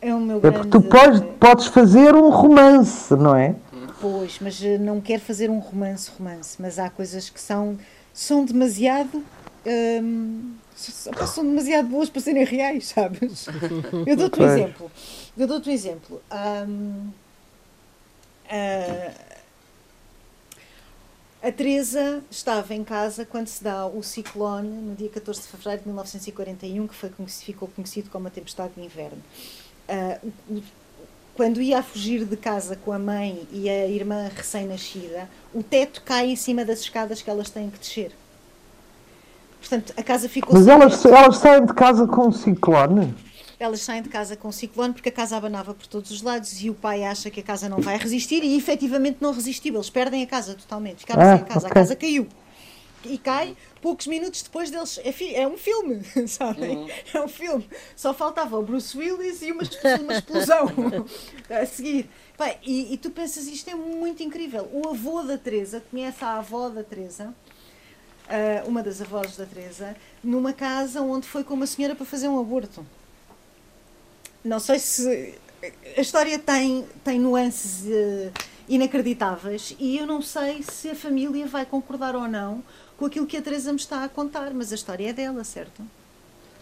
É 0.00 0.14
o 0.14 0.20
meu 0.20 0.38
é 0.38 0.40
grande. 0.40 0.58
Porque 0.58 0.70
tu 0.70 0.82
podes, 0.82 1.22
podes 1.38 1.66
fazer 1.66 2.14
um 2.14 2.30
romance, 2.30 3.14
não 3.14 3.34
é? 3.34 3.54
Pois, 4.00 4.38
mas 4.40 4.62
eh, 4.62 4.78
não 4.78 5.00
quero 5.00 5.22
fazer 5.22 5.50
um 5.50 5.58
romance, 5.58 6.10
romance. 6.16 6.56
Mas 6.60 6.78
há 6.78 6.88
coisas 6.90 7.30
que 7.30 7.40
são, 7.40 7.78
são 8.12 8.44
demasiado. 8.44 9.24
Hum, 9.66 10.54
são 10.76 11.44
demasiado 11.44 11.88
boas 11.88 12.08
para 12.08 12.22
serem 12.22 12.44
reais, 12.44 12.88
sabes? 12.94 13.46
Eu 14.06 14.16
dou-te 14.16 14.40
um 14.40 14.46
exemplo. 14.46 14.90
Eu 15.36 15.46
dou-te 15.46 15.68
um 15.68 15.72
exemplo. 15.72 16.22
Um, 16.32 17.10
uh, 18.46 19.27
a 21.42 21.52
Teresa 21.52 22.22
estava 22.30 22.74
em 22.74 22.82
casa 22.82 23.24
quando 23.24 23.46
se 23.46 23.62
dá 23.62 23.86
o 23.86 24.02
ciclone, 24.02 24.68
no 24.68 24.94
dia 24.94 25.08
14 25.08 25.42
de 25.42 25.48
fevereiro 25.48 25.82
de 25.82 25.88
1941, 25.88 26.86
que 26.88 26.94
foi, 26.94 27.10
ficou 27.26 27.68
conhecido 27.68 28.10
como 28.10 28.26
a 28.26 28.30
tempestade 28.30 28.72
de 28.76 28.82
inverno. 28.82 29.22
Uh, 29.88 30.62
quando 31.34 31.62
ia 31.62 31.78
a 31.78 31.82
fugir 31.82 32.24
de 32.24 32.36
casa 32.36 32.74
com 32.74 32.92
a 32.92 32.98
mãe 32.98 33.46
e 33.52 33.70
a 33.70 33.86
irmã 33.86 34.28
recém-nascida, 34.34 35.28
o 35.54 35.62
teto 35.62 36.02
cai 36.04 36.30
em 36.30 36.36
cima 36.36 36.64
das 36.64 36.80
escadas 36.80 37.22
que 37.22 37.30
elas 37.30 37.48
têm 37.48 37.70
que 37.70 37.78
descer. 37.78 38.10
Portanto, 39.60 39.92
a 39.96 40.02
casa 40.02 40.28
ficou. 40.28 40.54
Mas 40.54 40.66
elas, 40.66 41.04
elas 41.04 41.36
saem 41.36 41.64
de 41.64 41.72
casa 41.74 42.06
com 42.08 42.26
um 42.26 42.32
ciclone? 42.32 43.14
Elas 43.58 43.80
saem 43.80 44.02
de 44.02 44.08
casa 44.08 44.36
com 44.36 44.48
um 44.48 44.52
ciclone 44.52 44.92
porque 44.92 45.08
a 45.08 45.12
casa 45.12 45.36
abanava 45.36 45.74
por 45.74 45.86
todos 45.86 46.10
os 46.10 46.22
lados 46.22 46.62
e 46.62 46.70
o 46.70 46.74
pai 46.74 47.04
acha 47.04 47.28
que 47.30 47.40
a 47.40 47.42
casa 47.42 47.68
não 47.68 47.80
vai 47.80 47.98
resistir 47.98 48.42
e 48.44 48.56
efetivamente 48.56 49.18
não 49.20 49.32
resistiu. 49.32 49.74
Eles 49.74 49.90
perdem 49.90 50.22
a 50.22 50.26
casa 50.26 50.54
totalmente. 50.54 51.00
Ficaram 51.00 51.22
ah, 51.22 51.36
sem 51.36 51.44
a 51.44 51.46
casa. 51.46 51.58
Okay. 51.66 51.70
A 51.70 51.74
casa 51.74 51.96
caiu. 51.96 52.28
E 53.04 53.16
cai 53.16 53.56
poucos 53.80 54.06
minutos 54.06 54.42
depois 54.42 54.70
deles. 54.70 54.98
É, 54.98 55.40
é 55.40 55.48
um 55.48 55.56
filme, 55.56 56.02
sabem? 56.26 56.76
Uhum. 56.76 56.88
É 57.14 57.20
um 57.20 57.28
filme. 57.28 57.68
Só 57.96 58.14
faltava 58.14 58.56
o 58.56 58.62
Bruce 58.62 58.96
Willis 58.96 59.42
e 59.42 59.52
uma, 59.52 59.62
uma 60.00 60.14
explosão 60.14 60.66
a 61.50 61.66
seguir. 61.66 62.08
Bem, 62.38 62.56
e, 62.62 62.94
e, 62.94 62.96
tu 62.96 63.10
pensas, 63.10 63.48
isto 63.48 63.68
é 63.68 63.74
muito 63.74 64.22
incrível. 64.22 64.68
O 64.72 64.88
avô 64.88 65.22
da 65.22 65.36
Teresa 65.36 65.82
conhece 65.90 66.24
a 66.24 66.38
avó 66.38 66.68
da 66.68 66.84
Teresa 66.84 67.34
uh, 68.28 68.68
uma 68.68 68.82
das 68.82 69.00
avós 69.00 69.36
da 69.36 69.44
Teresa, 69.44 69.96
numa 70.22 70.52
casa 70.52 71.00
onde 71.00 71.26
foi 71.26 71.42
com 71.42 71.54
uma 71.54 71.66
senhora 71.66 71.94
para 71.94 72.06
fazer 72.06 72.28
um 72.28 72.38
aborto. 72.38 72.86
Não 74.44 74.58
sei 74.58 74.78
se 74.78 75.34
a 75.96 76.00
história 76.00 76.38
tem, 76.38 76.86
tem 77.04 77.18
nuances 77.18 77.84
uh, 77.86 78.32
inacreditáveis 78.68 79.74
e 79.78 79.98
eu 79.98 80.06
não 80.06 80.22
sei 80.22 80.62
se 80.62 80.90
a 80.90 80.94
família 80.94 81.46
vai 81.46 81.66
concordar 81.66 82.14
ou 82.14 82.28
não 82.28 82.62
com 82.96 83.06
aquilo 83.06 83.26
que 83.26 83.36
a 83.36 83.42
Teresa 83.42 83.72
me 83.72 83.78
está 83.78 84.04
a 84.04 84.08
contar, 84.08 84.52
mas 84.52 84.72
a 84.72 84.74
história 84.74 85.10
é 85.10 85.12
dela, 85.12 85.44
certo? 85.44 85.82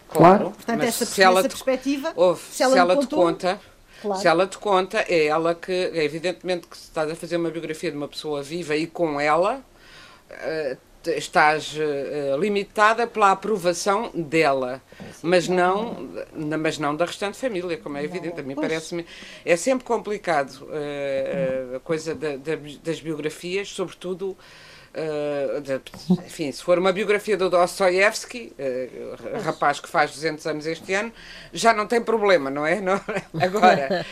Claro. 0.09 0.51
Portanto, 0.51 0.83
essa, 0.83 1.05
se 1.05 1.21
essa 1.21 1.49
perspectiva, 1.49 2.13
ouve, 2.15 2.41
se 2.51 2.63
ela, 2.63 2.73
se 2.73 2.79
ela 2.79 2.95
contou, 2.95 3.07
te 3.07 3.15
conta, 3.15 3.61
claro. 4.01 4.21
se 4.21 4.27
ela 4.27 4.47
te 4.47 4.57
conta, 4.57 5.05
é 5.07 5.25
ela 5.25 5.55
que, 5.55 5.71
é 5.71 6.03
evidentemente 6.03 6.67
que 6.67 6.77
se 6.77 6.83
estás 6.83 7.11
a 7.11 7.15
fazer 7.15 7.37
uma 7.37 7.49
biografia 7.49 7.91
de 7.91 7.97
uma 7.97 8.07
pessoa 8.07 8.41
viva 8.41 8.75
e 8.75 8.87
com 8.87 9.19
ela, 9.19 9.61
uh, 10.31 10.77
estás 11.15 11.75
uh, 11.75 12.39
limitada 12.39 13.07
pela 13.07 13.31
aprovação 13.31 14.11
dela, 14.13 14.81
mas 15.21 15.47
não, 15.47 16.09
mas 16.59 16.77
não 16.77 16.95
da 16.95 17.05
restante 17.05 17.37
família, 17.37 17.77
como 17.77 17.97
é 17.97 18.03
evidente. 18.03 18.39
A 18.39 18.43
mim 18.43 18.55
parece-me. 18.55 19.05
É 19.45 19.55
sempre 19.55 19.85
complicado 19.85 20.63
uh, 20.63 21.75
a 21.75 21.79
coisa 21.79 22.13
da, 22.13 22.35
da, 22.35 22.53
das 22.83 22.99
biografias, 22.99 23.69
sobretudo. 23.69 24.37
Uh, 24.97 25.61
de, 25.61 25.79
enfim, 26.25 26.51
se 26.51 26.63
for 26.63 26.79
uma 26.79 26.91
biografia 26.91 27.37
do 27.37 27.51
Dostoiévski, 27.51 28.53
uh, 28.57 29.41
rapaz 29.43 29.79
que 29.79 29.87
faz 29.87 30.11
200 30.11 30.47
anos 30.47 30.65
este 30.65 30.91
ano, 30.93 31.13
já 31.53 31.71
não 31.71 31.85
tem 31.85 32.01
problema, 32.01 32.49
não 32.49 32.65
é? 32.65 32.81
Não, 32.81 32.99
agora, 33.39 34.03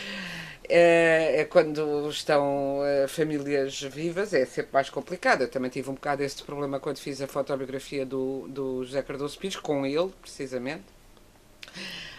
é, 0.69 1.41
é 1.41 1.45
quando 1.45 2.09
estão 2.09 2.81
é, 2.85 3.07
famílias 3.07 3.81
vivas, 3.81 4.33
é 4.33 4.45
sempre 4.45 4.71
mais 4.73 4.89
complicado. 4.89 5.41
Eu 5.41 5.49
também 5.49 5.69
tive 5.69 5.89
um 5.89 5.93
bocado 5.93 6.23
esse 6.23 6.43
problema 6.43 6.79
quando 6.79 6.97
fiz 6.97 7.21
a 7.21 7.27
fotobiografia 7.27 8.05
do, 8.05 8.47
do 8.47 8.83
José 8.83 9.01
Cardoso 9.01 9.37
Pires, 9.37 9.57
com 9.57 9.85
ele, 9.85 10.11
precisamente. 10.21 10.83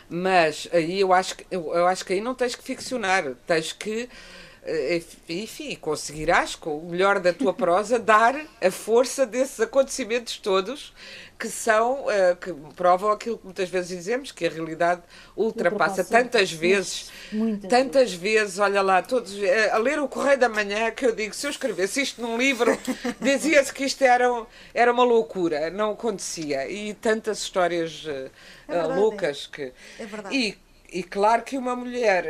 Mas 0.08 0.68
aí 0.72 1.00
eu 1.00 1.12
acho, 1.12 1.36
que, 1.36 1.46
eu, 1.50 1.72
eu 1.74 1.86
acho 1.86 2.04
que 2.04 2.12
aí 2.12 2.20
não 2.20 2.34
tens 2.34 2.54
que 2.54 2.62
ficcionar, 2.62 3.34
tens 3.46 3.72
que 3.72 4.08
enfim, 5.28 5.76
conseguirás, 5.76 6.54
com 6.54 6.78
o 6.78 6.90
melhor 6.90 7.20
da 7.20 7.32
tua 7.32 7.54
prosa, 7.54 7.98
dar 8.00 8.34
a 8.60 8.70
força 8.70 9.24
desses 9.24 9.60
acontecimentos 9.60 10.38
todos 10.38 10.92
que 11.38 11.48
são, 11.48 12.04
uh, 12.04 12.36
que 12.40 12.52
provam 12.74 13.10
aquilo 13.10 13.36
que 13.36 13.44
muitas 13.44 13.68
vezes 13.68 13.88
dizemos, 13.88 14.32
que 14.32 14.46
a 14.46 14.50
realidade 14.50 15.02
ultrapassa, 15.36 16.02
tantas 16.02 16.50
vezes, 16.50 17.10
Muitas 17.30 17.68
tantas 17.68 18.12
vezes. 18.14 18.58
olha 18.58 18.80
lá, 18.80 19.02
todos, 19.02 19.34
a 19.70 19.76
ler 19.76 19.98
o 19.98 20.08
Correio 20.08 20.38
da 20.38 20.48
Manhã, 20.48 20.90
que 20.90 21.04
eu 21.04 21.14
digo, 21.14 21.34
se 21.34 21.46
eu 21.46 21.50
escrevesse 21.50 22.00
isto 22.00 22.22
num 22.22 22.38
livro, 22.38 22.76
dizia-se 23.20 23.72
que 23.72 23.84
isto 23.84 24.02
era, 24.02 24.46
era 24.72 24.90
uma 24.90 25.04
loucura, 25.04 25.68
não 25.68 25.90
acontecia. 25.90 26.68
E 26.70 26.94
tantas 26.94 27.38
histórias 27.38 28.06
é 28.68 28.82
loucas 28.82 29.46
que. 29.46 29.72
É 29.98 30.06
verdade. 30.06 30.34
E, 30.34 30.65
e 30.92 31.02
claro 31.02 31.42
que 31.42 31.58
uma 31.58 31.74
mulher 31.76 32.24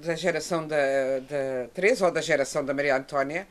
da 0.00 0.14
geração 0.14 0.66
da, 0.66 0.76
da 1.20 1.68
Teresa 1.72 2.06
ou 2.06 2.12
da 2.12 2.20
geração 2.20 2.64
da 2.64 2.74
Maria 2.74 2.96
Antónia 2.96 3.46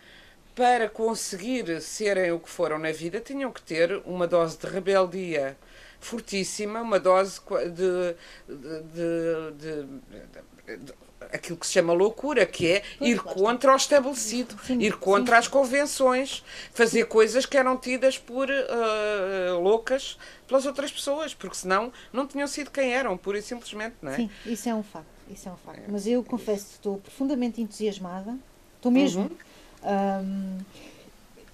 para 0.55 0.87
conseguir 0.87 1.81
serem 1.81 2.31
o 2.31 2.39
que 2.39 2.49
foram 2.49 2.77
na 2.77 2.91
vida, 2.91 3.19
tinham 3.19 3.51
que 3.51 3.61
ter 3.61 4.01
uma 4.05 4.27
dose 4.27 4.57
de 4.57 4.67
rebeldia 4.67 5.57
fortíssima, 5.99 6.81
uma 6.81 6.99
dose 6.99 7.39
de, 7.71 8.15
de, 8.47 9.51
de, 9.57 10.77
de 10.77 10.93
aquilo 11.33 11.57
que 11.57 11.65
se 11.65 11.73
chama 11.73 11.93
loucura, 11.93 12.45
que 12.45 12.67
é 12.67 12.83
ir 13.01 13.19
contra 13.19 13.73
o 13.73 13.75
estabelecido, 13.75 14.55
ir 14.79 14.95
contra 14.97 15.37
as 15.37 15.47
convenções, 15.47 16.43
fazer 16.73 17.05
coisas 17.05 17.45
que 17.45 17.57
eram 17.57 17.77
tidas 17.77 18.17
por 18.17 18.49
uh, 18.49 19.59
loucas 19.59 20.17
pelas 20.47 20.65
outras 20.65 20.91
pessoas, 20.91 21.33
porque 21.33 21.55
senão 21.55 21.91
não 22.11 22.27
tinham 22.27 22.47
sido 22.47 22.69
quem 22.69 22.93
eram, 22.93 23.17
pura 23.17 23.39
e 23.39 23.41
simplesmente, 23.41 23.95
não 24.01 24.11
é? 24.11 24.15
Sim, 24.17 24.29
isso 24.45 24.69
é 24.69 24.75
um 24.75 24.83
facto, 24.83 25.07
isso 25.29 25.49
é 25.49 25.51
um 25.51 25.57
facto. 25.57 25.79
É. 25.79 25.91
Mas 25.91 26.05
eu 26.05 26.23
confesso 26.23 26.65
que 26.65 26.73
estou 26.73 26.97
profundamente 26.97 27.61
entusiasmada, 27.61 28.37
estou 28.77 28.91
mesmo. 28.91 29.23
Uhum 29.23 29.53
um, 29.83 30.57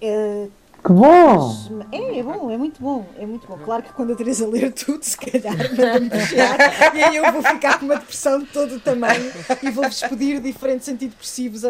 é, 0.00 0.48
que 0.84 0.92
bom! 0.92 1.54
É, 1.92 2.18
é 2.18 2.22
bom, 2.22 2.50
é 2.50 2.56
muito 2.56 2.80
bom, 2.80 3.06
é 3.16 3.26
muito 3.26 3.46
bom. 3.46 3.58
Claro 3.58 3.82
que 3.82 3.92
quando 3.92 4.12
a 4.12 4.16
Teresa 4.16 4.46
ler 4.46 4.72
tudo, 4.72 5.02
se 5.02 5.16
calhar 5.16 5.56
manda-me 5.76 6.10
fechar 6.10 6.96
e 6.96 7.02
aí 7.02 7.16
eu 7.16 7.32
vou 7.32 7.42
ficar 7.42 7.78
com 7.78 7.86
uma 7.86 7.96
depressão 7.96 8.38
de 8.38 8.46
todo 8.46 8.76
o 8.76 8.80
tamanho 8.80 9.30
e 9.62 9.70
vou 9.70 9.84
despedir 9.88 10.40
diferentes 10.40 10.88
antidepressivos 10.88 11.62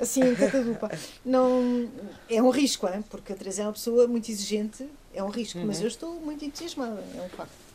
assim 0.00 0.20
em 0.20 0.34
catadupa. 0.34 0.90
Não, 1.24 1.88
é 2.30 2.40
um 2.42 2.50
risco, 2.50 2.86
hein? 2.88 3.04
porque 3.10 3.32
a 3.32 3.36
Teresa 3.36 3.62
é 3.62 3.66
uma 3.66 3.72
pessoa 3.72 4.06
muito 4.06 4.30
exigente, 4.30 4.88
é 5.14 5.22
um 5.22 5.30
risco, 5.30 5.58
uhum. 5.58 5.66
mas 5.66 5.80
eu 5.80 5.88
estou 5.88 6.20
muito 6.20 6.44
entusiasmada, 6.44 7.02
é 7.16 7.20
um 7.20 7.28
facto. 7.28 7.65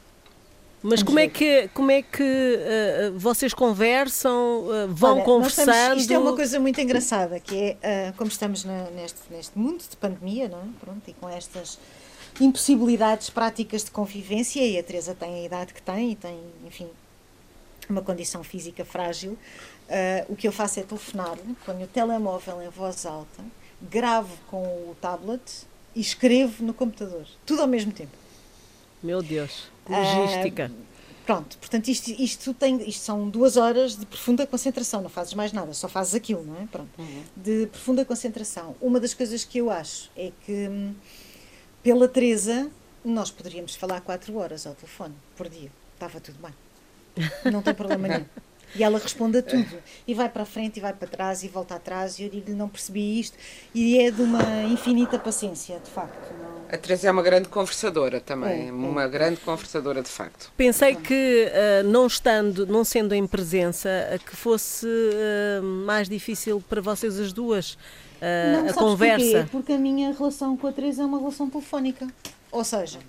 Mas 0.83 1.03
como 1.03 1.19
é 1.19 1.27
que, 1.27 1.69
como 1.73 1.91
é 1.91 2.01
que 2.01 2.23
uh, 2.23 3.17
vocês 3.17 3.53
conversam, 3.53 4.61
uh, 4.61 4.87
vão 4.89 5.17
Olha, 5.17 5.23
conversando? 5.23 5.69
Estamos, 5.69 6.01
isto 6.01 6.13
é 6.13 6.17
uma 6.17 6.35
coisa 6.35 6.59
muito 6.59 6.81
engraçada, 6.81 7.39
que 7.39 7.77
é, 7.81 8.09
uh, 8.09 8.17
como 8.17 8.29
estamos 8.29 8.63
na, 8.63 8.89
neste, 8.91 9.19
neste 9.29 9.57
mundo 9.57 9.83
de 9.87 9.95
pandemia, 9.95 10.49
não 10.49 10.57
é? 10.57 10.65
Pronto, 10.79 11.01
e 11.07 11.13
com 11.13 11.29
estas 11.29 11.77
impossibilidades 12.39 13.29
práticas 13.29 13.83
de 13.83 13.91
convivência, 13.91 14.65
e 14.65 14.79
a 14.79 14.83
Teresa 14.83 15.13
tem 15.13 15.35
a 15.35 15.45
idade 15.45 15.73
que 15.73 15.81
tem, 15.81 16.13
e 16.13 16.15
tem, 16.15 16.39
enfim, 16.65 16.87
uma 17.87 18.01
condição 18.01 18.43
física 18.43 18.83
frágil, 18.83 19.37
o 20.29 20.35
que 20.35 20.47
eu 20.47 20.51
faço 20.51 20.79
é 20.79 20.83
telefonar, 20.83 21.37
ponho 21.65 21.83
o 21.83 21.87
telemóvel 21.87 22.61
em 22.61 22.69
voz 22.69 23.05
alta, 23.05 23.43
gravo 23.81 24.33
com 24.47 24.63
o 24.63 24.95
tablet 25.01 25.41
e 25.93 25.99
escrevo 25.99 26.63
no 26.63 26.73
computador, 26.73 27.27
tudo 27.45 27.61
ao 27.61 27.67
mesmo 27.67 27.91
tempo. 27.91 28.21
Meu 29.01 29.21
Deus. 29.21 29.69
Logística. 29.87 30.71
Uh, 30.71 31.25
pronto, 31.25 31.57
portanto, 31.57 31.87
isto, 31.87 32.09
isto, 32.11 32.53
tem, 32.53 32.87
isto 32.87 33.03
são 33.03 33.29
duas 33.29 33.57
horas 33.57 33.97
de 33.97 34.05
profunda 34.05 34.45
concentração, 34.45 35.01
não 35.01 35.09
fazes 35.09 35.33
mais 35.33 35.51
nada, 35.51 35.73
só 35.73 35.87
fazes 35.87 36.15
aquilo, 36.15 36.43
não 36.43 36.61
é? 36.61 36.67
Pronto. 36.67 36.89
Uhum. 36.97 37.23
De 37.35 37.67
profunda 37.67 38.05
concentração. 38.05 38.75
Uma 38.81 38.99
das 38.99 39.13
coisas 39.13 39.43
que 39.43 39.57
eu 39.57 39.71
acho 39.71 40.11
é 40.15 40.31
que, 40.45 40.67
hum, 40.67 40.93
pela 41.81 42.07
Teresa, 42.07 42.69
nós 43.03 43.31
poderíamos 43.31 43.75
falar 43.75 44.01
quatro 44.01 44.37
horas 44.37 44.67
ao 44.67 44.75
telefone 44.75 45.15
por 45.35 45.49
dia. 45.49 45.71
Estava 45.93 46.19
tudo 46.19 46.37
bem. 46.41 47.51
Não 47.51 47.61
tem 47.61 47.73
problema 47.73 48.07
nenhum. 48.07 48.25
E 48.75 48.83
ela 48.83 48.99
responde 48.99 49.37
a 49.37 49.41
tudo. 49.41 49.77
E 50.07 50.13
vai 50.13 50.29
para 50.29 50.43
a 50.43 50.45
frente, 50.45 50.77
e 50.77 50.81
vai 50.81 50.93
para 50.93 51.07
trás, 51.07 51.43
e 51.43 51.47
volta 51.47 51.75
atrás. 51.75 52.19
E 52.19 52.23
eu 52.23 52.29
digo-lhe: 52.29 52.55
não 52.55 52.69
percebi 52.69 53.19
isto. 53.19 53.37
E 53.73 53.99
é 53.99 54.11
de 54.11 54.21
uma 54.21 54.63
infinita 54.63 55.19
paciência, 55.19 55.79
de 55.79 55.89
facto. 55.89 56.33
Não... 56.41 56.61
A 56.73 56.77
Teresa 56.77 57.09
é 57.09 57.11
uma 57.11 57.21
grande 57.21 57.49
conversadora 57.49 58.21
também, 58.21 58.69
é, 58.69 58.71
uma 58.71 59.03
é. 59.03 59.09
grande 59.09 59.41
conversadora 59.41 60.01
de 60.01 60.09
facto. 60.09 60.51
Pensei 60.55 60.95
que 60.95 61.47
uh, 61.47 61.87
não 61.87 62.07
estando, 62.07 62.65
não 62.65 62.83
sendo 62.83 63.13
em 63.13 63.27
presença, 63.27 63.89
uh, 63.89 64.19
que 64.19 64.35
fosse 64.35 64.87
uh, 64.87 65.61
mais 65.61 66.07
difícil 66.07 66.63
para 66.69 66.81
vocês 66.81 67.19
as 67.19 67.33
duas 67.33 67.77
não, 68.21 68.69
a 68.69 68.73
conversa. 68.73 69.25
Porquê? 69.25 69.49
Porque 69.51 69.73
a 69.73 69.77
minha 69.77 70.13
relação 70.13 70.55
com 70.55 70.67
a 70.67 70.71
Teresa 70.71 71.01
é 71.01 71.05
uma 71.05 71.17
relação 71.17 71.49
telefónica. 71.49 72.07
Ou 72.51 72.63
seja, 72.63 72.99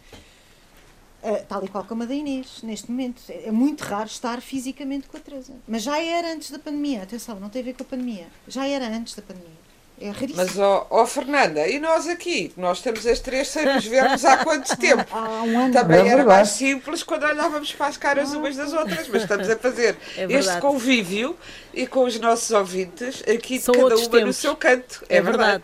tal 1.48 1.64
e 1.64 1.68
qual 1.68 1.84
como 1.84 2.02
a 2.02 2.06
da 2.06 2.14
Inês, 2.14 2.60
neste 2.62 2.90
momento. 2.90 3.22
É, 3.28 3.46
é 3.46 3.50
muito 3.52 3.82
raro 3.82 4.06
estar 4.06 4.40
fisicamente 4.40 5.08
com 5.08 5.16
a 5.16 5.20
Teresa. 5.20 5.54
Mas 5.66 5.82
já 5.82 6.02
era 6.02 6.32
antes 6.32 6.50
da 6.50 6.58
pandemia, 6.58 7.02
atenção, 7.02 7.38
não 7.38 7.48
tem 7.48 7.62
a 7.62 7.64
ver 7.64 7.74
com 7.74 7.84
a 7.84 7.86
pandemia. 7.86 8.26
Já 8.48 8.66
era 8.66 8.88
antes 8.88 9.14
da 9.14 9.22
pandemia. 9.22 9.61
É 10.04 10.10
raríssimo. 10.10 10.36
Mas, 10.36 10.58
ó 10.58 10.86
ó, 10.90 11.06
Fernanda, 11.06 11.68
e 11.68 11.78
nós 11.78 12.08
aqui? 12.08 12.52
Nós 12.56 12.78
estamos 12.78 13.06
as 13.06 13.20
três 13.20 13.48
sem 13.48 13.64
nos 13.64 13.84
vermos 13.86 14.24
há 14.24 14.38
quanto 14.38 14.74
tempo? 14.76 15.04
Há 15.10 15.42
um 15.44 15.58
ano. 15.60 15.72
Também 15.72 15.98
É 15.98 16.00
era 16.00 16.08
verdade. 16.08 16.28
mais 16.28 16.48
simples 16.48 17.02
quando 17.02 17.22
olhávamos 17.24 17.72
para 17.72 17.86
as 17.86 17.96
caras 17.96 18.32
umas 18.34 18.56
das 18.56 18.72
outras, 18.72 19.06
mas 19.08 19.22
estamos 19.22 19.48
a 19.48 19.56
fazer 19.56 19.96
É 20.16 20.22
este 20.24 20.28
verdade. 20.28 20.60
convívio 20.60 21.36
e 21.72 21.86
com 21.86 22.04
os 22.04 22.18
nossos 22.18 22.50
ouvintes, 22.50 23.22
aqui 23.28 23.60
São 23.60 23.72
cada 23.74 23.84
uma 23.86 23.94
outros 23.94 24.08
no 24.08 24.18
tempos. 24.18 24.36
seu 24.36 24.56
canto. 24.56 25.04
É 25.08 25.20
verdade. 25.22 25.62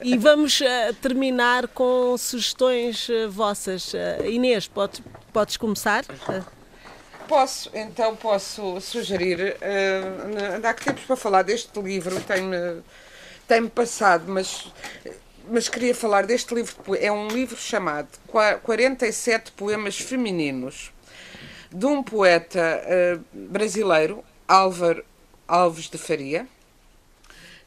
E 0.00 0.16
vamos 0.16 0.60
eh, 0.60 0.92
terminar 1.02 1.66
com 1.68 2.16
sugestões 2.16 3.08
eh, 3.10 3.26
vossas. 3.26 3.92
Eh, 3.94 4.30
Inês, 4.30 4.68
podes, 4.68 5.02
podes 5.32 5.56
começar? 5.56 6.04
Posso, 7.28 7.70
então 7.72 8.14
posso 8.16 8.80
sugerir, 8.80 9.56
eh, 9.60 10.02
há 10.62 10.74
que 10.74 10.84
tempos 10.84 11.04
para 11.04 11.16
falar 11.16 11.42
deste 11.42 11.80
livro, 11.80 12.20
tem-me 13.46 13.68
tem 13.68 13.68
passado, 13.68 14.24
mas, 14.26 14.72
mas 15.48 15.68
queria 15.68 15.94
falar 15.94 16.26
deste 16.26 16.54
livro, 16.54 16.74
é 16.96 17.10
um 17.10 17.28
livro 17.28 17.56
chamado 17.56 18.08
Qua- 18.26 18.56
47 18.58 19.52
Poemas 19.52 19.98
Femininos, 19.98 20.92
de 21.70 21.86
um 21.86 22.02
poeta 22.02 22.60
eh, 22.60 23.18
brasileiro, 23.32 24.22
Álvaro 24.46 25.04
Alves 25.48 25.88
de 25.88 25.98
Faria, 25.98 26.46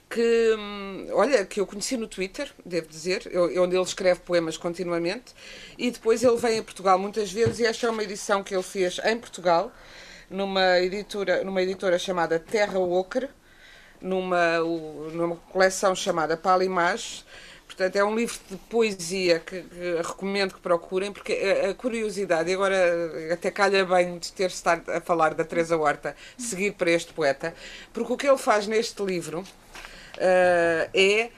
que, 0.10 0.56
hum, 0.58 1.08
olha, 1.12 1.46
que 1.46 1.60
eu 1.60 1.66
conheci 1.66 1.98
no 1.98 2.08
Twitter, 2.08 2.52
devo 2.66 2.88
dizer, 2.88 3.30
onde 3.60 3.76
ele 3.76 3.84
escreve 3.84 4.20
poemas 4.22 4.56
continuamente, 4.58 5.34
e 5.78 5.90
depois 5.92 6.24
ele 6.24 6.38
vem 6.38 6.60
a 6.60 6.64
Portugal 6.64 6.98
muitas 7.00 7.32
vezes, 7.32 7.60
e 7.60 7.66
esta 7.66 7.88
é 7.88 7.90
uma 7.90 8.04
edição 8.04 8.44
que 8.44 8.54
ele 8.54 8.64
fez 8.64 9.00
em 9.04 9.18
Portugal, 9.18 9.72
numa 10.30 10.80
editora, 10.80 11.44
numa 11.44 11.62
editora 11.62 11.98
chamada 12.00 12.40
Terra 12.40 12.80
Ocre, 12.80 13.30
numa, 14.02 14.60
numa 14.60 15.36
coleção 15.52 15.96
chamada 15.96 16.38
Palimage. 16.38 17.24
Portanto, 17.66 17.96
é 17.96 18.04
um 18.06 18.16
livro 18.16 18.38
de 18.50 18.56
poesia 18.56 19.40
que, 19.40 19.62
que 19.62 20.02
recomendo 20.02 20.54
que 20.54 20.60
procurem, 20.60 21.12
porque 21.12 21.34
a, 21.34 21.74
curiosidade, 21.74 22.50
e 22.50 22.54
agora 22.54 22.78
até 23.34 23.52
calha 23.52 23.84
bem 23.84 24.18
de 24.18 24.32
ter 24.32 24.48
estado 24.48 24.90
a 24.90 25.02
falar 25.02 25.34
da 25.34 25.44
Teresa 25.44 25.76
Horta, 25.76 26.16
seguir 26.38 26.74
para 26.74 26.92
este 26.92 27.12
poeta, 27.12 27.54
porque 27.92 28.14
o 28.14 28.18
que 28.18 28.28
ele 28.28 28.38
faz 28.38 28.68
neste 28.68 29.04
livro 29.04 29.44
eh, 30.18 30.90
é 30.94 31.30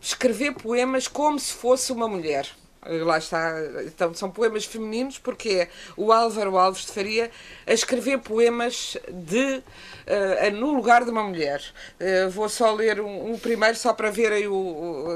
escrever 0.00 0.52
poemas 0.54 1.08
como 1.08 1.38
se 1.38 1.52
fosse 1.52 1.92
uma 1.92 2.08
mulher. 2.08 2.48
Lá 2.84 3.16
está, 3.18 3.54
então 3.86 4.12
são 4.12 4.28
poemas 4.28 4.64
femininos 4.64 5.16
porque 5.16 5.48
é 5.50 5.68
o 5.96 6.10
Álvaro 6.12 6.58
Alves 6.58 6.84
de 6.86 6.90
Faria 6.92 7.30
a 7.64 7.72
escrever 7.72 8.18
poemas 8.18 8.96
de 9.08 9.62
eh, 10.04 10.50
no 10.50 10.72
lugar 10.72 11.04
de 11.04 11.10
uma 11.10 11.22
mulher. 11.22 11.62
Eh, 12.00 12.26
vou 12.26 12.48
só 12.48 12.72
ler 12.74 13.00
um, 13.00 13.32
um 13.34 13.38
primeiro 13.38 13.76
só 13.76 13.92
para 13.92 14.10
verem 14.10 14.48
o, 14.48 14.54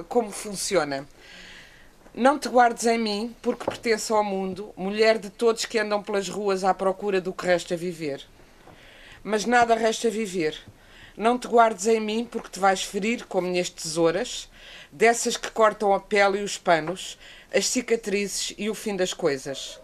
o- 0.00 0.04
como 0.08 0.30
funciona. 0.30 1.08
Não 2.14 2.38
te 2.38 2.48
guardes 2.48 2.86
em 2.86 2.98
mim, 2.98 3.34
porque 3.42 3.64
pertenço 3.64 4.14
ao 4.14 4.24
mundo, 4.24 4.72
mulher 4.76 5.18
de 5.18 5.28
todos 5.28 5.64
que 5.66 5.78
andam 5.78 6.02
pelas 6.02 6.28
ruas 6.28 6.64
à 6.64 6.72
procura 6.72 7.20
do 7.20 7.32
que 7.32 7.46
resta 7.46 7.76
viver. 7.76 8.24
Mas 9.22 9.44
nada 9.44 9.74
resta 9.74 10.08
viver. 10.08 10.56
Não 11.16 11.38
te 11.38 11.48
guardes 11.48 11.86
em 11.86 12.00
mim, 12.00 12.24
porque 12.30 12.48
te 12.50 12.58
vais 12.60 12.82
ferir 12.82 13.24
com 13.26 13.40
minhas 13.40 13.68
tesouras, 13.70 14.48
dessas 14.92 15.36
que 15.36 15.50
cortam 15.50 15.92
a 15.94 16.00
pele 16.00 16.38
e 16.40 16.42
os 16.42 16.58
panos, 16.58 17.18
as 17.54 17.66
cicatrizes 17.66 18.54
e 18.58 18.68
o 18.68 18.74
fim 18.74 18.96
das 18.96 19.12
coisas. 19.12 19.80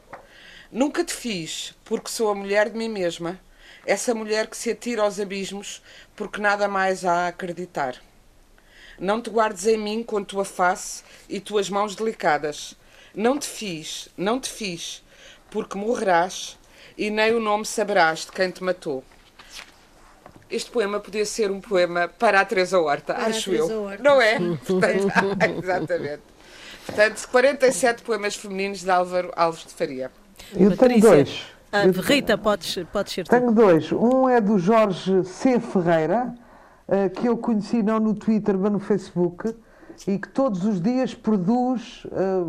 Nunca 0.70 1.04
te 1.04 1.12
fiz, 1.12 1.74
porque 1.84 2.10
sou 2.10 2.30
a 2.30 2.34
mulher 2.34 2.70
de 2.70 2.78
mim 2.78 2.88
mesma, 2.88 3.38
essa 3.84 4.14
mulher 4.14 4.46
que 4.46 4.56
se 4.56 4.70
atira 4.70 5.02
aos 5.02 5.18
abismos, 5.20 5.82
porque 6.16 6.40
nada 6.40 6.68
mais 6.68 7.04
há 7.04 7.24
a 7.24 7.28
acreditar. 7.28 7.96
Não 8.98 9.20
te 9.20 9.30
guardes 9.30 9.66
em 9.66 9.76
mim 9.76 10.02
com 10.02 10.22
tua 10.22 10.44
face 10.44 11.02
e 11.28 11.40
tuas 11.40 11.68
mãos 11.68 11.96
delicadas. 11.96 12.74
Não 13.14 13.38
te 13.38 13.46
fiz, 13.46 14.08
não 14.16 14.38
te 14.38 14.48
fiz, 14.48 15.02
porque 15.50 15.76
morrerás 15.76 16.58
e 16.96 17.10
nem 17.10 17.34
o 17.34 17.40
nome 17.40 17.66
saberás 17.66 18.20
de 18.20 18.32
quem 18.32 18.50
te 18.50 18.62
matou. 18.62 19.04
Este 20.50 20.70
poema 20.70 21.00
podia 21.00 21.24
ser 21.24 21.50
um 21.50 21.60
poema 21.60 22.08
para 22.08 22.40
a 22.40 22.44
Teresa 22.44 22.78
Horta, 22.78 23.14
Para 23.14 23.24
a 23.24 23.26
acho 23.28 23.50
Teresa 23.50 23.72
eu. 23.72 23.82
Horta. 23.84 24.02
Não 24.02 24.20
é? 24.20 24.38
Portanto, 24.66 25.08
exatamente. 25.62 26.22
Portanto, 26.86 27.28
47 27.30 28.02
poemas 28.02 28.34
femininos 28.36 28.80
de 28.80 28.90
Álvaro 28.90 29.30
Alves 29.36 29.64
de 29.66 29.72
Faria. 29.72 30.10
Eu 30.52 30.58
tenho 30.58 30.70
Patrícia. 30.76 31.08
dois. 31.10 31.46
ah, 31.70 31.86
Eu 31.86 31.92
Rita, 31.92 32.36
podes, 32.36 32.76
podes 32.92 33.12
ser 33.12 33.24
tu. 33.24 33.30
Tenho 33.30 33.52
dois. 33.52 33.90
Um 33.92 34.28
é 34.28 34.40
do 34.40 34.58
Jorge 34.58 35.24
C. 35.24 35.60
Ferreira, 35.60 36.34
eh, 36.88 37.08
que 37.08 37.26
eu 37.28 37.36
conheci 37.36 37.82
não 37.82 38.00
no 38.00 38.14
Twitter, 38.14 38.58
mas 38.58 38.72
no 38.72 38.80
Facebook, 38.80 39.54
e 40.06 40.18
que 40.18 40.28
todos 40.28 40.64
os 40.64 40.80
dias 40.80 41.14
produz 41.14 42.04
eh, 42.10 42.42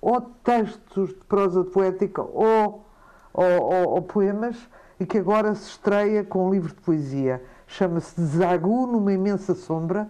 ou 0.00 0.20
textos 0.44 1.08
de 1.08 1.14
prosa 1.28 1.64
poética 1.64 2.22
ou, 2.22 2.86
ou- 3.34 3.62
ou- 3.62 3.88
ou 3.94 4.02
poemas, 4.02 4.56
e 5.00 5.04
que 5.04 5.18
agora 5.18 5.54
se 5.54 5.70
estreia 5.70 6.22
com 6.24 6.46
um 6.46 6.50
livro 6.52 6.68
de 6.68 6.80
poesia. 6.80 7.42
Chama-se 7.66 8.14
Zagu 8.24 8.86
numa 8.86 9.12
imensa 9.12 9.54
sombra 9.54 10.08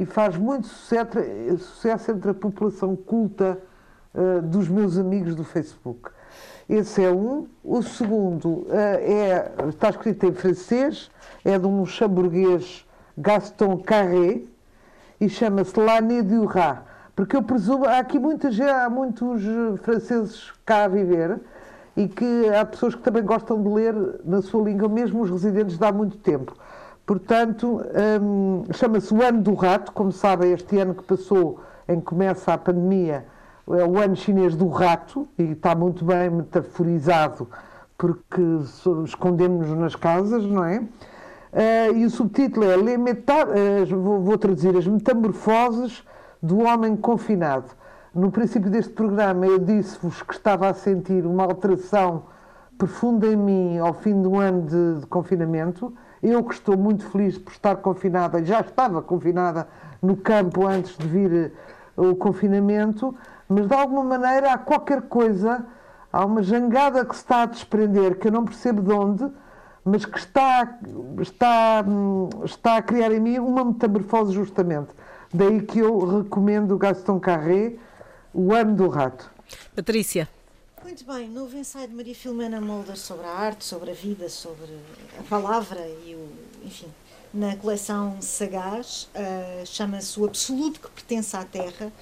e 0.00 0.06
faz 0.06 0.34
muito 0.34 0.66
sucesso, 0.66 1.18
sucesso 1.58 2.10
entre 2.10 2.30
a 2.30 2.34
população 2.34 2.96
culta 2.96 3.58
eh, 4.14 4.40
dos 4.40 4.66
meus 4.66 4.96
amigos 4.96 5.34
do 5.34 5.44
Facebook. 5.44 6.10
Esse 6.66 7.04
é 7.04 7.10
um. 7.12 7.46
O 7.62 7.82
segundo 7.82 8.66
eh, 8.70 9.50
é, 9.60 9.68
está 9.68 9.90
escrito 9.90 10.24
em 10.24 10.32
francês, 10.32 11.10
é 11.44 11.58
de 11.58 11.66
um 11.66 11.84
chamburguês 11.84 12.86
Gaston 13.18 13.76
Carré 13.76 14.40
e 15.20 15.28
chama-se 15.28 15.78
L'année 15.78 16.22
du 16.22 16.46
rat. 16.46 16.82
Porque 17.14 17.36
eu 17.36 17.42
presumo, 17.42 17.84
há 17.84 17.98
aqui 17.98 18.18
muita 18.18 18.48
há 18.48 18.88
muitos 18.88 19.42
eh, 19.44 19.76
franceses 19.82 20.50
cá 20.64 20.84
a 20.84 20.88
viver 20.88 21.38
e 21.94 22.08
que 22.08 22.48
há 22.48 22.64
pessoas 22.64 22.94
que 22.94 23.02
também 23.02 23.22
gostam 23.22 23.62
de 23.62 23.68
ler 23.68 23.94
na 24.24 24.40
sua 24.40 24.64
língua, 24.64 24.88
mesmo 24.88 25.20
os 25.20 25.30
residentes 25.30 25.76
de 25.76 25.84
há 25.84 25.92
muito 25.92 26.16
tempo. 26.16 26.56
Portanto, 27.10 27.82
hum, 28.22 28.62
chama-se 28.72 29.12
o 29.12 29.20
ano 29.20 29.42
do 29.42 29.52
rato, 29.54 29.90
como 29.90 30.12
sabem, 30.12 30.52
este 30.52 30.78
ano 30.78 30.94
que 30.94 31.02
passou, 31.02 31.58
em 31.88 31.98
que 31.98 32.06
começa 32.06 32.54
a 32.54 32.56
pandemia, 32.56 33.26
é 33.68 33.84
o 33.84 33.98
ano 33.98 34.14
chinês 34.14 34.54
do 34.54 34.68
rato, 34.68 35.26
e 35.36 35.42
está 35.42 35.74
muito 35.74 36.04
bem 36.04 36.30
metaforizado, 36.30 37.48
porque 37.98 38.40
escondemos-nos 39.04 39.76
nas 39.76 39.96
casas, 39.96 40.44
não 40.44 40.64
é? 40.64 40.84
Eh, 41.52 41.94
e 41.94 42.04
o 42.04 42.10
subtítulo 42.10 42.64
é 42.64 42.74
eh, 42.74 43.84
vou, 43.86 44.20
vou 44.20 44.38
traduzir 44.38 44.76
as 44.76 44.86
metamorfoses 44.86 46.04
do 46.40 46.60
homem 46.60 46.94
confinado. 46.94 47.72
No 48.14 48.30
princípio 48.30 48.70
deste 48.70 48.92
programa 48.92 49.48
eu 49.48 49.58
disse-vos 49.58 50.22
que 50.22 50.34
estava 50.34 50.68
a 50.68 50.74
sentir 50.74 51.26
uma 51.26 51.42
alteração 51.42 52.22
profunda 52.78 53.26
em 53.26 53.34
mim 53.34 53.78
ao 53.78 53.94
fim 53.94 54.22
de 54.22 54.28
um 54.28 54.38
ano 54.38 54.62
de, 54.62 55.00
de 55.00 55.06
confinamento. 55.08 55.92
Eu 56.22 56.44
que 56.44 56.54
estou 56.54 56.76
muito 56.76 57.04
feliz 57.08 57.38
por 57.38 57.52
estar 57.52 57.76
confinada, 57.76 58.44
já 58.44 58.60
estava 58.60 59.00
confinada 59.00 59.66
no 60.02 60.16
campo 60.16 60.66
antes 60.66 60.96
de 60.96 61.06
vir 61.06 61.32
eh, 61.32 61.50
o 61.96 62.14
confinamento, 62.14 63.14
mas 63.48 63.66
de 63.66 63.74
alguma 63.74 64.04
maneira 64.04 64.52
há 64.52 64.58
qualquer 64.58 65.02
coisa, 65.02 65.64
há 66.12 66.24
uma 66.24 66.42
jangada 66.42 67.04
que 67.04 67.14
se 67.14 67.22
está 67.22 67.42
a 67.42 67.46
desprender, 67.46 68.18
que 68.18 68.28
eu 68.28 68.32
não 68.32 68.44
percebo 68.44 68.82
de 68.82 68.92
onde, 68.92 69.30
mas 69.84 70.04
que 70.04 70.18
está, 70.18 70.78
está, 71.20 71.84
hum, 71.86 72.28
está 72.44 72.76
a 72.76 72.82
criar 72.82 73.12
em 73.12 73.20
mim 73.20 73.38
uma 73.38 73.64
metamorfose 73.64 74.32
justamente. 74.32 74.90
Daí 75.32 75.62
que 75.62 75.78
eu 75.78 76.22
recomendo 76.22 76.74
o 76.74 76.78
Gaston 76.78 77.18
Carré, 77.18 77.74
O 78.32 78.52
Ano 78.52 78.74
do 78.74 78.88
Rato. 78.88 79.30
Patrícia, 79.74 80.28
Muito 80.90 81.04
bem, 81.04 81.28
novo 81.28 81.56
ensaio 81.56 81.86
de 81.86 81.94
Maria 81.94 82.16
Filomena 82.16 82.60
Mulder 82.60 82.96
sobre 82.96 83.24
a 83.24 83.30
arte, 83.30 83.64
sobre 83.64 83.92
a 83.92 83.94
vida, 83.94 84.28
sobre 84.28 84.76
a 85.20 85.22
palavra 85.22 85.78
e 86.04 86.16
o, 86.16 86.28
enfim, 86.66 86.88
na 87.32 87.54
coleção 87.54 88.20
Sagaz, 88.20 89.08
ah, 89.14 89.64
chama-se 89.64 90.18
O 90.18 90.24
Absoluto 90.24 90.80
que 90.80 90.90
Pertence 90.90 91.36
à 91.36 91.44
Terra. 91.44 91.92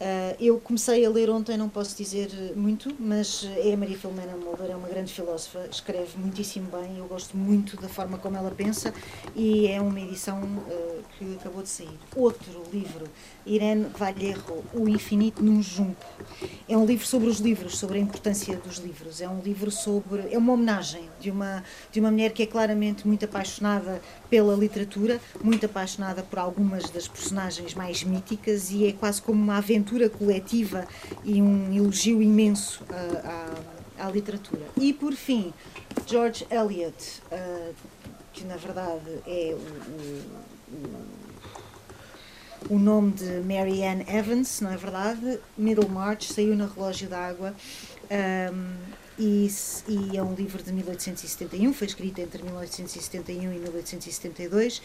Ah, 0.00 0.34
eu 0.40 0.58
comecei 0.58 1.04
a 1.04 1.10
ler 1.10 1.28
ontem, 1.28 1.58
não 1.58 1.68
posso 1.68 1.94
dizer 1.94 2.30
muito, 2.56 2.96
mas 2.98 3.44
é 3.58 3.74
a 3.74 3.76
Maria 3.76 3.98
Filomena 3.98 4.34
Mulder, 4.34 4.70
é 4.70 4.74
uma 4.74 4.88
grande 4.88 5.12
filósofa, 5.12 5.68
escreve 5.70 6.16
muitíssimo 6.16 6.70
bem, 6.70 6.96
eu 6.96 7.04
gosto 7.04 7.36
muito 7.36 7.76
da 7.76 7.90
forma 7.90 8.16
como 8.16 8.38
ela 8.38 8.50
pensa 8.50 8.94
e 9.36 9.66
é 9.66 9.78
uma 9.82 10.00
edição 10.00 10.40
ah, 10.66 11.02
que 11.18 11.36
acabou 11.38 11.62
de 11.62 11.68
sair. 11.68 11.98
Outro 12.16 12.62
livro, 12.72 13.04
Irene 13.46 13.86
Vallejo, 13.96 14.62
O 14.74 14.88
Infinito 14.88 15.42
num 15.42 15.62
Junco. 15.62 16.04
É 16.68 16.76
um 16.76 16.84
livro 16.84 17.06
sobre 17.06 17.28
os 17.28 17.38
livros, 17.38 17.78
sobre 17.78 17.98
a 17.98 18.00
importância 18.00 18.56
dos 18.56 18.76
livros. 18.78 19.20
É 19.20 19.28
um 19.28 19.40
livro 19.40 19.70
sobre. 19.70 20.22
É 20.32 20.38
uma 20.38 20.52
homenagem 20.52 21.08
de 21.20 21.30
uma, 21.30 21.64
de 21.90 22.00
uma 22.00 22.10
mulher 22.10 22.32
que 22.32 22.42
é 22.42 22.46
claramente 22.46 23.06
muito 23.06 23.24
apaixonada 23.24 24.00
pela 24.28 24.54
literatura, 24.54 25.20
muito 25.42 25.66
apaixonada 25.66 26.22
por 26.22 26.38
algumas 26.38 26.88
das 26.90 27.08
personagens 27.08 27.74
mais 27.74 28.04
míticas 28.04 28.70
e 28.70 28.86
é 28.86 28.92
quase 28.92 29.20
como 29.22 29.42
uma 29.42 29.56
aventura 29.56 30.08
coletiva 30.08 30.86
e 31.24 31.40
um 31.42 31.74
elogio 31.74 32.22
imenso 32.22 32.82
ah, 32.90 33.48
à, 33.98 34.06
à 34.06 34.10
literatura. 34.10 34.66
E 34.76 34.92
por 34.92 35.12
fim, 35.14 35.52
George 36.06 36.46
Eliot, 36.50 37.22
ah, 37.32 37.70
que 38.32 38.44
na 38.44 38.56
verdade 38.56 39.00
é 39.26 39.54
o- 39.56 39.56
o 39.56 40.40
o 40.72 41.29
nome 42.78 43.12
de 43.12 43.40
Mary 43.40 43.82
Ann 43.82 44.02
Evans, 44.06 44.60
não 44.60 44.70
é 44.70 44.76
verdade? 44.76 45.40
Middlemarch 45.58 46.32
saiu 46.32 46.54
na 46.54 46.66
Relógio 46.66 47.08
d'Água. 47.08 47.52
Um, 48.10 49.00
e, 49.18 49.50
e, 49.86 50.16
é 50.16 50.22
um 50.22 50.34
livro 50.34 50.62
de 50.62 50.72
1871, 50.72 51.74
foi 51.74 51.86
escrito 51.86 52.20
entre 52.20 52.42
1871 52.42 53.52
e 53.52 53.58
1872. 53.58 54.80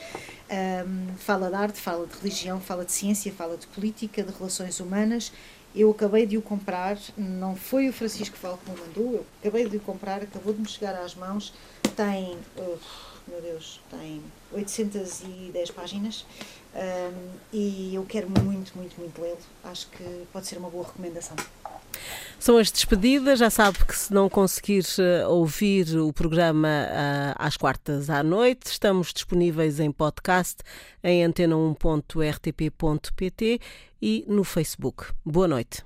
Um, 0.50 1.16
fala 1.16 1.48
de 1.50 1.56
arte, 1.56 1.80
fala 1.80 2.06
de 2.06 2.18
religião, 2.18 2.60
fala 2.60 2.84
de 2.84 2.92
ciência, 2.92 3.32
fala 3.32 3.56
de 3.56 3.68
política, 3.68 4.24
de 4.24 4.34
relações 4.34 4.80
humanas. 4.80 5.32
Eu 5.76 5.92
acabei 5.92 6.26
de 6.26 6.38
o 6.38 6.42
comprar, 6.42 6.98
não 7.18 7.56
foi 7.56 7.88
o 7.88 7.94
Francisco 7.94 8.36
Val 8.42 8.58
que 8.58 8.72
me 8.72 8.78
mandou, 8.78 9.14
eu 9.14 9.26
acabei 9.42 9.70
de 9.70 9.78
o 9.78 9.80
comprar, 9.80 10.22
acabou 10.24 10.54
de 10.54 10.62
me 10.62 10.68
chegar 10.68 10.96
às 10.96 11.14
mãos. 11.16 11.54
Tem, 11.96 12.38
meu 13.28 13.42
Deus, 13.42 13.80
tem 13.90 14.22
810 14.52 15.72
páginas 15.72 16.26
um, 16.76 17.30
e 17.54 17.96
eu 17.96 18.04
quero 18.04 18.28
muito, 18.30 18.74
muito, 18.76 19.00
muito 19.00 19.22
lê-lo. 19.22 19.38
Acho 19.64 19.88
que 19.88 20.04
pode 20.34 20.46
ser 20.46 20.58
uma 20.58 20.70
boa 20.70 20.86
recomendação. 20.86 21.38
São 22.38 22.58
as 22.58 22.70
despedidas. 22.70 23.40
Já 23.40 23.50
sabe 23.50 23.78
que 23.86 23.96
se 23.96 24.14
não 24.14 24.28
conseguir 24.30 24.84
eh, 25.00 25.26
ouvir 25.26 25.98
o 25.98 26.12
programa 26.12 26.68
uh, 26.68 27.34
às 27.38 27.56
quartas 27.56 28.10
à 28.10 28.22
noite, 28.22 28.66
estamos 28.68 29.14
disponíveis 29.14 29.80
em 29.80 29.90
podcast 29.92 30.58
em 31.02 31.26
antena1.rtp.pt 31.26 33.62
e 34.02 34.26
no 34.28 34.44
Facebook. 34.44 35.06
Boa 35.26 35.48
noite. 35.48 35.86